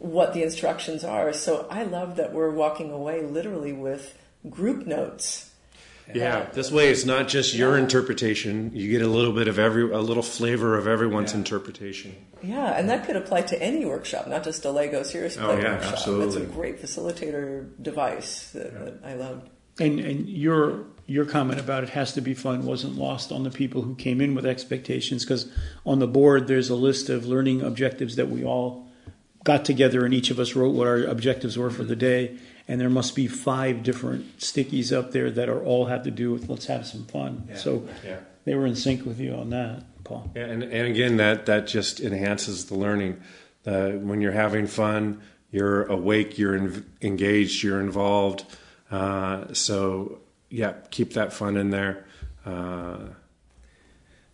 what 0.04 0.34
the 0.34 0.42
instructions 0.42 1.02
are. 1.02 1.32
So 1.32 1.66
I 1.70 1.82
love 1.84 2.16
that 2.16 2.32
we're 2.32 2.50
walking 2.50 2.92
away 2.92 3.22
literally 3.22 3.72
with 3.72 4.16
group 4.48 4.86
notes. 4.86 5.50
Yeah, 6.12 6.50
this 6.52 6.70
way 6.70 6.90
it's 6.90 7.06
not 7.06 7.28
just 7.28 7.54
your 7.54 7.78
interpretation. 7.78 8.70
You 8.74 8.90
get 8.90 9.00
a 9.00 9.08
little 9.08 9.32
bit 9.32 9.48
of 9.48 9.58
every, 9.58 9.90
a 9.90 10.00
little 10.00 10.22
flavor 10.22 10.76
of 10.76 10.86
everyone's 10.86 11.32
yeah. 11.32 11.38
interpretation. 11.38 12.14
Yeah, 12.42 12.78
and 12.78 12.90
that 12.90 13.06
could 13.06 13.16
apply 13.16 13.42
to 13.42 13.62
any 13.62 13.86
workshop, 13.86 14.28
not 14.28 14.44
just 14.44 14.66
a 14.66 14.70
Lego 14.70 15.02
Serious 15.02 15.38
oh, 15.38 15.46
Play 15.46 15.54
oh, 15.54 15.58
yeah, 15.60 15.72
workshop. 15.72 15.92
Absolutely. 15.94 16.42
It's 16.42 16.50
a 16.50 16.54
great 16.54 16.82
facilitator 16.82 17.70
device 17.80 18.50
that, 18.50 18.72
yeah. 18.72 18.78
that 18.80 19.00
I 19.02 19.14
loved. 19.14 19.48
And, 19.80 19.98
and 19.98 20.28
your 20.28 20.84
your 21.06 21.24
comment 21.24 21.58
about 21.58 21.82
it 21.82 21.90
has 21.90 22.12
to 22.14 22.20
be 22.20 22.34
fun 22.34 22.64
wasn't 22.64 22.96
lost 22.96 23.32
on 23.32 23.42
the 23.42 23.50
people 23.50 23.82
who 23.82 23.94
came 23.94 24.20
in 24.20 24.34
with 24.34 24.46
expectations 24.46 25.24
because 25.24 25.50
on 25.84 25.98
the 25.98 26.06
board 26.06 26.46
there's 26.46 26.70
a 26.70 26.74
list 26.74 27.10
of 27.10 27.26
learning 27.26 27.60
objectives 27.60 28.16
that 28.16 28.30
we 28.30 28.44
all 28.44 28.88
got 29.44 29.64
together 29.64 30.04
and 30.04 30.12
each 30.12 30.30
of 30.30 30.38
us 30.40 30.54
wrote 30.54 30.70
what 30.70 30.86
our 30.86 31.04
objectives 31.04 31.56
were 31.56 31.70
for 31.70 31.84
the 31.84 31.96
day. 31.96 32.36
And 32.66 32.80
there 32.80 32.90
must 32.90 33.14
be 33.14 33.26
five 33.26 33.82
different 33.82 34.38
stickies 34.38 34.90
up 34.90 35.12
there 35.12 35.30
that 35.30 35.50
are 35.50 35.62
all 35.62 35.86
have 35.86 36.02
to 36.04 36.10
do 36.10 36.32
with 36.32 36.48
let's 36.48 36.66
have 36.66 36.86
some 36.86 37.04
fun. 37.04 37.46
Yeah. 37.48 37.56
So 37.56 37.86
yeah. 38.04 38.20
they 38.46 38.54
were 38.54 38.66
in 38.66 38.74
sync 38.74 39.04
with 39.04 39.20
you 39.20 39.34
on 39.34 39.50
that, 39.50 39.84
Paul. 40.02 40.30
Yeah, 40.34 40.44
and, 40.44 40.62
and 40.62 40.88
again, 40.88 41.18
that, 41.18 41.44
that 41.46 41.66
just 41.66 42.00
enhances 42.00 42.66
the 42.66 42.74
learning. 42.74 43.20
Uh, 43.66 43.90
when 43.90 44.22
you're 44.22 44.32
having 44.32 44.66
fun, 44.66 45.20
you're 45.50 45.84
awake, 45.84 46.38
you're 46.38 46.56
in, 46.56 46.86
engaged, 47.02 47.62
you're 47.62 47.80
involved. 47.80 48.44
Uh, 48.90 49.52
so, 49.52 50.20
yeah, 50.48 50.72
keep 50.90 51.12
that 51.12 51.32
fun 51.34 51.58
in 51.58 51.68
there. 51.68 52.06
Uh, 52.46 52.98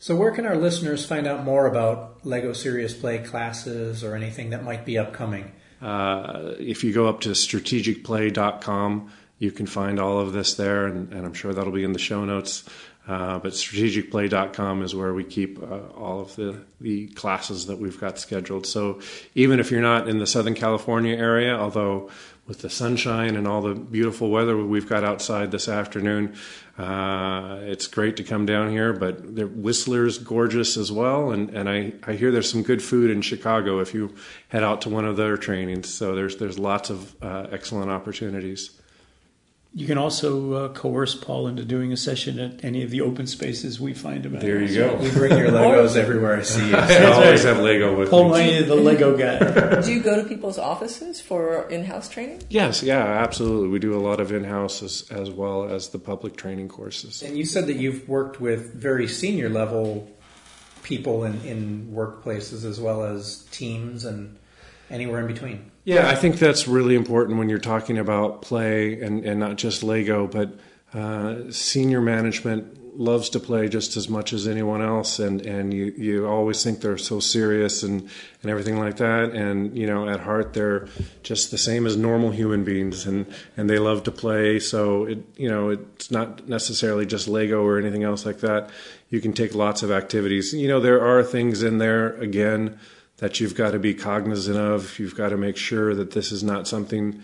so, 0.01 0.17
where 0.17 0.31
can 0.31 0.47
our 0.47 0.57
listeners 0.57 1.05
find 1.05 1.27
out 1.27 1.45
more 1.45 1.67
about 1.67 2.25
Lego 2.25 2.55
Serious 2.55 2.95
Play 2.95 3.19
classes 3.19 4.03
or 4.03 4.17
anything 4.17 4.51
that 4.51 4.65
might 4.65 4.87
be 4.87 4.97
upcoming? 4.97 5.53
Uh, 5.83 6.55
if 6.59 6.83
you 6.83 6.93
go 6.93 7.07
up 7.07 7.21
to 7.21 7.31
strategicplay.com, 7.31 9.13
you 9.39 9.53
can 9.53 9.67
find 9.67 10.01
all 10.01 10.19
of 10.19 10.33
this 10.33 10.55
there, 10.55 10.87
and, 10.87 11.13
and 11.13 11.27
I'm 11.27 11.35
sure 11.35 11.53
that'll 11.53 11.73
be 11.73 11.85
in 11.85 11.93
the 11.93 11.99
show 11.99 12.25
notes. 12.25 12.65
Uh, 13.07 13.39
but 13.41 13.53
strategicplay.com 13.53 14.83
is 14.83 14.95
where 14.95 15.13
we 15.13 15.25
keep 15.25 15.61
uh, 15.63 15.81
all 15.97 16.21
of 16.21 16.37
the, 16.37 16.63
the 16.81 17.09
classes 17.09 17.67
that 17.67 17.79
we've 17.79 18.01
got 18.01 18.19
scheduled. 18.19 18.67
So 18.67 19.01
even 19.35 19.61
if 19.61 19.71
you're 19.71 19.81
not 19.81 20.09
in 20.09 20.19
the 20.19 20.27
Southern 20.27 20.55
California 20.55 21.17
area, 21.17 21.57
although 21.57 22.11
with 22.51 22.63
the 22.63 22.69
sunshine 22.69 23.37
and 23.37 23.47
all 23.47 23.63
the 23.63 23.77
beautiful 23.77 24.29
weather 24.29 24.57
we've 24.57 24.89
got 24.89 25.05
outside 25.05 25.53
this 25.53 25.69
afternoon. 25.69 26.35
Uh, 26.77 27.61
it's 27.63 27.87
great 27.87 28.17
to 28.17 28.25
come 28.25 28.45
down 28.45 28.69
here, 28.69 28.93
but 28.93 29.21
Whistler's 29.25 30.19
gorgeous 30.19 30.77
as 30.77 30.91
well. 30.91 31.31
And, 31.31 31.51
and 31.51 31.69
I, 31.69 31.93
I 32.03 32.15
hear 32.15 32.33
there's 32.33 32.51
some 32.51 32.65
good 32.65 32.83
food 32.83 33.13
in 33.13 33.23
Chicago 33.23 33.79
if 33.79 33.95
you 33.95 34.17
head 34.49 34.65
out 34.65 34.81
to 34.81 34.89
one 34.89 35.05
of 35.05 35.17
their 35.17 35.37
trainings. 35.37 35.89
So 35.95 36.17
there's, 36.17 36.39
there's 36.39 36.59
lots 36.59 36.91
of 36.91 37.15
uh, 37.23 37.47
excellent 37.53 37.89
opportunities. 37.89 38.80
You 39.73 39.87
can 39.87 39.99
also 39.99 40.53
uh, 40.53 40.69
coerce 40.71 41.15
Paul 41.15 41.47
into 41.47 41.65
doing 41.65 41.93
a 41.93 41.97
session 41.97 42.41
at 42.41 42.65
any 42.65 42.83
of 42.83 42.91
the 42.91 43.03
open 43.03 43.29
spaces 43.29 43.79
we 43.81 43.95
find 43.95 44.27
him 44.27 44.35
at. 44.35 44.43
There 44.43 44.61
you 44.61 44.75
go. 44.75 44.97
We 44.97 45.11
bring 45.13 45.39
your 45.39 45.49
Legos 45.49 45.95
everywhere 45.95 46.37
I 46.37 46.43
see 46.43 46.71
you. 46.71 46.75
I 46.77 47.05
always 47.05 47.45
have 47.45 47.59
Lego 47.59 47.97
with 47.97 48.11
Paul 48.11 48.31
me. 48.31 48.63
the 48.63 48.75
Lego 48.75 49.17
guy. 49.17 49.81
do 49.83 49.93
you 49.93 50.03
go 50.03 50.21
to 50.21 50.29
people's 50.29 50.59
offices 50.59 51.21
for 51.21 51.69
in-house 51.69 52.09
training? 52.09 52.43
Yes, 52.51 52.83
yeah, 52.83 53.01
absolutely. 53.01 53.69
We 53.69 53.79
do 53.79 53.95
a 53.95 54.03
lot 54.03 54.19
of 54.19 54.33
in-house 54.33 54.83
as, 54.83 55.09
as 55.13 55.31
well 55.31 55.63
as 55.65 55.91
the 55.91 56.01
public 56.01 56.37
training 56.37 56.67
courses. 56.67 57.23
And 57.23 57.39
you 57.39 57.45
said 57.45 57.69
that 57.69 57.77
you've 57.77 58.09
worked 58.09 58.41
with 58.41 58.75
very 58.75 59.07
senior 59.07 59.49
level 59.49 60.11
people 60.83 61.25
in, 61.25 61.41
in 61.43 61.93
workplaces 61.95 62.65
as 62.65 62.81
well 62.81 63.05
as 63.05 63.45
teams 63.53 64.05
and 64.05 64.37
anywhere 64.91 65.21
in 65.21 65.27
between. 65.27 65.71
Yeah, 65.85 66.09
I 66.09 66.15
think 66.15 66.39
that's 66.39 66.69
really 66.69 66.95
important 66.95 67.39
when 67.39 67.49
you're 67.49 67.59
talking 67.59 67.99
about 67.99 68.43
play 68.43 69.01
and, 69.01 69.25
and 69.25 69.41
not 69.41 69.57
just 69.57 69.83
Lego, 69.83 70.27
but 70.27 70.53
uh, 70.93 71.51
senior 71.51 72.01
management 72.01 72.77
loves 72.99 73.31
to 73.31 73.41
play 73.41 73.69
just 73.69 73.97
as 73.97 74.09
much 74.09 74.33
as 74.33 74.47
anyone 74.47 74.83
else 74.83 75.19
and 75.21 75.41
and 75.47 75.73
you 75.73 75.87
you 75.97 76.27
always 76.27 76.63
think 76.63 76.81
they're 76.81 76.99
so 76.99 77.21
serious 77.21 77.83
and 77.83 78.09
and 78.43 78.51
everything 78.51 78.79
like 78.79 78.97
that. 78.97 79.31
And 79.31 79.77
you 79.77 79.87
know 79.87 80.09
at 80.09 80.21
heart 80.21 80.53
they're 80.53 80.89
just 81.23 81.51
the 81.51 81.59
same 81.59 81.87
as 81.87 81.97
normal 81.97 82.31
human 82.31 82.65
beings 82.65 83.07
and 83.07 83.27
and 83.57 83.71
they 83.71 83.79
love 83.79 84.03
to 84.05 84.11
play. 84.11 84.59
So 84.59 85.05
it 85.05 85.19
you 85.37 85.49
know 85.49 85.71
it's 85.71 86.11
not 86.11 86.49
necessarily 86.49 87.07
just 87.07 87.29
lego 87.29 87.65
or 87.65 87.79
anything 87.79 88.03
else 88.03 88.27
like 88.27 88.41
that. 88.41 88.71
You 89.09 89.21
can 89.21 89.33
take 89.33 89.55
lots 89.55 89.83
of 89.83 89.91
activities. 89.91 90.53
You 90.53 90.69
know 90.69 90.81
there 90.81 91.01
are 91.01 91.23
things 91.23 91.63
in 91.63 91.79
there 91.79 92.17
again 92.17 92.79
that 93.21 93.39
you've 93.39 93.55
got 93.55 93.71
to 93.73 93.79
be 93.79 93.95
cognizant 93.95 94.57
of. 94.57 94.99
You've 94.99 95.15
got 95.15 95.29
to 95.29 95.37
make 95.37 95.57
sure 95.57 95.95
that 95.95 96.11
this 96.11 96.33
is 96.33 96.43
not 96.43 96.67
something. 96.67 97.23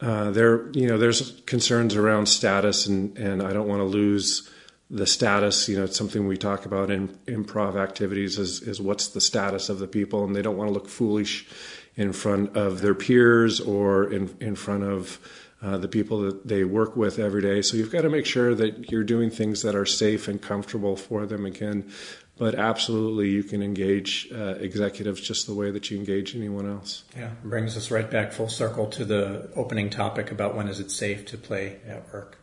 Uh, 0.00 0.30
there, 0.30 0.70
you 0.72 0.88
know, 0.88 0.98
there's 0.98 1.40
concerns 1.42 1.94
around 1.94 2.26
status, 2.26 2.86
and 2.86 3.16
and 3.16 3.42
I 3.42 3.52
don't 3.52 3.68
want 3.68 3.80
to 3.80 3.84
lose 3.84 4.50
the 4.90 5.06
status. 5.06 5.68
You 5.68 5.78
know, 5.78 5.84
it's 5.84 5.98
something 5.98 6.26
we 6.26 6.38
talk 6.38 6.64
about 6.64 6.90
in 6.90 7.08
improv 7.26 7.76
activities 7.76 8.38
is 8.38 8.62
is 8.62 8.80
what's 8.80 9.08
the 9.08 9.20
status 9.20 9.68
of 9.68 9.78
the 9.78 9.86
people, 9.86 10.24
and 10.24 10.34
they 10.34 10.42
don't 10.42 10.56
want 10.56 10.68
to 10.68 10.74
look 10.74 10.88
foolish 10.88 11.46
in 11.94 12.12
front 12.12 12.56
of 12.56 12.80
their 12.80 12.94
peers 12.94 13.60
or 13.60 14.10
in 14.10 14.34
in 14.40 14.56
front 14.56 14.82
of. 14.82 15.20
Uh, 15.60 15.76
the 15.76 15.88
people 15.88 16.20
that 16.20 16.46
they 16.46 16.62
work 16.62 16.94
with 16.94 17.18
every 17.18 17.42
day. 17.42 17.60
So 17.62 17.76
you've 17.76 17.90
got 17.90 18.02
to 18.02 18.08
make 18.08 18.26
sure 18.26 18.54
that 18.54 18.92
you're 18.92 19.02
doing 19.02 19.28
things 19.28 19.62
that 19.62 19.74
are 19.74 19.84
safe 19.84 20.28
and 20.28 20.40
comfortable 20.40 20.94
for 20.94 21.26
them. 21.26 21.44
Again, 21.44 21.90
but 22.38 22.54
absolutely 22.54 23.30
you 23.30 23.42
can 23.42 23.62
engage 23.62 24.28
uh, 24.32 24.54
executives 24.60 25.20
just 25.20 25.46
the 25.46 25.54
way 25.54 25.70
that 25.70 25.90
you 25.90 25.98
engage 25.98 26.36
anyone 26.36 26.68
else. 26.68 27.04
Yeah, 27.16 27.30
brings 27.42 27.76
us 27.76 27.90
right 27.90 28.08
back 28.10 28.32
full 28.32 28.48
circle 28.48 28.86
to 28.90 29.04
the 29.04 29.50
opening 29.56 29.90
topic 29.90 30.30
about 30.30 30.54
when 30.54 30.68
is 30.68 30.80
it 30.80 30.90
safe 30.90 31.26
to 31.26 31.38
play 31.38 31.78
at 31.86 32.12
work. 32.12 32.38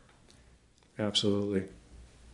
Absolutely. 0.99 1.63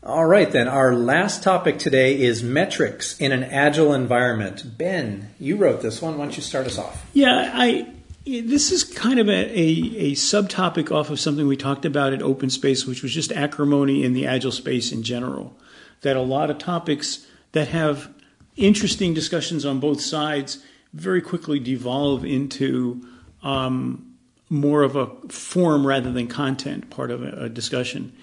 All 0.04 0.26
right, 0.26 0.52
then. 0.52 0.68
Our 0.68 0.96
last 0.96 1.44
topic 1.44 1.78
today 1.78 2.20
is 2.20 2.42
metrics 2.42 3.20
in 3.20 3.32
an 3.32 3.44
agile 3.44 3.94
environment. 3.94 4.76
Ben, 4.78 5.30
you 5.40 5.58
wrote 5.58 5.84
this 5.84 6.02
one. 6.02 6.18
Why 6.18 6.26
don't 6.26 6.36
you 6.36 6.42
start 6.42 6.66
us 6.66 6.80
off? 6.80 7.06
Yeah, 7.14 7.52
I. 7.54 7.88
This 8.26 8.72
is 8.72 8.84
kind 8.84 9.20
of 9.20 9.30
a, 9.30 9.32
a, 9.32 9.66
a 9.98 10.12
subtopic 10.12 10.92
off 10.92 11.10
of 11.10 11.20
something 11.20 11.48
we 11.48 11.58
talked 11.58 11.86
about 11.86 12.14
at 12.14 12.22
Open 12.22 12.52
Space, 12.52 12.86
which 12.86 13.02
was 13.02 13.14
just 13.14 13.32
acrimony 13.32 14.04
in 14.04 14.14
the 14.14 14.28
agile 14.28 14.52
space 14.52 14.92
in 14.92 15.02
general. 15.02 15.56
That 16.02 16.16
a 16.16 16.22
lot 16.22 16.50
of 16.50 16.58
topics 16.58 17.26
that 17.52 17.68
have 17.70 18.14
interesting 18.56 19.14
discussions 19.14 19.66
on 19.66 19.80
both 19.80 20.02
sides 20.02 20.64
very 20.94 21.22
quickly 21.22 21.60
devolve 21.60 22.26
into 22.26 23.06
um, 23.44 24.16
more 24.50 24.84
of 24.84 24.96
a 24.96 25.08
form 25.30 25.88
rather 25.88 26.12
than 26.12 26.28
content 26.28 26.90
part 26.90 27.12
of 27.12 27.24
a, 27.24 27.46
a 27.46 27.50
discussion. 27.50 28.14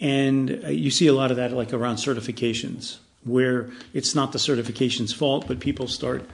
And 0.00 0.62
uh, 0.64 0.68
you 0.68 0.90
see 0.90 1.06
a 1.06 1.12
lot 1.12 1.30
of 1.30 1.36
that 1.36 1.52
like 1.52 1.72
around 1.72 1.96
certifications, 1.96 2.98
where 3.24 3.70
it's 3.94 4.14
not 4.14 4.32
the 4.32 4.38
certification's 4.38 5.12
fault, 5.12 5.46
but 5.46 5.60
people 5.60 5.88
start 5.88 6.28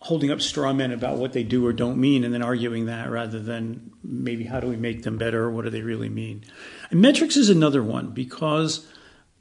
holding 0.00 0.30
up 0.30 0.40
straw 0.40 0.72
men 0.72 0.92
about 0.92 1.18
what 1.18 1.34
they 1.34 1.42
do 1.42 1.66
or 1.66 1.72
don't 1.72 1.98
mean 1.98 2.24
and 2.24 2.32
then 2.32 2.42
arguing 2.42 2.86
that 2.86 3.10
rather 3.10 3.38
than 3.38 3.90
maybe 4.02 4.44
how 4.44 4.58
do 4.58 4.66
we 4.66 4.76
make 4.76 5.02
them 5.02 5.18
better 5.18 5.44
or 5.44 5.50
what 5.50 5.64
do 5.64 5.70
they 5.70 5.82
really 5.82 6.08
mean. 6.08 6.42
And 6.90 7.02
metrics 7.02 7.36
is 7.36 7.50
another 7.50 7.82
one 7.82 8.08
because 8.08 8.86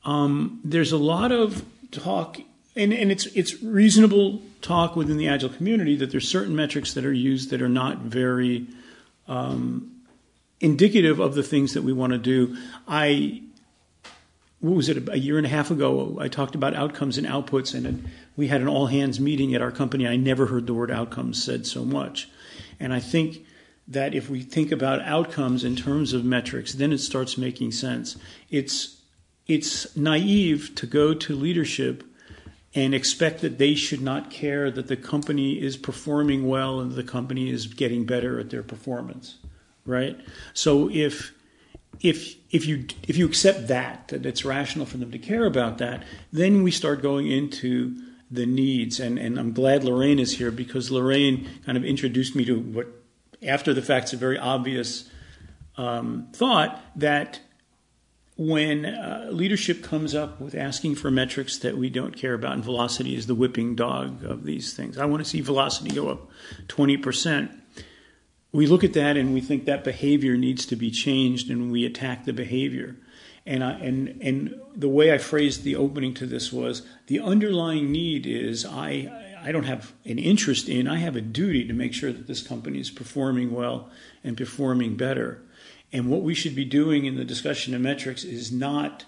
um, 0.04 0.60
there's 0.64 0.92
a 0.92 0.98
lot 0.98 1.32
of 1.32 1.64
talk, 1.92 2.40
and, 2.76 2.94
and 2.94 3.12
it's 3.12 3.26
it's 3.28 3.62
reasonable 3.64 4.42
talk 4.62 4.96
within 4.96 5.18
the 5.18 5.28
agile 5.28 5.50
community 5.50 5.96
that 5.96 6.12
there's 6.12 6.28
certain 6.28 6.56
metrics 6.56 6.94
that 6.94 7.06
are 7.06 7.14
used 7.14 7.50
that 7.50 7.62
are 7.62 7.70
not 7.70 8.00
very 8.00 8.68
um, 9.28 9.92
indicative 10.60 11.20
of 11.20 11.36
the 11.36 11.44
things 11.44 11.74
that 11.74 11.84
we 11.84 11.94
want 11.94 12.14
to 12.14 12.20
do. 12.20 12.58
I 12.88 13.44
what 14.60 14.76
was 14.76 14.90
it 14.90 15.08
a 15.08 15.18
year 15.18 15.38
and 15.38 15.46
a 15.46 15.50
half 15.50 15.72
ago? 15.72 16.18
I 16.20 16.28
talked 16.28 16.54
about 16.54 16.76
outcomes 16.76 17.18
and 17.18 17.26
outputs, 17.26 17.74
and 17.74 18.10
we 18.36 18.48
had 18.48 18.60
an 18.60 18.68
all 18.68 18.88
hands 18.88 19.20
meeting 19.20 19.56
at 19.56 19.62
our 19.62 19.72
company. 19.72 20.06
I 20.06 20.18
never 20.18 20.48
heard 20.48 20.68
the 20.68 20.74
word 20.74 20.92
outcomes 20.92 21.42
said 21.42 21.66
so 21.66 21.86
much, 21.86 22.30
and 22.80 22.94
I 22.94 23.00
think 23.00 23.46
that 23.88 24.14
if 24.14 24.30
we 24.30 24.42
think 24.42 24.72
about 24.72 25.02
outcomes 25.02 25.64
in 25.64 25.76
terms 25.76 26.14
of 26.14 26.24
metrics, 26.24 26.74
then 26.74 26.94
it 26.94 27.00
starts 27.00 27.38
making 27.38 27.72
sense. 27.72 28.18
It's 28.52 28.99
it's 29.50 29.98
naive 29.98 30.76
to 30.76 30.86
go 30.86 31.14
to 31.14 31.36
leadership 31.36 32.04
and 32.76 32.94
expect 32.94 33.42
that 33.42 33.58
they 33.58 33.74
should 33.74 34.00
not 34.00 34.30
care 34.30 34.70
that 34.70 34.88
the 34.88 34.96
company 34.96 35.60
is 35.60 35.76
performing 35.76 36.48
well 36.48 36.80
and 36.80 36.92
the 36.92 37.04
company 37.04 37.50
is 37.50 37.66
getting 37.66 38.06
better 38.06 38.40
at 38.40 38.52
their 38.52 38.62
performance, 38.62 39.40
right? 39.86 40.18
So 40.54 40.90
if 40.92 41.34
if 42.00 42.36
if 42.52 42.68
you 42.68 42.86
if 43.08 43.18
you 43.18 43.26
accept 43.26 43.68
that 43.68 44.10
that 44.10 44.24
it's 44.24 44.46
rational 44.46 44.86
for 44.86 44.98
them 44.98 45.12
to 45.12 45.18
care 45.18 45.46
about 45.46 45.80
that, 45.80 46.04
then 46.32 46.62
we 46.62 46.70
start 46.70 47.02
going 47.02 47.30
into 47.30 48.00
the 48.30 48.46
needs. 48.46 49.00
And 49.00 49.18
and 49.18 49.40
I'm 49.40 49.52
glad 49.52 49.84
Lorraine 49.84 50.20
is 50.20 50.38
here 50.38 50.52
because 50.52 50.92
Lorraine 50.92 51.50
kind 51.66 51.78
of 51.78 51.84
introduced 51.84 52.36
me 52.36 52.46
to 52.46 52.60
what 52.60 52.88
after 53.42 53.74
the 53.74 53.82
fact's 53.82 54.14
a 54.14 54.18
very 54.18 54.38
obvious 54.38 55.10
um, 55.76 56.28
thought 56.34 56.80
that 56.96 57.40
when 58.40 58.86
uh, 58.86 59.28
leadership 59.34 59.84
comes 59.84 60.16
up 60.16 60.40
with 60.40 60.56
asking 60.56 60.96
for 60.96 61.12
metrics 61.12 61.58
that 61.58 61.78
we 61.78 61.90
don't 61.90 62.16
care 62.16 62.34
about, 62.34 62.54
and 62.54 62.64
velocity 62.64 63.14
is 63.14 63.28
the 63.28 63.36
whipping 63.36 63.76
dog 63.76 64.24
of 64.24 64.46
these 64.46 64.74
things. 64.74 64.98
I 64.98 65.04
want 65.04 65.22
to 65.22 65.30
see 65.30 65.42
velocity 65.42 65.94
go 65.94 66.08
up 66.08 66.30
20%. 66.68 67.54
We 68.54 68.66
look 68.66 68.86
at 68.86 68.94
that 68.94 69.18
and 69.18 69.34
we 69.34 69.42
think 69.42 69.66
that 69.66 69.84
behavior 69.84 70.38
needs 70.38 70.66
to 70.68 70.78
be 70.78 70.90
changed, 70.90 71.50
and 71.50 71.70
we 71.70 71.86
attack 71.86 72.24
the 72.24 72.32
behavior. 72.32 72.96
And, 73.46 73.62
I, 73.62 73.72
and, 73.72 74.18
and 74.22 74.58
the 74.74 74.88
way 74.88 75.14
I 75.14 75.18
phrased 75.18 75.64
the 75.64 75.76
opening 75.76 76.14
to 76.14 76.26
this 76.26 76.54
was 76.54 76.84
the 77.08 77.20
underlying 77.20 77.92
need 77.92 78.26
is 78.26 78.66
I, 78.66 79.12
I 79.44 79.52
don't 79.52 79.66
have 79.66 79.92
an 80.06 80.18
interest 80.18 80.70
in, 80.70 80.88
I 80.88 81.00
have 81.00 81.18
a 81.18 81.22
duty 81.22 81.68
to 81.68 81.74
make 81.74 81.94
sure 81.94 82.14
that 82.14 82.28
this 82.28 82.42
company 82.42 82.80
is 82.80 82.90
performing 82.90 83.52
well 83.54 83.90
and 84.24 84.38
performing 84.38 84.96
better. 84.96 85.42
And 85.92 86.10
what 86.10 86.22
we 86.22 86.34
should 86.34 86.56
be 86.56 86.66
doing 86.66 87.06
in 87.06 87.16
the 87.16 87.26
discussion 87.26 87.74
of 87.74 87.82
metrics 87.82 88.24
is 88.24 88.52
not, 88.52 89.06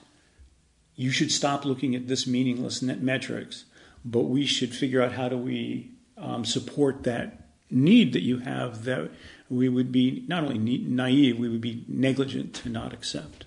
you 0.96 1.12
should 1.12 1.32
stop 1.32 1.64
looking 1.66 1.96
at 1.96 2.08
this 2.08 2.26
meaningless 2.26 2.82
net 2.82 3.02
metrics, 3.02 3.66
but 4.04 4.22
we 4.22 4.46
should 4.46 4.74
figure 4.74 5.02
out 5.02 5.14
how 5.14 5.30
do 5.30 5.38
we 5.38 5.92
um, 6.18 6.44
support 6.44 7.04
that 7.04 7.50
need 7.70 8.14
that 8.14 8.22
you 8.22 8.40
have 8.40 8.84
that 8.84 9.10
we 9.50 9.70
would 9.70 9.92
be 9.92 10.24
not 10.28 10.44
only 10.44 10.78
naive, 10.78 11.38
we 11.38 11.50
would 11.50 11.62
be 11.62 11.84
negligent 11.88 12.54
to 12.54 12.70
not 12.70 12.94
accept. 12.94 13.46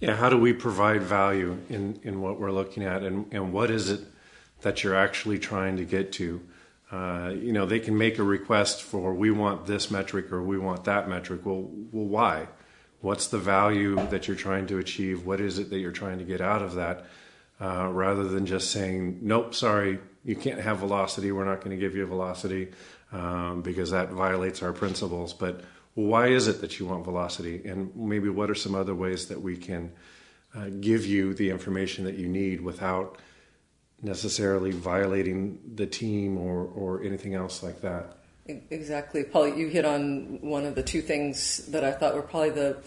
Yeah, 0.00 0.16
how 0.16 0.28
do 0.28 0.38
we 0.38 0.52
provide 0.52 1.02
value 1.02 1.58
in, 1.68 1.98
in 2.02 2.20
what 2.20 2.38
we're 2.38 2.52
looking 2.52 2.84
at, 2.84 3.02
and, 3.02 3.26
and 3.32 3.52
what 3.52 3.70
is 3.70 3.90
it 3.90 4.00
that 4.62 4.82
you're 4.82 4.94
actually 4.94 5.38
trying 5.38 5.76
to 5.76 5.84
get 5.84 6.12
to? 6.12 6.40
Uh, 6.90 7.34
you 7.36 7.52
know, 7.52 7.66
they 7.66 7.80
can 7.80 7.98
make 7.98 8.18
a 8.18 8.22
request 8.22 8.82
for 8.82 9.12
we 9.12 9.30
want 9.30 9.66
this 9.66 9.90
metric 9.90 10.32
or 10.32 10.42
we 10.42 10.58
want 10.58 10.84
that 10.84 11.08
metric. 11.08 11.44
Well, 11.44 11.68
well, 11.92 12.06
why? 12.06 12.48
What's 13.00 13.28
the 13.28 13.38
value 13.38 13.94
that 14.08 14.26
you're 14.26 14.36
trying 14.36 14.66
to 14.68 14.78
achieve? 14.78 15.26
What 15.26 15.40
is 15.40 15.58
it 15.58 15.70
that 15.70 15.78
you're 15.78 15.92
trying 15.92 16.18
to 16.18 16.24
get 16.24 16.40
out 16.40 16.62
of 16.62 16.74
that? 16.74 17.04
Uh, 17.60 17.88
rather 17.88 18.24
than 18.24 18.46
just 18.46 18.70
saying, 18.70 19.18
nope, 19.20 19.54
sorry, 19.54 19.98
you 20.24 20.36
can't 20.36 20.60
have 20.60 20.78
velocity. 20.78 21.32
We're 21.32 21.44
not 21.44 21.60
going 21.60 21.70
to 21.70 21.76
give 21.76 21.96
you 21.96 22.06
velocity 22.06 22.68
um, 23.12 23.62
because 23.62 23.90
that 23.90 24.10
violates 24.10 24.62
our 24.62 24.72
principles. 24.72 25.32
But 25.32 25.62
why 25.94 26.28
is 26.28 26.46
it 26.46 26.60
that 26.60 26.78
you 26.78 26.86
want 26.86 27.04
velocity? 27.04 27.62
And 27.64 27.94
maybe 27.96 28.28
what 28.28 28.48
are 28.48 28.54
some 28.54 28.74
other 28.74 28.94
ways 28.94 29.26
that 29.26 29.42
we 29.42 29.56
can 29.56 29.92
uh, 30.54 30.68
give 30.80 31.04
you 31.04 31.34
the 31.34 31.50
information 31.50 32.04
that 32.04 32.14
you 32.14 32.28
need 32.28 32.60
without 32.60 33.18
necessarily 34.02 34.70
violating 34.70 35.58
the 35.74 35.86
team 35.86 36.38
or, 36.38 36.64
or 36.64 37.02
anything 37.02 37.34
else 37.34 37.62
like 37.62 37.80
that. 37.82 38.16
Exactly. 38.70 39.24
Paul, 39.24 39.48
you 39.48 39.68
hit 39.68 39.84
on 39.84 40.40
one 40.40 40.64
of 40.64 40.74
the 40.74 40.82
two 40.82 41.02
things 41.02 41.66
that 41.66 41.84
I 41.84 41.92
thought 41.92 42.14
were 42.14 42.22
probably 42.22 42.50
the 42.50 42.78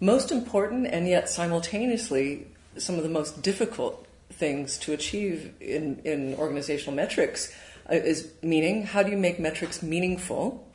most 0.00 0.32
important 0.32 0.86
and 0.86 1.06
yet 1.06 1.28
simultaneously 1.28 2.46
some 2.76 2.96
of 2.96 3.02
the 3.02 3.08
most 3.08 3.42
difficult 3.42 4.06
things 4.30 4.78
to 4.78 4.92
achieve 4.92 5.54
in, 5.60 6.00
in 6.04 6.34
organizational 6.34 6.94
metrics 6.94 7.52
uh, 7.90 7.94
is 7.94 8.32
meaning 8.42 8.82
how 8.82 9.02
do 9.02 9.10
you 9.10 9.16
make 9.16 9.38
metrics 9.38 9.82
meaningful? 9.82 10.66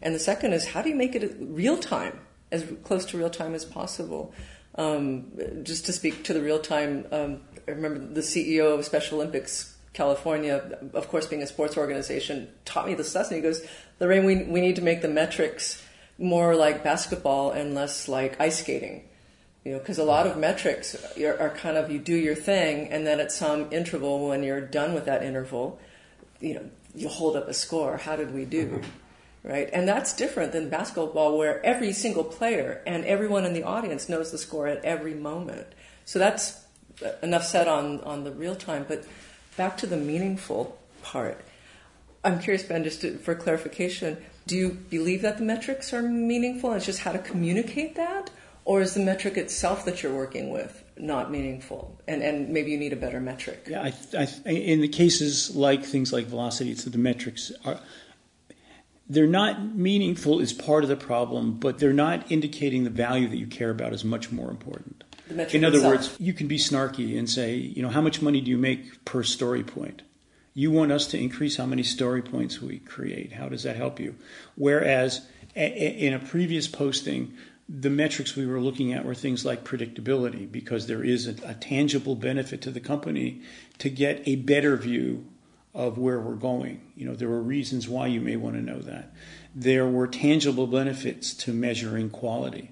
And 0.00 0.14
the 0.14 0.18
second 0.18 0.52
is 0.52 0.66
how 0.66 0.82
do 0.82 0.88
you 0.88 0.94
make 0.94 1.14
it 1.14 1.36
real 1.38 1.76
time, 1.76 2.20
as 2.50 2.64
close 2.82 3.04
to 3.06 3.18
real 3.18 3.30
time 3.30 3.54
as 3.54 3.64
possible? 3.64 4.32
Um, 4.76 5.26
just 5.62 5.86
to 5.86 5.92
speak 5.92 6.24
to 6.24 6.32
the 6.32 6.40
real 6.40 6.58
time, 6.58 7.06
um, 7.12 7.40
I 7.68 7.72
remember 7.72 8.00
the 8.00 8.20
CEO 8.20 8.76
of 8.76 8.84
Special 8.84 9.18
Olympics 9.18 9.76
California, 9.92 10.78
of 10.92 11.08
course, 11.08 11.26
being 11.26 11.42
a 11.42 11.46
sports 11.46 11.76
organization, 11.76 12.48
taught 12.64 12.86
me 12.86 12.94
this 12.94 13.14
lesson. 13.14 13.36
He 13.36 13.42
goes, 13.42 13.64
Lorraine, 14.00 14.24
we, 14.24 14.42
we 14.42 14.60
need 14.60 14.76
to 14.76 14.82
make 14.82 15.02
the 15.02 15.08
metrics 15.08 15.82
more 16.18 16.56
like 16.56 16.82
basketball 16.82 17.52
and 17.52 17.74
less 17.74 18.08
like 18.08 18.40
ice 18.40 18.60
skating. 18.60 19.08
You 19.64 19.72
know, 19.72 19.78
because 19.78 19.98
a 19.98 20.04
lot 20.04 20.26
of 20.26 20.36
metrics 20.36 20.94
are, 21.16 21.40
are, 21.40 21.50
kind 21.50 21.78
of 21.78 21.90
you 21.90 21.98
do 21.98 22.14
your 22.14 22.34
thing, 22.34 22.88
and 22.88 23.06
then 23.06 23.18
at 23.18 23.32
some 23.32 23.72
interval, 23.72 24.28
when 24.28 24.42
you're 24.42 24.60
done 24.60 24.92
with 24.92 25.06
that 25.06 25.22
interval, 25.22 25.78
you 26.38 26.54
know, 26.54 26.70
you 26.94 27.08
hold 27.08 27.34
up 27.34 27.48
a 27.48 27.54
score. 27.54 27.96
How 27.96 28.14
did 28.14 28.34
we 28.34 28.44
do? 28.44 28.66
Mm-hmm. 28.66 28.88
Right? 29.44 29.68
And 29.72 29.86
that's 29.86 30.16
different 30.16 30.52
than 30.52 30.70
basketball, 30.70 31.36
where 31.36 31.64
every 31.64 31.92
single 31.92 32.24
player 32.24 32.82
and 32.86 33.04
everyone 33.04 33.44
in 33.44 33.52
the 33.52 33.62
audience 33.62 34.08
knows 34.08 34.32
the 34.32 34.38
score 34.38 34.66
at 34.66 34.82
every 34.82 35.12
moment. 35.12 35.66
So 36.06 36.18
that's 36.18 36.64
enough 37.22 37.44
said 37.44 37.68
on, 37.68 38.00
on 38.00 38.24
the 38.24 38.32
real 38.32 38.56
time, 38.56 38.86
but 38.88 39.04
back 39.56 39.76
to 39.78 39.86
the 39.86 39.98
meaningful 39.98 40.78
part. 41.02 41.44
I'm 42.24 42.40
curious, 42.40 42.62
Ben, 42.62 42.84
just 42.84 43.02
to, 43.02 43.18
for 43.18 43.34
clarification, 43.34 44.16
do 44.46 44.56
you 44.56 44.70
believe 44.70 45.22
that 45.22 45.38
the 45.38 45.44
metrics 45.44 45.92
are 45.92 46.02
meaningful 46.02 46.70
and 46.70 46.78
it's 46.78 46.86
just 46.86 47.00
how 47.00 47.12
to 47.12 47.18
communicate 47.18 47.96
that? 47.96 48.30
Or 48.64 48.80
is 48.80 48.94
the 48.94 49.00
metric 49.00 49.36
itself 49.36 49.84
that 49.84 50.02
you're 50.02 50.14
working 50.14 50.50
with 50.50 50.82
not 50.96 51.30
meaningful? 51.30 52.00
And, 52.08 52.22
and 52.22 52.48
maybe 52.48 52.70
you 52.70 52.78
need 52.78 52.94
a 52.94 52.96
better 52.96 53.20
metric? 53.20 53.66
Yeah, 53.68 53.82
I, 53.82 53.92
I, 54.18 54.50
in 54.50 54.80
the 54.80 54.88
cases 54.88 55.54
like 55.54 55.84
things 55.84 56.14
like 56.14 56.26
velocity, 56.26 56.72
that 56.72 56.90
the 56.90 56.98
metrics 56.98 57.52
are. 57.66 57.78
They're 59.08 59.26
not 59.26 59.74
meaningful 59.74 60.40
is 60.40 60.52
part 60.52 60.82
of 60.82 60.88
the 60.88 60.96
problem, 60.96 61.58
but 61.58 61.78
they're 61.78 61.92
not 61.92 62.30
indicating 62.32 62.84
the 62.84 62.90
value 62.90 63.28
that 63.28 63.36
you 63.36 63.46
care 63.46 63.70
about 63.70 63.92
is 63.92 64.04
much 64.04 64.32
more 64.32 64.50
important. 64.50 65.04
In 65.28 65.64
other 65.64 65.76
itself. 65.76 65.84
words, 65.84 66.16
you 66.18 66.32
can 66.32 66.48
be 66.48 66.58
snarky 66.58 67.18
and 67.18 67.28
say, 67.28 67.54
you 67.54 67.82
know, 67.82 67.88
how 67.88 68.00
much 68.00 68.22
money 68.22 68.40
do 68.40 68.50
you 68.50 68.58
make 68.58 69.04
per 69.04 69.22
story 69.22 69.62
point? 69.62 70.02
You 70.54 70.70
want 70.70 70.92
us 70.92 71.06
to 71.08 71.18
increase 71.18 71.56
how 71.56 71.66
many 71.66 71.82
story 71.82 72.22
points 72.22 72.62
we 72.62 72.78
create. 72.78 73.32
How 73.32 73.48
does 73.48 73.64
that 73.64 73.76
help 73.76 73.98
you? 73.98 74.14
Whereas 74.54 75.26
in 75.54 76.12
a 76.12 76.18
previous 76.18 76.68
posting, 76.68 77.34
the 77.68 77.90
metrics 77.90 78.36
we 78.36 78.46
were 78.46 78.60
looking 78.60 78.92
at 78.92 79.04
were 79.04 79.14
things 79.14 79.44
like 79.44 79.64
predictability, 79.64 80.50
because 80.50 80.86
there 80.86 81.02
is 81.02 81.26
a, 81.26 81.34
a 81.44 81.54
tangible 81.54 82.14
benefit 82.14 82.60
to 82.62 82.70
the 82.70 82.80
company 82.80 83.40
to 83.78 83.88
get 83.88 84.22
a 84.26 84.36
better 84.36 84.76
view 84.76 85.26
of 85.74 85.98
where 85.98 86.20
we're 86.20 86.34
going. 86.34 86.80
You 86.94 87.06
know, 87.06 87.14
there 87.14 87.28
were 87.28 87.42
reasons 87.42 87.88
why 87.88 88.06
you 88.06 88.20
may 88.20 88.36
want 88.36 88.56
to 88.56 88.62
know 88.62 88.78
that. 88.78 89.12
There 89.54 89.86
were 89.86 90.06
tangible 90.06 90.66
benefits 90.66 91.34
to 91.34 91.52
measuring 91.52 92.10
quality, 92.10 92.70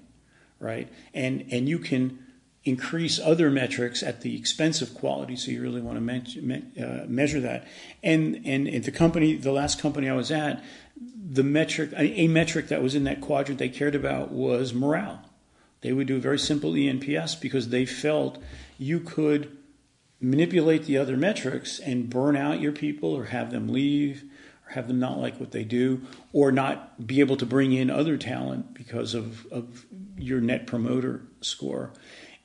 right? 0.59 0.87
And 1.13 1.45
and 1.51 1.67
you 1.67 1.79
can 1.79 2.19
increase 2.65 3.19
other 3.19 3.51
metrics 3.51 4.01
at 4.01 4.21
the 4.21 4.37
expense 4.37 4.81
of 4.81 4.93
quality. 4.93 5.35
So 5.35 5.51
you 5.51 5.61
really 5.61 5.81
want 5.81 5.97
to 5.97 6.41
me- 6.41 6.63
uh, 6.81 7.05
measure 7.07 7.41
that. 7.41 7.67
And 8.01 8.41
and 8.45 8.67
at 8.67 8.83
the 8.83 8.91
company, 8.91 9.35
the 9.35 9.51
last 9.51 9.79
company 9.79 10.09
I 10.09 10.13
was 10.13 10.31
at, 10.31 10.63
the 10.95 11.43
metric, 11.43 11.91
a, 11.93 12.21
a 12.21 12.27
metric 12.27 12.69
that 12.69 12.81
was 12.81 12.95
in 12.95 13.03
that 13.03 13.21
quadrant 13.21 13.59
they 13.59 13.69
cared 13.69 13.95
about 13.95 14.31
was 14.31 14.73
morale. 14.73 15.29
They 15.81 15.91
would 15.91 16.07
do 16.07 16.15
a 16.15 16.21
very 16.21 16.39
simple 16.39 16.71
ENPS 16.71 17.41
because 17.41 17.69
they 17.69 17.85
felt 17.85 18.41
you 18.77 19.01
could 19.01 19.57
manipulate 20.23 20.85
the 20.85 20.97
other 20.97 21.17
metrics 21.17 21.79
and 21.79 22.09
burn 22.09 22.35
out 22.37 22.61
your 22.61 22.71
people 22.71 23.13
or 23.13 23.25
have 23.25 23.51
them 23.51 23.67
leave 23.67 24.23
or 24.65 24.71
have 24.71 24.87
them 24.87 24.99
not 24.99 25.19
like 25.19 25.39
what 25.39 25.51
they 25.51 25.63
do 25.63 26.01
or 26.31 26.51
not 26.51 27.05
be 27.05 27.19
able 27.19 27.35
to 27.35 27.45
bring 27.45 27.73
in 27.73 27.89
other 27.89 28.17
talent 28.17 28.73
because 28.73 29.13
of, 29.13 29.45
of 29.51 29.85
your 30.17 30.39
net 30.39 30.65
promoter 30.65 31.21
score. 31.41 31.91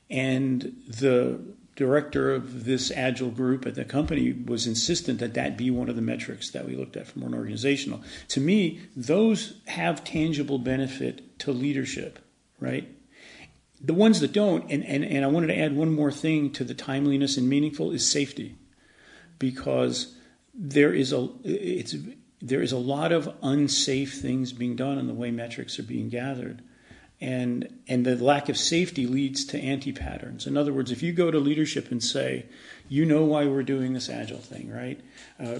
And 0.09 0.75
the 0.87 1.39
director 1.75 2.35
of 2.35 2.65
this 2.65 2.91
agile 2.91 3.31
group 3.31 3.65
at 3.65 3.75
the 3.75 3.85
company 3.85 4.33
was 4.33 4.67
insistent 4.67 5.19
that 5.19 5.33
that 5.35 5.57
be 5.57 5.71
one 5.71 5.87
of 5.87 5.95
the 5.95 6.01
metrics 6.01 6.51
that 6.51 6.67
we 6.67 6.75
looked 6.75 6.97
at 6.97 7.07
from 7.07 7.23
an 7.23 7.33
organizational. 7.33 8.01
To 8.27 8.41
me, 8.41 8.81
those 8.97 9.61
have 9.67 10.03
tangible 10.03 10.59
benefit 10.59 11.39
to 11.39 11.53
leadership, 11.53 12.19
right? 12.59 12.89
The 13.81 13.93
ones 13.93 14.19
that 14.19 14.33
don't, 14.33 14.69
and, 14.69 14.83
and, 14.85 15.05
and 15.05 15.23
I 15.23 15.27
wanted 15.27 15.47
to 15.47 15.57
add 15.57 15.75
one 15.75 15.93
more 15.93 16.11
thing 16.11 16.51
to 16.53 16.63
the 16.63 16.73
timeliness 16.73 17.37
and 17.37 17.47
meaningful 17.47 17.91
is 17.91 18.09
safety. 18.09 18.55
Because 19.37 20.15
there 20.53 20.93
is 20.93 21.13
a 21.13 21.29
it's 21.45 21.95
there 22.41 22.61
is 22.61 22.73
a 22.73 22.77
lot 22.77 23.13
of 23.13 23.33
unsafe 23.41 24.21
things 24.21 24.51
being 24.51 24.75
done 24.75 24.97
in 24.97 25.07
the 25.07 25.13
way 25.13 25.31
metrics 25.31 25.79
are 25.79 25.83
being 25.83 26.09
gathered 26.09 26.61
and 27.21 27.81
and 27.87 28.05
the 28.05 28.15
lack 28.15 28.49
of 28.49 28.57
safety 28.57 29.05
leads 29.05 29.43
to 29.45 29.59
anti 29.59 29.91
patterns. 29.91 30.47
In 30.47 30.55
other 30.55 30.71
words, 30.71 30.91
if 30.91 31.03
you 31.03 31.11
go 31.11 31.31
to 31.31 31.39
leadership 31.39 31.91
and 31.91 32.01
say, 32.01 32.45
"You 32.87 33.05
know 33.05 33.25
why 33.25 33.45
we're 33.45 33.63
doing 33.63 33.93
this 33.93 34.09
agile 34.09 34.39
thing, 34.39 34.69
right?" 34.69 34.99
Uh, 35.39 35.59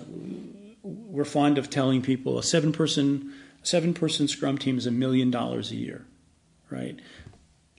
we're 0.81 1.25
fond 1.25 1.57
of 1.57 1.69
telling 1.69 2.01
people 2.01 2.39
a 2.39 2.43
seven 2.43 2.71
person 2.71 3.33
seven 3.61 3.93
person 3.93 4.27
Scrum 4.27 4.57
team 4.57 4.77
is 4.77 4.85
a 4.85 4.91
million 4.91 5.31
dollars 5.31 5.71
a 5.71 5.75
year, 5.75 6.05
right? 6.69 6.97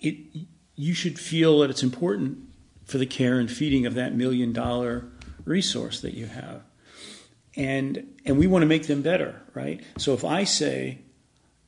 It 0.00 0.46
you 0.74 0.94
should 0.94 1.18
feel 1.18 1.60
that 1.60 1.70
it's 1.70 1.82
important 1.82 2.38
for 2.84 2.98
the 2.98 3.06
care 3.06 3.38
and 3.38 3.50
feeding 3.50 3.86
of 3.86 3.94
that 3.94 4.14
million 4.14 4.52
dollar 4.52 5.06
resource 5.44 6.00
that 6.00 6.14
you 6.14 6.26
have. 6.26 6.62
And 7.56 8.18
and 8.24 8.38
we 8.38 8.46
want 8.46 8.62
to 8.62 8.66
make 8.66 8.86
them 8.86 9.02
better, 9.02 9.42
right? 9.54 9.82
So 9.98 10.14
if 10.14 10.24
I 10.24 10.44
say 10.44 10.98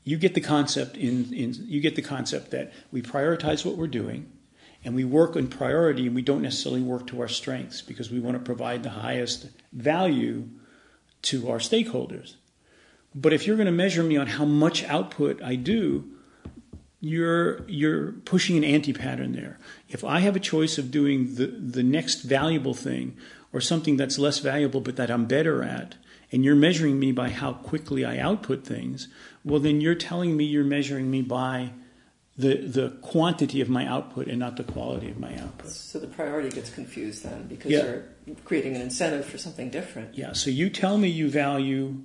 you 0.05 0.17
get 0.17 0.35
the 0.35 0.41
concept 0.41 0.97
in, 0.97 1.33
in 1.33 1.55
you 1.67 1.81
get 1.81 1.95
the 1.95 2.03
concept 2.03 2.51
that 2.51 2.73
we 2.91 3.03
prioritize 3.03 3.65
what 3.65 3.77
we're 3.77 3.87
doing 3.87 4.31
and 4.85 4.95
we 4.95 5.05
work 5.05 5.37
in 5.37 5.49
priority 5.49 6.07
and 6.07 6.15
we 6.15 6.23
don't 6.23 6.43
necessarily 6.43 6.83
work 6.83 7.07
to 7.09 7.21
our 7.21 7.29
strengths 7.29 7.83
because 7.83 8.11
we 8.11 8.19
want 8.19 8.37
to 8.37 8.43
provide 8.43 8.83
the 8.83 8.91
highest 8.91 9.49
value 9.73 10.49
to 11.23 11.51
our 11.51 11.59
stakeholders. 11.59 12.35
But 13.15 13.33
if 13.33 13.47
you're 13.47 13.57
going 13.57 13.67
to 13.67 13.73
measure 13.73 14.03
me 14.03 14.17
on 14.17 14.27
how 14.27 14.45
much 14.45 14.85
output 14.85 15.43
I 15.43 15.55
do, 15.55 16.05
you're 17.05 17.69
you're 17.69 18.13
pushing 18.25 18.57
an 18.57 18.63
anti-pattern 18.65 19.33
there. 19.33 19.59
If 19.89 20.05
I 20.05 20.21
have 20.21 20.37
a 20.37 20.41
choice 20.41 20.79
of 20.79 20.91
doing 20.93 21.35
the 21.35 21.47
the 21.49 21.83
next 21.83 22.23
valuable 22.23 22.75
thing 22.75 23.17
or 23.53 23.61
something 23.61 23.97
that's 23.97 24.19
less 24.19 24.39
valuable 24.39 24.81
but 24.81 24.95
that 24.97 25.11
I'm 25.11 25.27
better 25.27 25.63
at, 25.65 25.97
and 26.31 26.45
you're 26.45 26.55
measuring 26.57 26.99
me 27.01 27.11
by 27.11 27.29
how 27.31 27.55
quickly 27.55 28.05
I 28.05 28.19
output 28.19 28.65
things, 28.65 29.09
well 29.45 29.59
then 29.59 29.81
you're 29.81 29.97
telling 29.97 30.37
me 30.37 30.45
you're 30.45 30.65
measuring 30.65 31.11
me 31.11 31.23
by 31.23 31.73
the 32.39 32.55
the 32.79 32.91
quantity 33.03 33.61
of 33.61 33.69
my 33.69 33.85
output 33.85 34.29
and 34.29 34.39
not 34.39 34.57
the 34.57 34.65
quality 34.65 35.11
of 35.11 35.19
my 35.19 35.37
output. 35.39 35.71
So 35.71 35.99
the 35.99 36.07
priority 36.07 36.51
gets 36.51 36.71
confused 36.71 37.25
then 37.25 37.49
because 37.49 37.73
Yeah. 37.73 37.83
you're 38.27 38.37
creating 38.45 38.77
an 38.77 38.81
incentive 38.81 39.27
for 39.27 39.39
something 39.39 39.71
different. 39.71 40.17
Yeah, 40.17 40.33
so 40.35 40.51
you 40.51 40.71
tell 40.71 40.99
me 40.99 41.09
you 41.09 41.29
value 41.29 41.97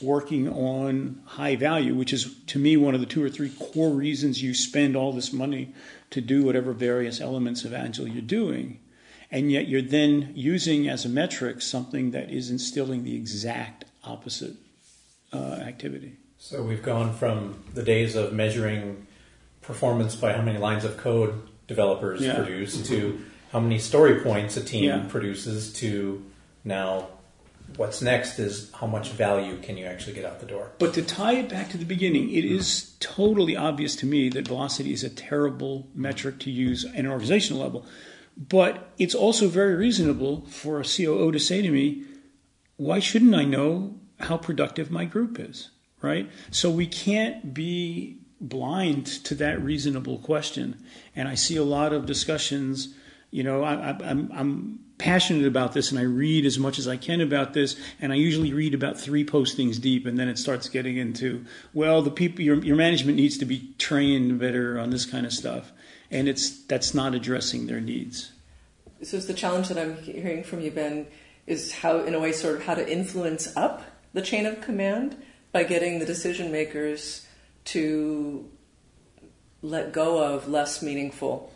working 0.00 0.48
on 0.48 1.20
high 1.24 1.56
value, 1.56 1.94
which 1.94 2.12
is 2.12 2.34
to 2.46 2.58
me 2.58 2.76
one 2.76 2.94
of 2.94 3.00
the 3.00 3.06
two 3.06 3.22
or 3.22 3.28
three 3.28 3.50
core 3.50 3.90
reasons 3.90 4.42
you 4.42 4.54
spend 4.54 4.96
all 4.96 5.12
this 5.12 5.32
money 5.32 5.74
to 6.10 6.20
do 6.20 6.44
whatever 6.44 6.72
various 6.72 7.20
elements 7.20 7.64
of 7.64 7.72
Agile 7.74 8.08
you're 8.08 8.22
doing. 8.22 8.78
And 9.30 9.52
yet 9.52 9.68
you're 9.68 9.82
then 9.82 10.32
using 10.34 10.88
as 10.88 11.04
a 11.04 11.08
metric 11.08 11.60
something 11.60 12.12
that 12.12 12.30
is 12.30 12.50
instilling 12.50 13.04
the 13.04 13.14
exact 13.14 13.84
opposite 14.04 14.54
uh, 15.32 15.36
activity. 15.36 16.12
So 16.38 16.62
we've 16.62 16.82
gone 16.82 17.12
from 17.12 17.62
the 17.74 17.82
days 17.82 18.14
of 18.14 18.32
measuring 18.32 19.06
performance 19.60 20.14
by 20.16 20.32
how 20.32 20.40
many 20.42 20.58
lines 20.58 20.84
of 20.84 20.96
code 20.96 21.34
developers 21.66 22.22
Yeah. 22.22 22.36
produce 22.36 22.86
to 22.88 23.20
how 23.52 23.60
many 23.60 23.78
story 23.78 24.20
points 24.20 24.56
a 24.56 24.64
team 24.64 24.84
Yeah. 24.84 25.04
produces 25.08 25.72
to 25.74 26.24
now 26.64 27.08
what's 27.76 28.02
next 28.02 28.38
is 28.38 28.70
how 28.72 28.86
much 28.86 29.10
value 29.10 29.58
can 29.60 29.76
you 29.76 29.86
actually 29.86 30.14
get 30.14 30.24
out 30.24 30.40
the 30.40 30.46
door. 30.46 30.72
But 30.78 30.94
to 30.94 31.02
tie 31.02 31.34
it 31.34 31.48
back 31.48 31.70
to 31.70 31.78
the 31.78 31.84
beginning, 31.84 32.30
it 32.30 32.44
hmm. 32.44 32.56
is 32.56 32.96
totally 33.00 33.56
obvious 33.56 33.96
to 33.96 34.06
me 34.06 34.28
that 34.30 34.48
velocity 34.48 34.92
is 34.92 35.04
a 35.04 35.10
terrible 35.10 35.88
metric 35.94 36.38
to 36.40 36.50
use 36.50 36.84
at 36.84 36.94
an 36.94 37.06
organizational 37.06 37.62
level. 37.62 37.86
But 38.36 38.92
it's 38.98 39.14
also 39.14 39.48
very 39.48 39.74
reasonable 39.74 40.42
for 40.46 40.80
a 40.80 40.84
COO 40.84 41.32
to 41.32 41.40
say 41.40 41.60
to 41.60 41.70
me, 41.70 42.04
why 42.76 43.00
shouldn't 43.00 43.34
I 43.34 43.44
know 43.44 43.98
how 44.20 44.36
productive 44.36 44.90
my 44.90 45.04
group 45.04 45.40
is? 45.40 45.70
Right? 46.00 46.30
So 46.52 46.70
we 46.70 46.86
can't 46.86 47.52
be 47.52 48.18
blind 48.40 49.06
to 49.24 49.34
that 49.34 49.60
reasonable 49.60 50.18
question. 50.18 50.80
And 51.16 51.26
I 51.26 51.34
see 51.34 51.56
a 51.56 51.64
lot 51.64 51.92
of 51.92 52.06
discussions. 52.06 52.94
You 53.32 53.42
know, 53.42 53.64
I, 53.64 53.90
I, 53.90 53.98
I'm, 54.04 54.30
I'm 54.32 54.78
passionate 54.98 55.46
about 55.46 55.72
this 55.72 55.90
and 55.90 55.98
I 55.98 56.02
read 56.02 56.44
as 56.44 56.58
much 56.58 56.78
as 56.78 56.88
I 56.88 56.96
can 56.96 57.20
about 57.20 57.54
this. 57.54 57.76
And 58.00 58.12
I 58.12 58.16
usually 58.16 58.52
read 58.52 58.74
about 58.74 58.98
three 58.98 59.24
postings 59.24 59.80
deep 59.80 60.06
and 60.06 60.18
then 60.18 60.28
it 60.28 60.38
starts 60.38 60.68
getting 60.68 60.96
into, 60.96 61.44
well, 61.72 62.02
the 62.02 62.10
people, 62.10 62.42
your, 62.42 62.62
your 62.62 62.76
management 62.76 63.16
needs 63.16 63.38
to 63.38 63.44
be 63.44 63.72
trained 63.78 64.38
better 64.38 64.78
on 64.78 64.90
this 64.90 65.06
kind 65.06 65.24
of 65.24 65.32
stuff. 65.32 65.72
And 66.10 66.28
it's, 66.28 66.64
that's 66.64 66.94
not 66.94 67.14
addressing 67.14 67.66
their 67.66 67.80
needs. 67.80 68.32
So 69.02 69.16
it's 69.16 69.26
the 69.26 69.34
challenge 69.34 69.68
that 69.68 69.78
I'm 69.78 69.96
hearing 69.98 70.42
from 70.42 70.60
you, 70.60 70.70
Ben, 70.70 71.06
is 71.46 71.72
how, 71.72 72.00
in 72.00 72.14
a 72.14 72.20
way, 72.20 72.32
sort 72.32 72.56
of 72.56 72.64
how 72.64 72.74
to 72.74 72.90
influence 72.90 73.56
up 73.56 73.82
the 74.12 74.22
chain 74.22 74.44
of 74.44 74.60
command 74.60 75.16
by 75.52 75.64
getting 75.64 75.98
the 75.98 76.06
decision 76.06 76.50
makers 76.50 77.26
to 77.66 78.50
let 79.62 79.92
go 79.92 80.22
of 80.22 80.48
less 80.48 80.82
meaningful 80.82 81.52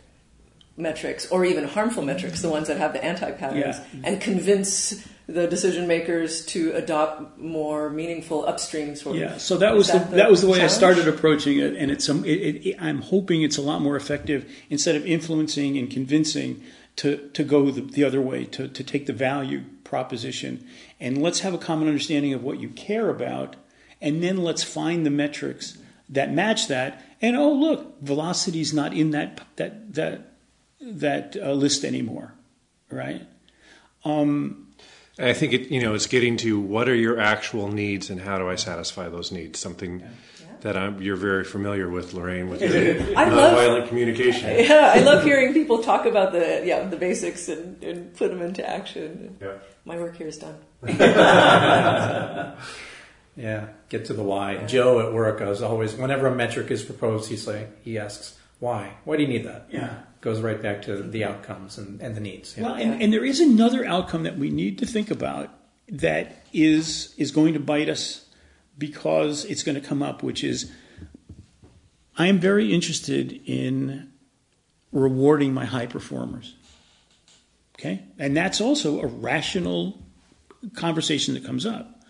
metrics 0.82 1.30
or 1.30 1.44
even 1.44 1.64
harmful 1.64 2.02
metrics, 2.02 2.42
the 2.42 2.50
ones 2.50 2.68
that 2.68 2.76
have 2.76 2.92
the 2.92 3.02
anti-patterns, 3.02 3.78
Yeah. 3.78 4.00
and 4.04 4.20
convince 4.20 5.06
the 5.28 5.46
decision 5.46 5.86
makers 5.86 6.44
to 6.46 6.72
adopt 6.72 7.38
more 7.38 7.88
meaningful 7.88 8.44
upstream 8.44 8.96
sort 8.96 9.16
of. 9.16 9.22
Yeah, 9.22 9.38
so 9.38 9.56
that 9.58 9.74
was 9.74 9.86
the, 9.88 10.02
Is 10.02 10.10
that 10.10 10.30
was 10.30 10.40
the 10.42 10.48
way 10.48 10.60
I 10.60 10.66
started 10.66 11.06
approaching 11.08 11.58
it, 11.58 11.76
and 11.76 11.90
it's 11.90 12.08
um, 12.08 12.24
it, 12.24 12.38
it, 12.40 12.66
it, 12.66 12.76
I'm 12.82 13.00
hoping 13.00 13.42
it's 13.42 13.56
a 13.56 13.62
lot 13.62 13.80
more 13.80 13.96
effective 13.96 14.50
instead 14.68 14.96
of 14.96 15.06
influencing 15.06 15.78
and 15.78 15.88
convincing 15.90 16.62
to 16.96 17.28
to 17.32 17.44
go 17.44 17.70
the, 17.70 17.80
the 17.80 18.04
other 18.04 18.20
way 18.20 18.44
to 18.46 18.68
to 18.68 18.84
take 18.84 19.06
the 19.06 19.12
value 19.12 19.62
proposition 19.84 20.66
and 21.00 21.22
let's 21.22 21.40
have 21.40 21.54
a 21.54 21.58
common 21.58 21.86
understanding 21.86 22.34
of 22.34 22.42
what 22.42 22.58
you 22.60 22.68
care 22.70 23.08
about, 23.08 23.56
and 24.00 24.22
then 24.22 24.38
let's 24.38 24.64
find 24.64 25.06
the 25.06 25.10
metrics 25.10 25.78
that 26.08 26.32
match 26.32 26.68
that. 26.68 27.00
And 27.20 27.36
oh 27.36 27.52
look, 27.52 28.00
velocity's 28.02 28.74
not 28.74 28.92
in 28.92 29.12
that 29.12 29.40
that 29.56 29.94
that 29.94 30.31
that 30.82 31.36
uh, 31.40 31.52
list 31.52 31.84
anymore, 31.84 32.34
right? 32.90 33.22
Um, 34.04 34.68
I 35.18 35.32
think 35.32 35.52
it, 35.52 35.70
you 35.70 35.80
know, 35.80 35.94
it's 35.94 36.06
getting 36.06 36.36
to 36.38 36.58
what 36.60 36.88
are 36.88 36.94
your 36.94 37.20
actual 37.20 37.68
needs 37.68 38.10
and 38.10 38.20
how 38.20 38.38
do 38.38 38.48
I 38.48 38.56
satisfy 38.56 39.08
those 39.08 39.30
needs? 39.30 39.58
Something 39.58 40.02
that 40.62 40.76
I'm, 40.76 41.02
you're 41.02 41.16
very 41.16 41.44
familiar 41.44 41.88
with, 41.90 42.14
Lorraine, 42.14 42.48
with 42.48 42.62
your 42.62 43.18
I 43.18 43.28
love- 43.28 43.54
nonviolent 43.58 43.88
communication. 43.88 44.50
Yeah, 44.66 44.92
I 44.94 45.00
love 45.00 45.22
hearing 45.24 45.52
people 45.52 45.82
talk 45.82 46.06
about 46.06 46.32
the 46.32 46.62
yeah 46.64 46.84
the 46.86 46.96
basics 46.96 47.48
and, 47.48 47.82
and 47.82 48.14
put 48.16 48.30
them 48.30 48.40
into 48.42 48.68
action. 48.68 49.36
Yeah. 49.40 49.54
My 49.84 49.96
work 49.98 50.16
here 50.16 50.28
is 50.28 50.38
done. 50.38 50.56
Yeah, 53.34 53.68
get 53.88 54.04
to 54.06 54.12
the 54.12 54.22
why. 54.22 54.56
Joe 54.66 55.00
at 55.06 55.14
work, 55.14 55.40
I 55.40 55.48
was 55.48 55.62
always 55.62 55.94
whenever 55.94 56.26
a 56.26 56.34
metric 56.34 56.70
is 56.70 56.82
proposed, 56.82 57.30
he's 57.30 57.46
like 57.48 57.82
he 57.82 57.98
asks 57.98 58.38
why. 58.60 58.92
Why 59.04 59.16
do 59.16 59.22
you 59.22 59.28
need 59.28 59.44
that? 59.46 59.68
Yeah. 59.70 60.00
Goes 60.22 60.40
right 60.40 60.62
back 60.62 60.80
to 60.82 61.02
the 61.02 61.24
outcomes 61.24 61.76
and, 61.76 62.00
and 62.00 62.14
the 62.14 62.20
needs. 62.20 62.56
Yeah. 62.56 62.64
Well, 62.64 62.74
and, 62.74 63.02
and 63.02 63.12
there 63.12 63.24
is 63.24 63.40
another 63.40 63.84
outcome 63.84 64.22
that 64.22 64.38
we 64.38 64.48
need 64.48 64.78
to 64.78 64.86
think 64.86 65.10
about 65.10 65.50
that 65.88 66.46
is 66.52 67.14
is 67.18 67.30
going 67.30 67.52
to 67.52 67.60
bite 67.60 67.90
us 67.90 68.26
because 68.78 69.44
it's 69.44 69.62
going 69.62 69.78
to 69.78 69.86
come 69.86 70.02
up, 70.02 70.22
which 70.22 70.42
is 70.42 70.70
I 72.16 72.28
am 72.28 72.38
very 72.38 72.72
interested 72.72 73.40
in 73.44 74.10
rewarding 74.92 75.52
my 75.52 75.64
high 75.64 75.86
performers. 75.86 76.54
Okay? 77.78 78.04
And 78.18 78.36
that's 78.36 78.60
also 78.60 79.00
a 79.00 79.06
rational 79.06 79.98
conversation 80.74 81.34
that 81.34 81.44
comes 81.44 81.66
up. 81.66 82.00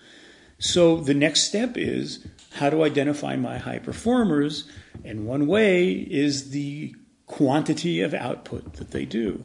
So 0.58 0.96
the 0.96 1.14
next 1.14 1.42
step 1.42 1.76
is 1.76 2.26
how 2.54 2.70
to 2.70 2.84
identify 2.84 3.36
my 3.36 3.58
high 3.58 3.78
performers, 3.78 4.68
and 5.04 5.26
one 5.26 5.46
way 5.46 5.92
is 5.92 6.50
the 6.50 6.94
quantity 7.32 8.02
of 8.02 8.12
output 8.12 8.74
that 8.74 8.90
they 8.90 9.06
do. 9.06 9.42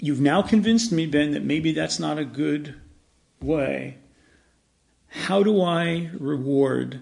You've 0.00 0.20
now 0.20 0.42
convinced 0.42 0.90
me, 0.90 1.06
Ben, 1.06 1.30
that 1.30 1.44
maybe 1.44 1.70
that's 1.70 2.00
not 2.00 2.18
a 2.18 2.24
good 2.24 2.74
way. 3.40 3.98
How 5.06 5.44
do 5.44 5.62
I 5.62 6.10
reward? 6.18 7.00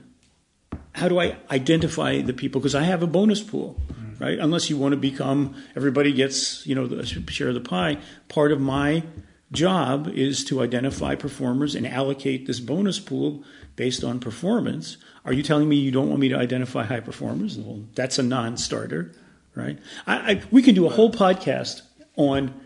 How 0.92 1.08
do 1.08 1.18
I 1.18 1.38
identify 1.50 2.20
the 2.20 2.34
people? 2.34 2.60
Because 2.60 2.74
I 2.74 2.82
have 2.82 3.02
a 3.02 3.06
bonus 3.06 3.42
pool, 3.42 3.80
mm-hmm. 3.90 4.22
right? 4.22 4.38
Unless 4.38 4.68
you 4.68 4.76
want 4.76 4.92
to 4.92 4.98
become 4.98 5.54
everybody 5.74 6.12
gets 6.12 6.66
you 6.66 6.74
know 6.74 6.86
the 6.86 7.06
share 7.06 7.48
of 7.48 7.54
the 7.54 7.60
pie. 7.60 7.96
Part 8.28 8.52
of 8.52 8.60
my 8.60 9.02
job 9.50 10.08
is 10.08 10.44
to 10.44 10.60
identify 10.60 11.14
performers 11.14 11.74
and 11.74 11.86
allocate 11.86 12.46
this 12.46 12.60
bonus 12.60 13.00
pool 13.00 13.44
based 13.76 14.04
on 14.04 14.20
performance. 14.20 14.98
Are 15.24 15.32
you 15.32 15.42
telling 15.42 15.70
me 15.70 15.76
you 15.76 15.90
don't 15.90 16.08
want 16.08 16.20
me 16.20 16.28
to 16.28 16.36
identify 16.36 16.84
high 16.84 17.00
performers? 17.00 17.56
Well, 17.56 17.84
that's 17.94 18.18
a 18.18 18.22
non-starter, 18.22 19.12
right? 19.60 19.78
I, 20.06 20.14
I, 20.32 20.42
we 20.50 20.62
can 20.62 20.74
do 20.74 20.86
a 20.86 20.90
whole 20.90 21.12
podcast 21.12 21.82
on 22.16 22.58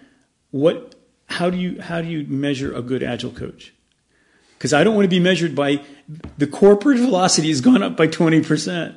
what, 0.50 0.94
how 1.28 1.50
do 1.50 1.56
you, 1.56 1.80
how 1.80 2.00
do 2.00 2.08
you 2.08 2.26
measure 2.26 2.72
a 2.74 2.82
good 2.82 3.02
agile 3.02 3.32
coach? 3.32 3.72
Because 4.56 4.72
I 4.72 4.84
don't 4.84 4.94
want 4.94 5.04
to 5.04 5.10
be 5.10 5.20
measured 5.20 5.54
by 5.54 5.82
the 6.38 6.46
corporate 6.46 6.98
velocity 7.08 7.48
has 7.48 7.60
gone 7.60 7.82
up 7.82 7.96
by 7.98 8.06
twenty 8.06 8.42
percent, 8.42 8.94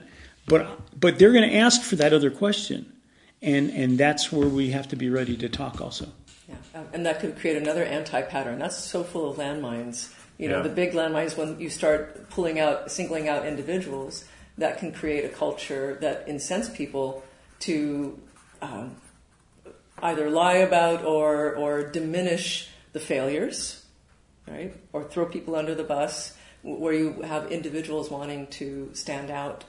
but 0.47 0.79
but 0.97 1.19
they're 1.19 1.33
going 1.33 1.49
to 1.49 1.55
ask 1.57 1.81
for 1.81 1.97
that 1.97 2.13
other 2.13 2.31
question, 2.31 2.93
and 3.41 3.69
and 3.71 3.97
that's 3.97 4.31
where 4.31 4.47
we 4.47 4.69
have 4.69 4.87
to 4.89 4.95
be 4.95 5.09
ready 5.09 5.35
to 5.35 5.49
talk 5.49 5.81
also. 5.81 6.07
Yeah, 6.47 6.55
um, 6.75 6.85
and 6.93 7.05
that 7.05 7.19
could 7.19 7.37
create 7.37 7.57
another 7.57 7.83
anti-pattern. 7.83 8.59
That's 8.59 8.77
so 8.77 9.03
full 9.03 9.29
of 9.29 9.37
landmines. 9.37 10.13
You 10.37 10.47
know, 10.47 10.57
Yeah. 10.57 10.63
the 10.63 10.69
big 10.69 10.93
landmines 10.93 11.35
when 11.35 11.59
you 11.59 11.69
start 11.69 12.29
pulling 12.29 12.59
out, 12.59 12.89
singling 12.89 13.27
out 13.27 13.45
individuals, 13.45 14.23
that 14.57 14.77
can 14.77 14.93
create 14.93 15.25
a 15.25 15.29
culture 15.29 15.97
that 15.99 16.29
incents 16.29 16.69
people 16.69 17.23
to 17.59 18.19
um, 18.61 18.95
either 20.01 20.29
lie 20.29 20.57
about 20.57 21.03
or 21.05 21.55
or 21.55 21.89
diminish 21.89 22.69
the 22.93 22.99
failures, 22.99 23.85
right? 24.47 24.75
Or 24.93 25.03
throw 25.03 25.25
people 25.25 25.55
under 25.55 25.75
the 25.75 25.83
bus, 25.83 26.35
where 26.63 26.93
you 26.93 27.21
have 27.23 27.51
individuals 27.51 28.09
wanting 28.09 28.47
to 28.47 28.89
stand 28.93 29.29
out 29.31 29.63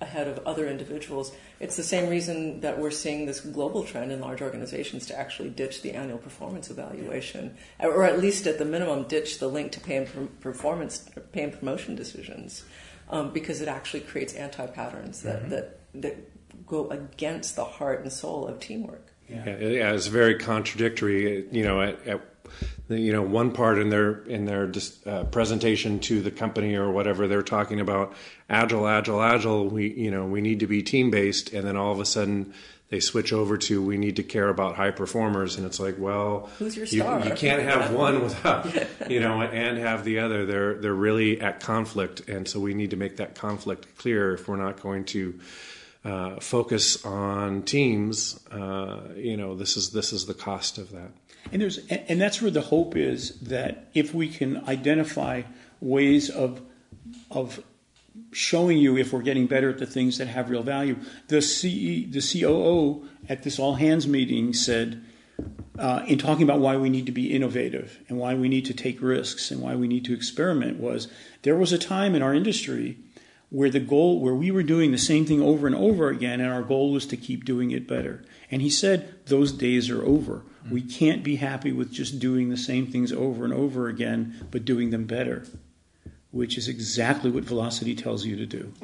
ahead 0.00 0.26
of 0.26 0.40
other 0.44 0.66
individuals. 0.66 1.32
It's 1.60 1.76
the 1.76 1.84
same 1.84 2.10
reason 2.10 2.60
that 2.62 2.76
we're 2.78 2.90
seeing 2.90 3.24
this 3.26 3.40
global 3.40 3.84
trend 3.84 4.10
in 4.10 4.20
large 4.20 4.42
organizations 4.42 5.06
to 5.06 5.18
actually 5.18 5.50
ditch 5.50 5.82
the 5.82 5.92
annual 5.92 6.18
performance 6.18 6.70
evaluation, 6.70 7.56
or 7.78 8.02
at 8.02 8.18
least 8.18 8.48
at 8.48 8.58
the 8.58 8.64
minimum 8.64 9.04
ditch 9.04 9.38
the 9.38 9.46
link 9.46 9.70
to 9.72 9.80
pay 9.80 9.98
and 9.98 10.40
performance, 10.40 11.08
pay 11.30 11.44
and 11.44 11.52
promotion 11.52 11.94
decisions. 11.94 12.64
um, 13.12 13.30
because 13.30 13.60
it 13.60 13.68
actually 13.68 14.00
creates 14.00 14.34
anti 14.34 14.66
patterns 14.66 15.22
that, 15.22 15.48
that 15.50 15.78
that 15.94 16.16
go 16.66 16.88
against 16.90 17.56
the 17.56 17.64
heart 17.64 18.02
and 18.02 18.12
soul 18.12 18.46
of 18.46 18.60
teamwork. 18.60 19.12
Yeah, 19.28 19.44
yeah 19.46 19.92
it's 19.92 20.08
very 20.08 20.38
contradictory. 20.38 21.46
You 21.50 21.64
know, 21.64 21.80
at, 21.80 22.06
at 22.06 22.20
you 22.88 23.12
know 23.12 23.22
one 23.22 23.52
part 23.52 23.78
in 23.78 23.88
their 23.90 24.22
in 24.22 24.44
their 24.44 24.70
uh, 25.06 25.24
presentation 25.24 25.98
to 26.00 26.20
the 26.20 26.30
company 26.30 26.74
or 26.74 26.90
whatever 26.90 27.26
they're 27.26 27.42
talking 27.42 27.80
about 27.80 28.12
agile, 28.50 28.86
agile, 28.86 29.22
agile. 29.22 29.68
We 29.68 29.92
you 29.92 30.10
know 30.10 30.26
we 30.26 30.40
need 30.40 30.60
to 30.60 30.66
be 30.66 30.82
team 30.82 31.10
based, 31.10 31.52
and 31.52 31.66
then 31.66 31.76
all 31.76 31.92
of 31.92 32.00
a 32.00 32.04
sudden 32.04 32.52
they 32.90 33.00
switch 33.00 33.32
over 33.32 33.56
to 33.56 33.82
we 33.82 33.96
need 33.96 34.16
to 34.16 34.22
care 34.22 34.48
about 34.48 34.76
high 34.76 34.90
performers, 34.90 35.56
and 35.56 35.64
it's 35.64 35.80
like, 35.80 35.96
well, 35.98 36.50
who's 36.58 36.76
your 36.76 36.84
star? 36.84 37.20
You, 37.20 37.30
you 37.30 37.34
can't 37.34 37.62
have 37.62 37.92
one 37.94 38.22
without 38.22 38.66
you 39.10 39.20
know 39.20 39.40
and 39.40 39.78
have 39.78 40.04
the 40.04 40.18
other. 40.18 40.44
They're 40.44 40.74
they're 40.74 40.92
really 40.92 41.40
at 41.40 41.60
conflict, 41.60 42.28
and 42.28 42.46
so 42.46 42.60
we 42.60 42.74
need 42.74 42.90
to 42.90 42.96
make 42.96 43.16
that 43.16 43.34
conflict 43.34 43.96
clear 43.96 44.34
if 44.34 44.46
we're 44.46 44.56
not 44.56 44.82
going 44.82 45.04
to 45.06 45.38
uh, 46.04 46.40
focus 46.40 47.04
on 47.04 47.62
teams, 47.62 48.44
uh, 48.48 49.00
you 49.16 49.36
know, 49.36 49.54
this 49.54 49.76
is 49.76 49.90
this 49.90 50.12
is 50.12 50.26
the 50.26 50.34
cost 50.34 50.78
of 50.78 50.90
that. 50.90 51.10
And 51.52 51.62
there's 51.62 51.78
and 51.88 52.20
that's 52.20 52.42
where 52.42 52.50
the 52.50 52.60
hope 52.60 52.96
is 52.96 53.38
that 53.40 53.88
if 53.94 54.14
we 54.14 54.28
can 54.28 54.68
identify 54.68 55.42
ways 55.80 56.30
of 56.30 56.60
of 57.30 57.62
showing 58.30 58.78
you 58.78 58.96
if 58.96 59.12
we're 59.12 59.22
getting 59.22 59.46
better 59.46 59.70
at 59.70 59.78
the 59.78 59.86
things 59.86 60.18
that 60.18 60.28
have 60.28 60.50
real 60.50 60.62
value. 60.62 60.96
The 61.28 61.42
CE, 61.42 62.10
the 62.10 62.20
COO 62.20 63.08
at 63.28 63.42
this 63.42 63.58
all 63.58 63.74
hands 63.74 64.06
meeting 64.06 64.52
said, 64.52 65.02
uh, 65.78 66.04
in 66.06 66.18
talking 66.18 66.42
about 66.42 66.60
why 66.60 66.76
we 66.76 66.90
need 66.90 67.06
to 67.06 67.12
be 67.12 67.32
innovative 67.32 67.98
and 68.08 68.18
why 68.18 68.34
we 68.34 68.48
need 68.48 68.66
to 68.66 68.74
take 68.74 69.00
risks 69.00 69.50
and 69.50 69.60
why 69.60 69.74
we 69.74 69.88
need 69.88 70.04
to 70.04 70.14
experiment, 70.14 70.78
was 70.78 71.08
there 71.42 71.56
was 71.56 71.72
a 71.72 71.78
time 71.78 72.14
in 72.14 72.22
our 72.22 72.34
industry 72.34 72.98
where 73.52 73.68
the 73.68 73.80
goal, 73.80 74.18
where 74.18 74.34
we 74.34 74.50
were 74.50 74.62
doing 74.62 74.92
the 74.92 74.98
same 74.98 75.26
thing 75.26 75.42
over 75.42 75.66
and 75.66 75.76
over 75.76 76.08
again, 76.08 76.40
and 76.40 76.50
our 76.50 76.62
goal 76.62 76.90
was 76.90 77.04
to 77.04 77.18
keep 77.18 77.44
doing 77.44 77.70
it 77.70 77.86
better. 77.86 78.24
And 78.50 78.62
he 78.62 78.70
said, 78.70 79.14
those 79.26 79.52
days 79.52 79.90
are 79.90 80.02
over. 80.02 80.36
Mm-hmm. 80.64 80.74
We 80.74 80.80
can't 80.80 81.22
be 81.22 81.36
happy 81.36 81.70
with 81.70 81.92
just 81.92 82.18
doing 82.18 82.48
the 82.48 82.56
same 82.56 82.86
things 82.86 83.12
over 83.12 83.44
and 83.44 83.52
over 83.52 83.88
again, 83.88 84.48
but 84.50 84.64
doing 84.64 84.88
them 84.88 85.04
better, 85.04 85.44
which 86.30 86.56
is 86.56 86.66
exactly 86.66 87.30
what 87.30 87.44
velocity 87.44 87.94
tells 87.94 88.24
you 88.24 88.36
to 88.36 88.46
do. 88.46 88.72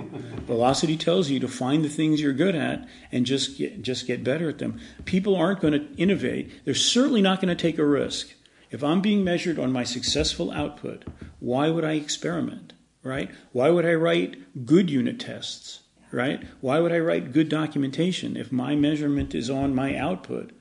velocity 0.47 0.99
tells 0.99 1.31
you 1.31 1.41
to 1.41 1.49
find 1.49 1.83
the 1.83 1.89
things 1.89 2.21
you're 2.21 2.35
good 2.35 2.55
at 2.55 2.87
and 3.11 3.25
just 3.25 3.57
get, 3.57 3.81
just 3.81 4.07
get 4.07 4.23
better 4.23 4.51
at 4.51 4.59
them. 4.59 4.79
People 5.07 5.35
aren't 5.35 5.61
going 5.61 5.73
to 5.73 5.97
innovate. 5.97 6.67
They're 6.67 6.75
certainly 6.75 7.23
not 7.23 7.41
going 7.41 7.57
to 7.57 7.61
take 7.63 7.79
a 7.79 7.87
risk. 7.87 8.35
If 8.71 8.85
I'm 8.85 9.01
being 9.01 9.25
measured 9.25 9.59
on 9.59 9.73
my 9.73 9.85
successful 9.85 10.51
output, 10.51 11.07
why 11.41 11.71
would 11.71 11.87
I 11.87 11.93
experiment? 11.93 12.75
Right? 13.03 13.31
Why 13.53 13.71
would 13.71 13.87
I 13.87 13.95
write 13.95 14.67
good 14.67 14.91
unit 14.91 15.21
tests, 15.21 15.81
right? 16.13 16.43
Why 16.61 16.81
would 16.81 16.93
I 16.93 16.99
write 16.99 17.33
good 17.33 17.49
documentation 17.49 18.37
if 18.37 18.53
my 18.53 18.75
measurement 18.75 19.35
is 19.35 19.51
on 19.51 19.75
my 19.75 19.97
output? 19.97 20.53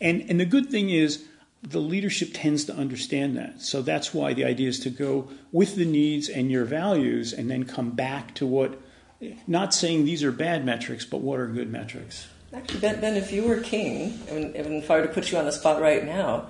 And, 0.00 0.22
and 0.28 0.40
the 0.40 0.46
good 0.46 0.70
thing 0.70 0.90
is, 0.90 1.26
the 1.62 1.80
leadership 1.80 2.30
tends 2.32 2.64
to 2.64 2.74
understand 2.74 3.36
that. 3.36 3.60
So 3.60 3.82
that's 3.82 4.14
why 4.14 4.32
the 4.32 4.44
idea 4.44 4.68
is 4.68 4.80
to 4.80 4.90
go 4.90 5.28
with 5.52 5.76
the 5.76 5.84
needs 5.84 6.28
and 6.28 6.50
your 6.50 6.64
values 6.64 7.32
and 7.34 7.50
then 7.50 7.64
come 7.64 7.90
back 7.90 8.34
to 8.36 8.46
what, 8.46 8.80
not 9.46 9.74
saying 9.74 10.04
these 10.04 10.24
are 10.24 10.32
bad 10.32 10.64
metrics, 10.64 11.04
but 11.04 11.20
what 11.20 11.38
are 11.38 11.46
good 11.46 11.70
metrics. 11.70 12.28
Actually, 12.52 12.80
Ben, 12.80 13.00
ben 13.00 13.16
if 13.16 13.30
you 13.30 13.44
were 13.44 13.58
king, 13.60 14.18
and 14.30 14.56
if 14.56 14.90
I 14.90 15.00
were 15.00 15.06
to 15.06 15.12
put 15.12 15.30
you 15.30 15.38
on 15.38 15.44
the 15.44 15.52
spot 15.52 15.80
right 15.80 16.04
now, 16.04 16.48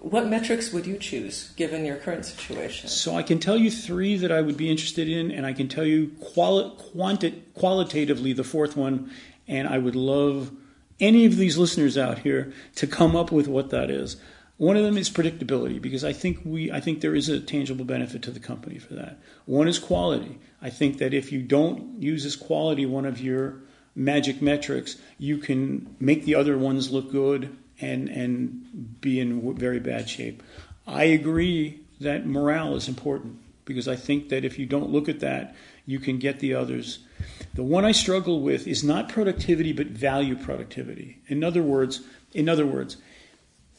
what 0.00 0.26
metrics 0.26 0.72
would 0.72 0.86
you 0.86 0.96
choose 0.96 1.52
given 1.56 1.84
your 1.84 1.96
current 1.96 2.24
situation? 2.24 2.88
So 2.88 3.14
I 3.14 3.22
can 3.22 3.38
tell 3.38 3.56
you 3.56 3.70
three 3.70 4.16
that 4.16 4.32
I 4.32 4.40
would 4.40 4.56
be 4.56 4.70
interested 4.70 5.08
in, 5.08 5.30
and 5.30 5.44
I 5.44 5.52
can 5.52 5.68
tell 5.68 5.84
you 5.84 6.12
quali- 6.20 6.72
quanti- 6.76 7.42
qualitatively 7.54 8.32
the 8.32 8.44
fourth 8.44 8.76
one, 8.76 9.10
and 9.46 9.68
I 9.68 9.78
would 9.78 9.96
love 9.96 10.52
any 11.00 11.26
of 11.26 11.36
these 11.36 11.58
listeners 11.58 11.98
out 11.98 12.20
here 12.20 12.52
to 12.76 12.86
come 12.86 13.14
up 13.14 13.30
with 13.30 13.48
what 13.48 13.70
that 13.70 13.90
is. 13.90 14.16
One 14.56 14.76
of 14.76 14.84
them 14.84 14.98
is 14.98 15.08
predictability 15.08 15.80
because 15.80 16.04
I 16.04 16.12
think 16.12 16.40
we 16.44 16.70
I 16.70 16.80
think 16.80 17.00
there 17.00 17.14
is 17.14 17.30
a 17.30 17.40
tangible 17.40 17.86
benefit 17.86 18.20
to 18.22 18.30
the 18.30 18.40
company 18.40 18.78
for 18.78 18.94
that. 18.94 19.18
One 19.46 19.68
is 19.68 19.78
quality. 19.78 20.38
I 20.60 20.68
think 20.68 20.98
that 20.98 21.14
if 21.14 21.32
you 21.32 21.40
don't 21.40 22.02
use 22.02 22.26
as 22.26 22.36
quality 22.36 22.84
one 22.84 23.06
of 23.06 23.20
your 23.20 23.62
magic 23.94 24.42
metrics, 24.42 24.96
you 25.18 25.38
can 25.38 25.94
make 25.98 26.24
the 26.24 26.34
other 26.34 26.58
ones 26.58 26.90
look 26.90 27.10
good 27.10 27.56
and 27.80 28.08
and 28.08 29.00
be 29.00 29.20
in 29.20 29.54
very 29.56 29.80
bad 29.80 30.08
shape. 30.08 30.42
I 30.86 31.04
agree 31.04 31.80
that 32.00 32.26
morale 32.26 32.74
is 32.74 32.88
important 32.88 33.38
because 33.64 33.86
I 33.86 33.96
think 33.96 34.28
that 34.30 34.44
if 34.44 34.58
you 34.58 34.66
don't 34.66 34.90
look 34.90 35.08
at 35.08 35.20
that, 35.20 35.54
you 35.86 35.98
can 35.98 36.18
get 36.18 36.40
the 36.40 36.54
others. 36.54 37.00
The 37.54 37.62
one 37.62 37.84
I 37.84 37.92
struggle 37.92 38.40
with 38.40 38.66
is 38.66 38.82
not 38.82 39.08
productivity 39.08 39.72
but 39.72 39.88
value 39.88 40.36
productivity. 40.36 41.18
In 41.28 41.44
other 41.44 41.62
words, 41.62 42.00
in 42.32 42.48
other 42.48 42.66
words, 42.66 42.96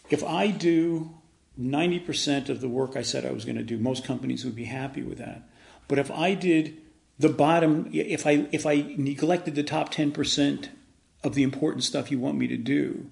if 0.09 0.23
I 0.23 0.47
do 0.47 1.11
90% 1.59 2.49
of 2.49 2.61
the 2.61 2.69
work 2.69 2.95
I 2.95 3.01
said 3.01 3.25
I 3.25 3.31
was 3.31 3.45
going 3.45 3.57
to 3.57 3.63
do, 3.63 3.77
most 3.77 4.05
companies 4.05 4.45
would 4.45 4.55
be 4.55 4.65
happy 4.65 5.01
with 5.01 5.17
that. 5.17 5.43
But 5.87 5.99
if 5.99 6.11
I 6.11 6.33
did 6.33 6.77
the 7.21 7.29
bottom 7.29 7.89
if 7.93 8.25
I 8.25 8.47
if 8.51 8.65
I 8.65 8.95
neglected 8.97 9.55
the 9.55 9.63
top 9.63 9.93
10% 9.93 10.69
of 11.23 11.35
the 11.35 11.43
important 11.43 11.83
stuff 11.83 12.09
you 12.11 12.19
want 12.19 12.37
me 12.37 12.47
to 12.47 12.57
do, 12.57 13.09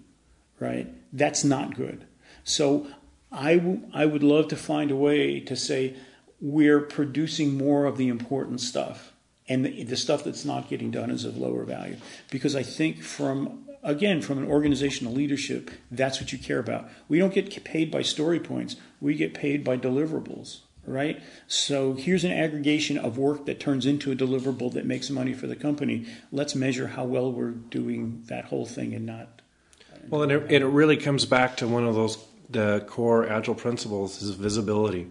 right? 0.60 0.88
That's 1.14 1.43
not 1.43 1.76
good. 1.76 2.05
So 2.43 2.88
I, 3.32 3.55
w- 3.55 3.82
I 3.93 4.05
would 4.05 4.24
love 4.24 4.47
to 4.49 4.55
find 4.55 4.91
a 4.91 4.95
way 4.95 5.39
to 5.41 5.55
say 5.55 5.95
we're 6.41 6.82
producing 6.82 7.57
more 7.57 7.86
of 7.86 7.97
the 7.97 8.07
important 8.07 8.62
stuff 8.62 9.14
and 9.47 9.66
the, 9.66 9.84
the 9.84 9.97
stuff 9.97 10.24
that's 10.24 10.45
not 10.45 10.70
getting 10.70 10.91
done 10.91 11.10
is 11.10 11.26
of 11.26 11.38
lower 11.38 11.64
value. 11.64 11.97
Because 12.30 12.55
I 12.55 12.64
think 12.64 13.03
from 13.03 13.66
again, 13.84 14.22
from 14.22 14.38
an 14.38 14.49
organizational 14.49 15.14
leadership, 15.14 15.72
that's 15.89 16.20
what 16.20 16.32
you 16.32 16.38
care 16.38 16.60
about. 16.60 16.89
We 17.07 17.20
don't 17.20 17.34
get 17.34 17.64
paid 17.64 17.91
by 17.91 18.01
story 18.01 18.39
points, 18.39 18.76
we 18.99 19.16
get 19.16 19.34
paid 19.34 19.64
by 19.64 19.78
deliverables, 19.78 20.60
right? 20.86 21.22
So 21.47 21.93
here's 21.93 22.24
an 22.24 22.32
aggregation 22.32 22.97
of 22.97 23.18
work 23.18 23.45
that 23.45 23.60
turns 23.60 23.86
into 23.86 24.12
a 24.12 24.16
deliverable 24.16 24.74
that 24.74 24.86
makes 24.86 25.10
money 25.10 25.34
for 25.34 25.47
the 25.47 25.55
company. 25.55 26.05
Let's 26.32 26.55
measure 26.55 26.88
how 26.88 27.05
well 27.05 27.32
we're 27.32 27.51
doing 27.51 28.24
that 28.28 28.45
whole 28.45 28.66
thing 28.66 28.93
and 28.93 29.05
not 29.05 29.38
well, 30.10 30.24
and 30.24 30.32
it, 30.32 30.51
it 30.51 30.66
really 30.66 30.97
comes 30.97 31.26
back 31.26 31.57
to 31.57 31.68
one 31.68 31.88
of 31.88 31.95
those 31.95 32.26
the 32.49 32.84
core 32.88 33.30
agile 33.30 33.55
principles 33.55 34.22
is 34.22 34.32
visibility. 34.32 35.07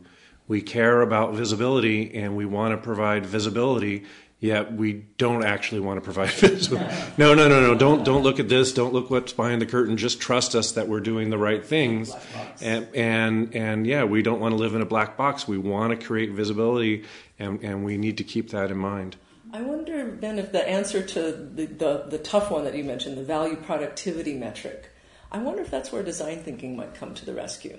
We 0.49 0.61
care 0.61 1.03
about 1.03 1.35
visibility 1.35 2.15
and 2.15 2.37
we 2.37 2.47
want 2.47 2.73
to 2.73 2.79
provide 2.79 3.25
visibility, 3.25 4.05
yet 4.41 4.73
we 4.73 5.05
don't 5.19 5.45
actually 5.45 5.81
want 5.81 5.99
to 5.99 6.01
provide 6.01 6.31
visibility. 6.33 6.93
No, 7.17 7.35
no, 7.35 7.49
no, 7.49 7.61
no. 7.61 7.75
Don't 7.77 8.05
don't 8.05 8.23
look 8.23 8.41
at 8.41 8.49
this. 8.49 8.73
Don't 8.73 8.93
look 8.93 9.11
what's 9.11 9.33
behind 9.33 9.63
the 9.63 9.67
curtain. 9.67 9.97
Just 9.97 10.21
trust 10.21 10.55
us 10.55 10.73
that 10.73 10.89
we're 10.89 11.01
doing 11.01 11.31
the 11.31 11.39
right 11.39 11.65
things. 11.65 12.13
And 12.61 12.89
and 12.95 13.55
and 13.55 13.87
yeah, 13.87 14.05
we 14.05 14.23
don't 14.23 14.41
want 14.41 14.53
to 14.53 14.57
live 14.57 14.75
in 14.75 14.83
a 14.83 14.87
black 14.87 15.17
box. 15.17 15.47
We 15.47 15.59
want 15.59 15.99
to 15.99 16.07
create 16.07 16.31
visibility, 16.31 17.05
and 17.39 17.63
and 17.63 17.85
we 17.85 17.97
need 17.99 18.19
to 18.19 18.25
keep 18.25 18.51
that 18.51 18.71
in 18.71 18.79
mind. 18.79 19.17
I 19.53 19.63
wonder, 19.63 20.07
Ben, 20.07 20.39
if 20.39 20.53
the 20.53 20.69
answer 20.69 21.03
to 21.03 21.33
the, 21.33 21.67
the, 21.67 22.05
the, 22.09 22.19
tough 22.19 22.51
one 22.51 22.65
that 22.65 22.75
you 22.75 22.85
mentioned, 22.85 23.17
the 23.17 23.25
value 23.25 23.57
productivity 23.57 24.35
metric, 24.35 24.91
I 25.33 25.39
wonder 25.39 25.63
if 25.63 25.71
that's 25.71 25.91
where 25.91 26.03
design 26.03 26.43
thinking 26.43 26.77
might 26.77 26.95
come 26.95 27.15
to 27.15 27.25
the 27.25 27.35
rescue. 27.35 27.79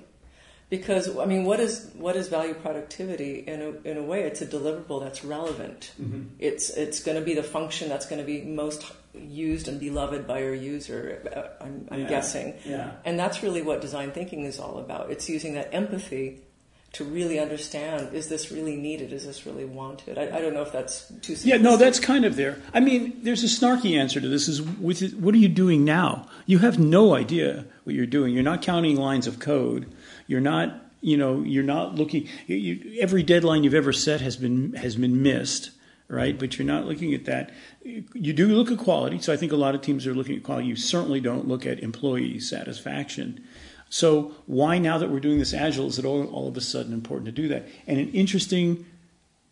Because, 0.70 1.18
I 1.18 1.26
mean, 1.26 1.46
what 1.46 1.60
is, 1.60 1.92
what 1.96 2.16
is 2.16 2.28
value 2.28 2.54
productivity? 2.54 3.40
In 3.40 3.62
a, 3.62 3.90
in 3.90 3.98
a 3.98 4.04
way, 4.04 4.24
it's 4.24 4.42
a 4.42 4.46
deliverable 4.46 5.02
that's 5.02 5.24
relevant. 5.24 5.94
Mm-hmm. 6.00 6.24
It's, 6.38 6.70
it's 6.70 7.04
going 7.04 7.18
to 7.18 7.24
be 7.24 7.34
the 7.34 7.44
function 7.44 7.90
that's 7.90 8.06
going 8.06 8.20
to 8.22 8.26
be 8.26 8.44
most 8.44 8.86
used 9.16 9.68
and 9.68 9.80
beloved 9.80 10.28
by 10.28 10.40
your 10.40 10.54
user, 10.54 11.24
uh, 11.36 11.64
I'm, 11.64 11.88
I'm 11.90 12.02
yeah. 12.02 12.08
guessing. 12.08 12.54
Yeah. 12.66 12.92
And 13.04 13.18
that's 13.20 13.42
really 13.42 13.64
what 13.64 13.82
design 13.82 14.12
thinking 14.12 14.44
is 14.44 14.60
all 14.60 14.78
about. 14.78 15.10
It's 15.10 15.28
using 15.28 15.56
that 15.56 15.74
empathy 15.74 16.42
to 16.92 17.04
really 17.04 17.40
understand 17.40 18.14
is 18.14 18.30
this 18.30 18.52
really 18.52 18.76
needed? 18.76 19.14
Is 19.14 19.26
this 19.26 19.46
really 19.46 19.66
wanted? 19.66 20.18
I, 20.18 20.38
I 20.38 20.42
don't 20.42 20.54
know 20.54 20.62
if 20.62 20.72
that's 20.72 21.12
too 21.22 21.36
yeah 21.44 21.58
no 21.58 21.78
that's 21.78 22.00
kind 22.00 22.26
of 22.26 22.36
there. 22.36 22.62
I 22.74 22.80
mean 22.80 23.20
there's 23.22 23.44
a 23.44 23.48
snarky 23.48 23.98
answer 23.98 24.20
to 24.20 24.28
this 24.28 24.48
is 24.48 24.62
what 24.62 25.34
are 25.34 25.38
you 25.38 25.50
doing 25.50 25.86
now? 25.86 26.28
You 26.46 26.60
have 26.60 26.80
no 26.80 27.16
idea 27.16 27.66
what 27.84 27.96
you're 27.96 28.06
doing. 28.06 28.34
You're 28.34 28.44
not 28.44 28.62
counting 28.62 28.96
lines 28.96 29.28
of 29.28 29.40
code. 29.40 29.92
You're 30.28 30.42
not 30.42 30.86
you 31.02 31.16
know 31.16 31.44
you're 31.44 31.64
not 31.64 31.96
looking 31.96 32.28
you, 32.48 32.98
every 33.00 33.24
deadline 33.24 33.64
you've 33.64 33.74
ever 33.74 33.94
set 33.94 34.22
has 34.22 34.36
been 34.36 34.74
has 34.74 34.96
been 34.96 35.22
missed 35.22 35.72
right? 36.12 36.40
But 36.40 36.58
you're 36.58 36.66
not 36.66 36.86
looking 36.86 37.14
at 37.14 37.26
that. 37.26 37.52
You 37.84 38.34
do 38.34 38.48
look 38.48 38.72
at 38.72 38.80
quality 38.80 39.20
so 39.20 39.32
i 39.32 39.38
think 39.38 39.52
a 39.52 39.56
lot 39.56 39.76
of 39.76 39.82
teams 39.82 40.08
are 40.08 40.14
looking 40.16 40.36
at 40.36 40.44
quality. 40.44 40.68
You 40.68 40.76
certainly 40.76 41.22
don't 41.22 41.48
look 41.48 41.68
at 41.68 41.80
employee 41.82 42.40
satisfaction 42.40 43.46
so 43.90 44.36
why 44.46 44.78
now 44.78 44.98
that 44.98 45.10
we're 45.10 45.20
doing 45.20 45.40
this 45.40 45.54
agile 45.54 45.88
is 45.88 46.00
it 46.00 46.06
all, 46.06 46.26
all 46.28 46.48
of 46.48 46.56
a 46.56 46.62
sudden 46.62 46.94
important 46.94 47.26
to 47.26 47.32
do 47.32 47.48
that? 47.48 47.68
And 47.88 48.00
an 48.00 48.12
interesting 48.12 48.86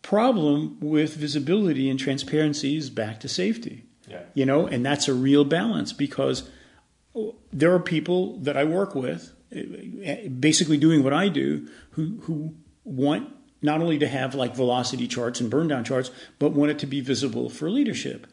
problem 0.02 0.78
with 0.80 1.16
visibility 1.16 1.90
and 1.90 1.98
transparency 1.98 2.76
is 2.76 2.88
back 2.88 3.20
to 3.20 3.28
safety. 3.28 3.84
Yeah. 4.08 4.22
You 4.34 4.46
know, 4.46 4.66
and 4.66 4.86
that's 4.86 5.08
a 5.08 5.14
real 5.14 5.44
balance 5.44 5.92
because 5.92 6.48
there 7.52 7.74
are 7.74 7.80
people 7.80 8.38
that 8.38 8.56
I 8.56 8.64
work 8.64 8.94
with, 8.94 9.34
basically 10.40 10.78
doing 10.78 11.02
what 11.02 11.12
I 11.12 11.28
do, 11.28 11.68
who 11.90 12.20
who 12.22 12.54
want 12.84 13.28
not 13.60 13.80
only 13.80 13.98
to 13.98 14.08
have 14.08 14.34
like 14.34 14.54
velocity 14.54 15.08
charts 15.08 15.40
and 15.40 15.50
burn 15.50 15.68
down 15.68 15.84
charts, 15.84 16.10
but 16.38 16.52
want 16.52 16.70
it 16.70 16.78
to 16.78 16.86
be 16.86 17.00
visible 17.00 17.50
for 17.50 17.70
leadership. 17.70 18.26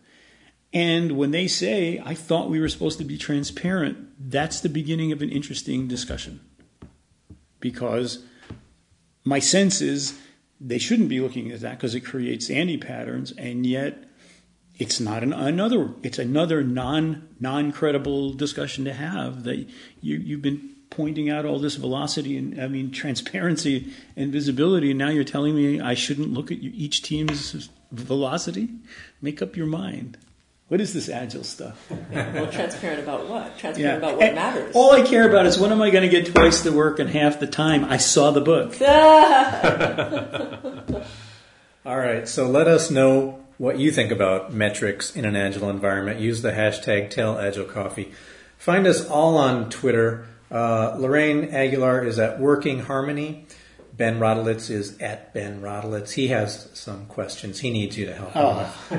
And 0.75 1.13
when 1.13 1.31
they 1.31 1.47
say, 1.47 2.01
I 2.03 2.13
thought 2.13 2.49
we 2.49 2.59
were 2.59 2.67
supposed 2.67 2.97
to 2.97 3.05
be 3.05 3.17
transparent, 3.17 3.97
that's 4.29 4.59
the 4.59 4.67
beginning 4.67 5.13
of 5.13 5.21
an 5.21 5.29
interesting 5.29 5.87
discussion. 5.87 6.41
Because 7.61 8.25
my 9.23 9.39
sense 9.39 9.79
is 9.79 10.19
they 10.59 10.77
shouldn't 10.77 11.07
be 11.07 11.21
looking 11.21 11.49
at 11.49 11.61
that 11.61 11.77
because 11.77 11.95
it 11.95 12.01
creates 12.01 12.49
anti 12.49 12.77
patterns, 12.77 13.31
and 13.37 13.65
yet 13.65 14.03
it's 14.77 14.99
not 14.99 15.23
an, 15.23 15.31
another 15.31 15.93
it's 16.03 16.19
another 16.19 16.61
non 16.61 17.29
non 17.39 17.71
credible 17.71 18.33
discussion 18.33 18.83
to 18.83 18.93
have 18.93 19.45
that 19.45 19.55
you 20.01 20.17
you've 20.17 20.41
been 20.41 20.71
pointing 20.89 21.29
out 21.29 21.45
all 21.45 21.57
this 21.57 21.75
velocity 21.75 22.37
and 22.37 22.61
I 22.61 22.67
mean 22.67 22.91
transparency 22.91 23.93
and 24.17 24.31
visibility 24.31 24.91
and 24.91 24.99
now 24.99 25.09
you're 25.09 25.23
telling 25.23 25.55
me 25.55 25.79
I 25.79 25.93
shouldn't 25.93 26.33
look 26.33 26.51
at 26.51 26.57
each 26.59 27.01
team's 27.01 27.69
velocity 27.91 28.69
make 29.21 29.41
up 29.41 29.55
your 29.55 29.67
mind 29.67 30.17
what 30.67 30.81
is 30.81 30.93
this 30.93 31.09
agile 31.09 31.43
stuff 31.43 31.89
well 32.11 32.51
transparent 32.51 33.01
about 33.01 33.29
what 33.29 33.57
transparent 33.57 33.79
yeah. 33.79 33.97
about 33.97 34.17
what 34.17 34.27
and 34.27 34.35
matters 34.35 34.75
all 34.75 34.91
I 34.91 35.01
care 35.01 35.27
about 35.27 35.45
is 35.45 35.59
when 35.59 35.71
am 35.71 35.81
I 35.81 35.89
going 35.89 36.03
to 36.03 36.09
get 36.09 36.33
twice 36.33 36.61
the 36.61 36.71
work 36.71 36.99
in 36.99 37.07
half 37.07 37.39
the 37.39 37.47
time 37.47 37.85
I 37.85 37.97
saw 37.97 38.31
the 38.31 38.41
book 38.41 38.79
all 41.85 41.97
right 41.97 42.27
so 42.27 42.47
let 42.47 42.67
us 42.67 42.89
know 42.89 43.45
what 43.57 43.79
you 43.79 43.91
think 43.91 44.11
about 44.11 44.53
metrics 44.53 45.15
in 45.15 45.25
an 45.25 45.35
agile 45.35 45.69
environment. 45.69 46.19
Use 46.19 46.41
the 46.41 46.51
hashtag 46.51 47.13
TellAgileCoffee. 47.13 48.11
Find 48.57 48.87
us 48.87 49.07
all 49.07 49.37
on 49.37 49.69
Twitter. 49.69 50.27
Uh, 50.51 50.95
Lorraine 50.97 51.53
Aguilar 51.53 52.03
is 52.03 52.19
at 52.19 52.39
Working 52.39 52.79
Harmony. 52.79 53.45
Ben 53.97 54.19
Rodilitz 54.19 54.69
is 54.69 54.97
at 54.99 55.33
Ben 55.33 55.61
Rodilitz. 55.61 56.13
He 56.13 56.27
has 56.27 56.69
some 56.73 57.05
questions. 57.05 57.59
He 57.59 57.69
needs 57.69 57.97
you 57.97 58.07
to 58.07 58.13
help 58.13 58.31
oh. 58.35 58.65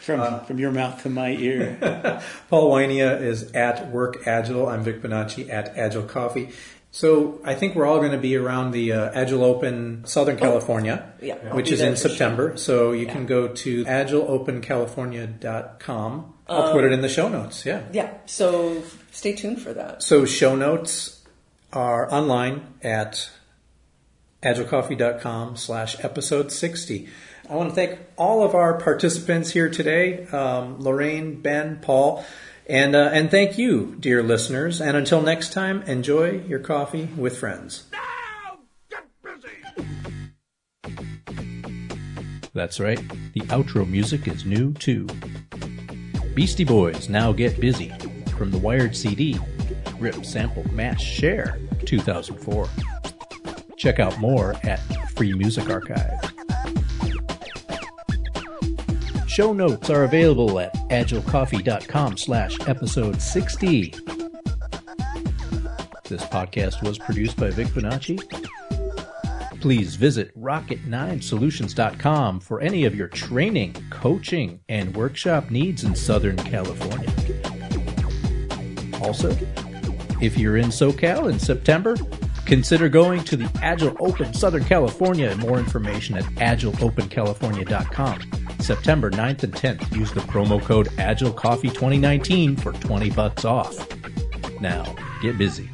from 0.00 0.20
uh, 0.20 0.38
from 0.40 0.58
your 0.58 0.70
mouth 0.70 1.02
to 1.02 1.08
my 1.08 1.30
ear. 1.30 1.76
Paul 2.50 2.70
Wynia 2.70 3.20
is 3.20 3.52
at 3.52 3.90
Work 3.90 4.26
Agile. 4.26 4.68
I'm 4.68 4.84
Vic 4.84 5.02
Bonacci 5.02 5.50
at 5.50 5.76
Agile 5.76 6.04
Coffee. 6.04 6.50
So 6.94 7.38
I 7.44 7.54
think 7.56 7.74
we're 7.74 7.86
all 7.86 7.98
going 7.98 8.12
to 8.12 8.18
be 8.18 8.36
around 8.36 8.70
the 8.70 8.92
uh, 8.92 9.10
Agile 9.12 9.42
Open 9.42 10.04
Southern 10.06 10.36
oh, 10.36 10.38
California, 10.38 11.12
yeah, 11.20 11.34
which 11.52 11.72
is 11.72 11.80
in 11.80 11.96
September. 11.96 12.50
Sure. 12.50 12.56
So 12.56 12.92
you 12.92 13.06
yeah. 13.06 13.12
can 13.12 13.26
go 13.26 13.48
to 13.48 13.84
agileopencalifornia.com. 13.84 16.34
I'll 16.46 16.62
um, 16.62 16.72
put 16.72 16.84
it 16.84 16.92
in 16.92 17.00
the 17.00 17.08
show 17.08 17.28
notes. 17.28 17.66
Yeah. 17.66 17.82
Yeah. 17.92 18.14
So 18.26 18.80
stay 19.10 19.32
tuned 19.32 19.60
for 19.60 19.72
that. 19.72 20.04
So 20.04 20.24
show 20.24 20.54
notes 20.54 21.20
are 21.72 22.14
online 22.14 22.64
at 22.80 23.28
agilecoffee.com 24.44 25.56
slash 25.56 26.02
episode 26.04 26.52
60. 26.52 27.08
I 27.48 27.54
want 27.54 27.70
to 27.70 27.74
thank 27.74 27.98
all 28.16 28.44
of 28.44 28.54
our 28.54 28.78
participants 28.78 29.50
here 29.50 29.68
today, 29.68 30.26
um, 30.26 30.80
Lorraine, 30.80 31.40
Ben, 31.40 31.80
Paul. 31.82 32.24
And, 32.66 32.94
uh, 32.94 33.10
and 33.12 33.30
thank 33.30 33.58
you, 33.58 33.96
dear 34.00 34.22
listeners. 34.22 34.80
And 34.80 34.96
until 34.96 35.20
next 35.20 35.52
time, 35.52 35.82
enjoy 35.82 36.42
your 36.46 36.60
coffee 36.60 37.08
with 37.16 37.36
friends. 37.36 37.84
That's 42.54 42.78
right. 42.78 43.00
The 43.32 43.40
outro 43.40 43.88
music 43.88 44.28
is 44.28 44.44
new 44.44 44.72
too. 44.74 45.06
Beastie 46.34 46.64
Boys 46.64 47.08
Now 47.08 47.32
Get 47.32 47.60
Busy 47.60 47.92
from 48.36 48.50
the 48.50 48.58
Wired 48.58 48.96
CD. 48.96 49.38
Rip 49.98 50.24
Sample 50.24 50.64
Mash 50.72 51.04
Share 51.04 51.58
2004. 51.84 52.68
Check 53.84 54.00
out 54.00 54.18
more 54.18 54.56
at 54.62 54.80
Free 55.10 55.34
Music 55.34 55.68
Archive. 55.68 56.18
Show 59.28 59.52
notes 59.52 59.90
are 59.90 60.04
available 60.04 60.58
at 60.58 60.72
agilecoffee.com 60.88 62.16
slash 62.16 62.56
episode 62.66 63.20
60. 63.20 63.90
This 66.08 66.24
podcast 66.24 66.82
was 66.82 66.96
produced 66.96 67.36
by 67.36 67.50
Vic 67.50 67.66
Bonacci. 67.66 68.18
Please 69.60 69.96
visit 69.96 70.34
rocket9solutions.com 70.40 72.40
for 72.40 72.62
any 72.62 72.86
of 72.86 72.94
your 72.94 73.08
training, 73.08 73.76
coaching, 73.90 74.60
and 74.70 74.96
workshop 74.96 75.50
needs 75.50 75.84
in 75.84 75.94
Southern 75.94 76.38
California. 76.38 77.12
Also, 79.02 79.36
if 80.22 80.38
you're 80.38 80.56
in 80.56 80.68
SoCal 80.68 81.30
in 81.30 81.38
September, 81.38 81.96
consider 82.46 82.88
going 82.88 83.24
to 83.24 83.36
the 83.36 83.50
Agile 83.62 83.96
Open 84.00 84.32
Southern 84.34 84.64
California. 84.64 85.34
More 85.36 85.58
information 85.58 86.16
at 86.16 86.24
agileopencalifornia.com. 86.24 88.20
September 88.60 89.10
9th 89.10 89.42
and 89.42 89.52
10th. 89.52 89.96
Use 89.96 90.12
the 90.12 90.20
promo 90.20 90.62
code 90.62 90.88
AgileCoffee2019 90.88 92.60
for 92.60 92.72
20 92.72 93.10
bucks 93.10 93.44
off. 93.44 93.76
Now. 94.60 94.94
Get 95.24 95.38
busy. 95.38 95.70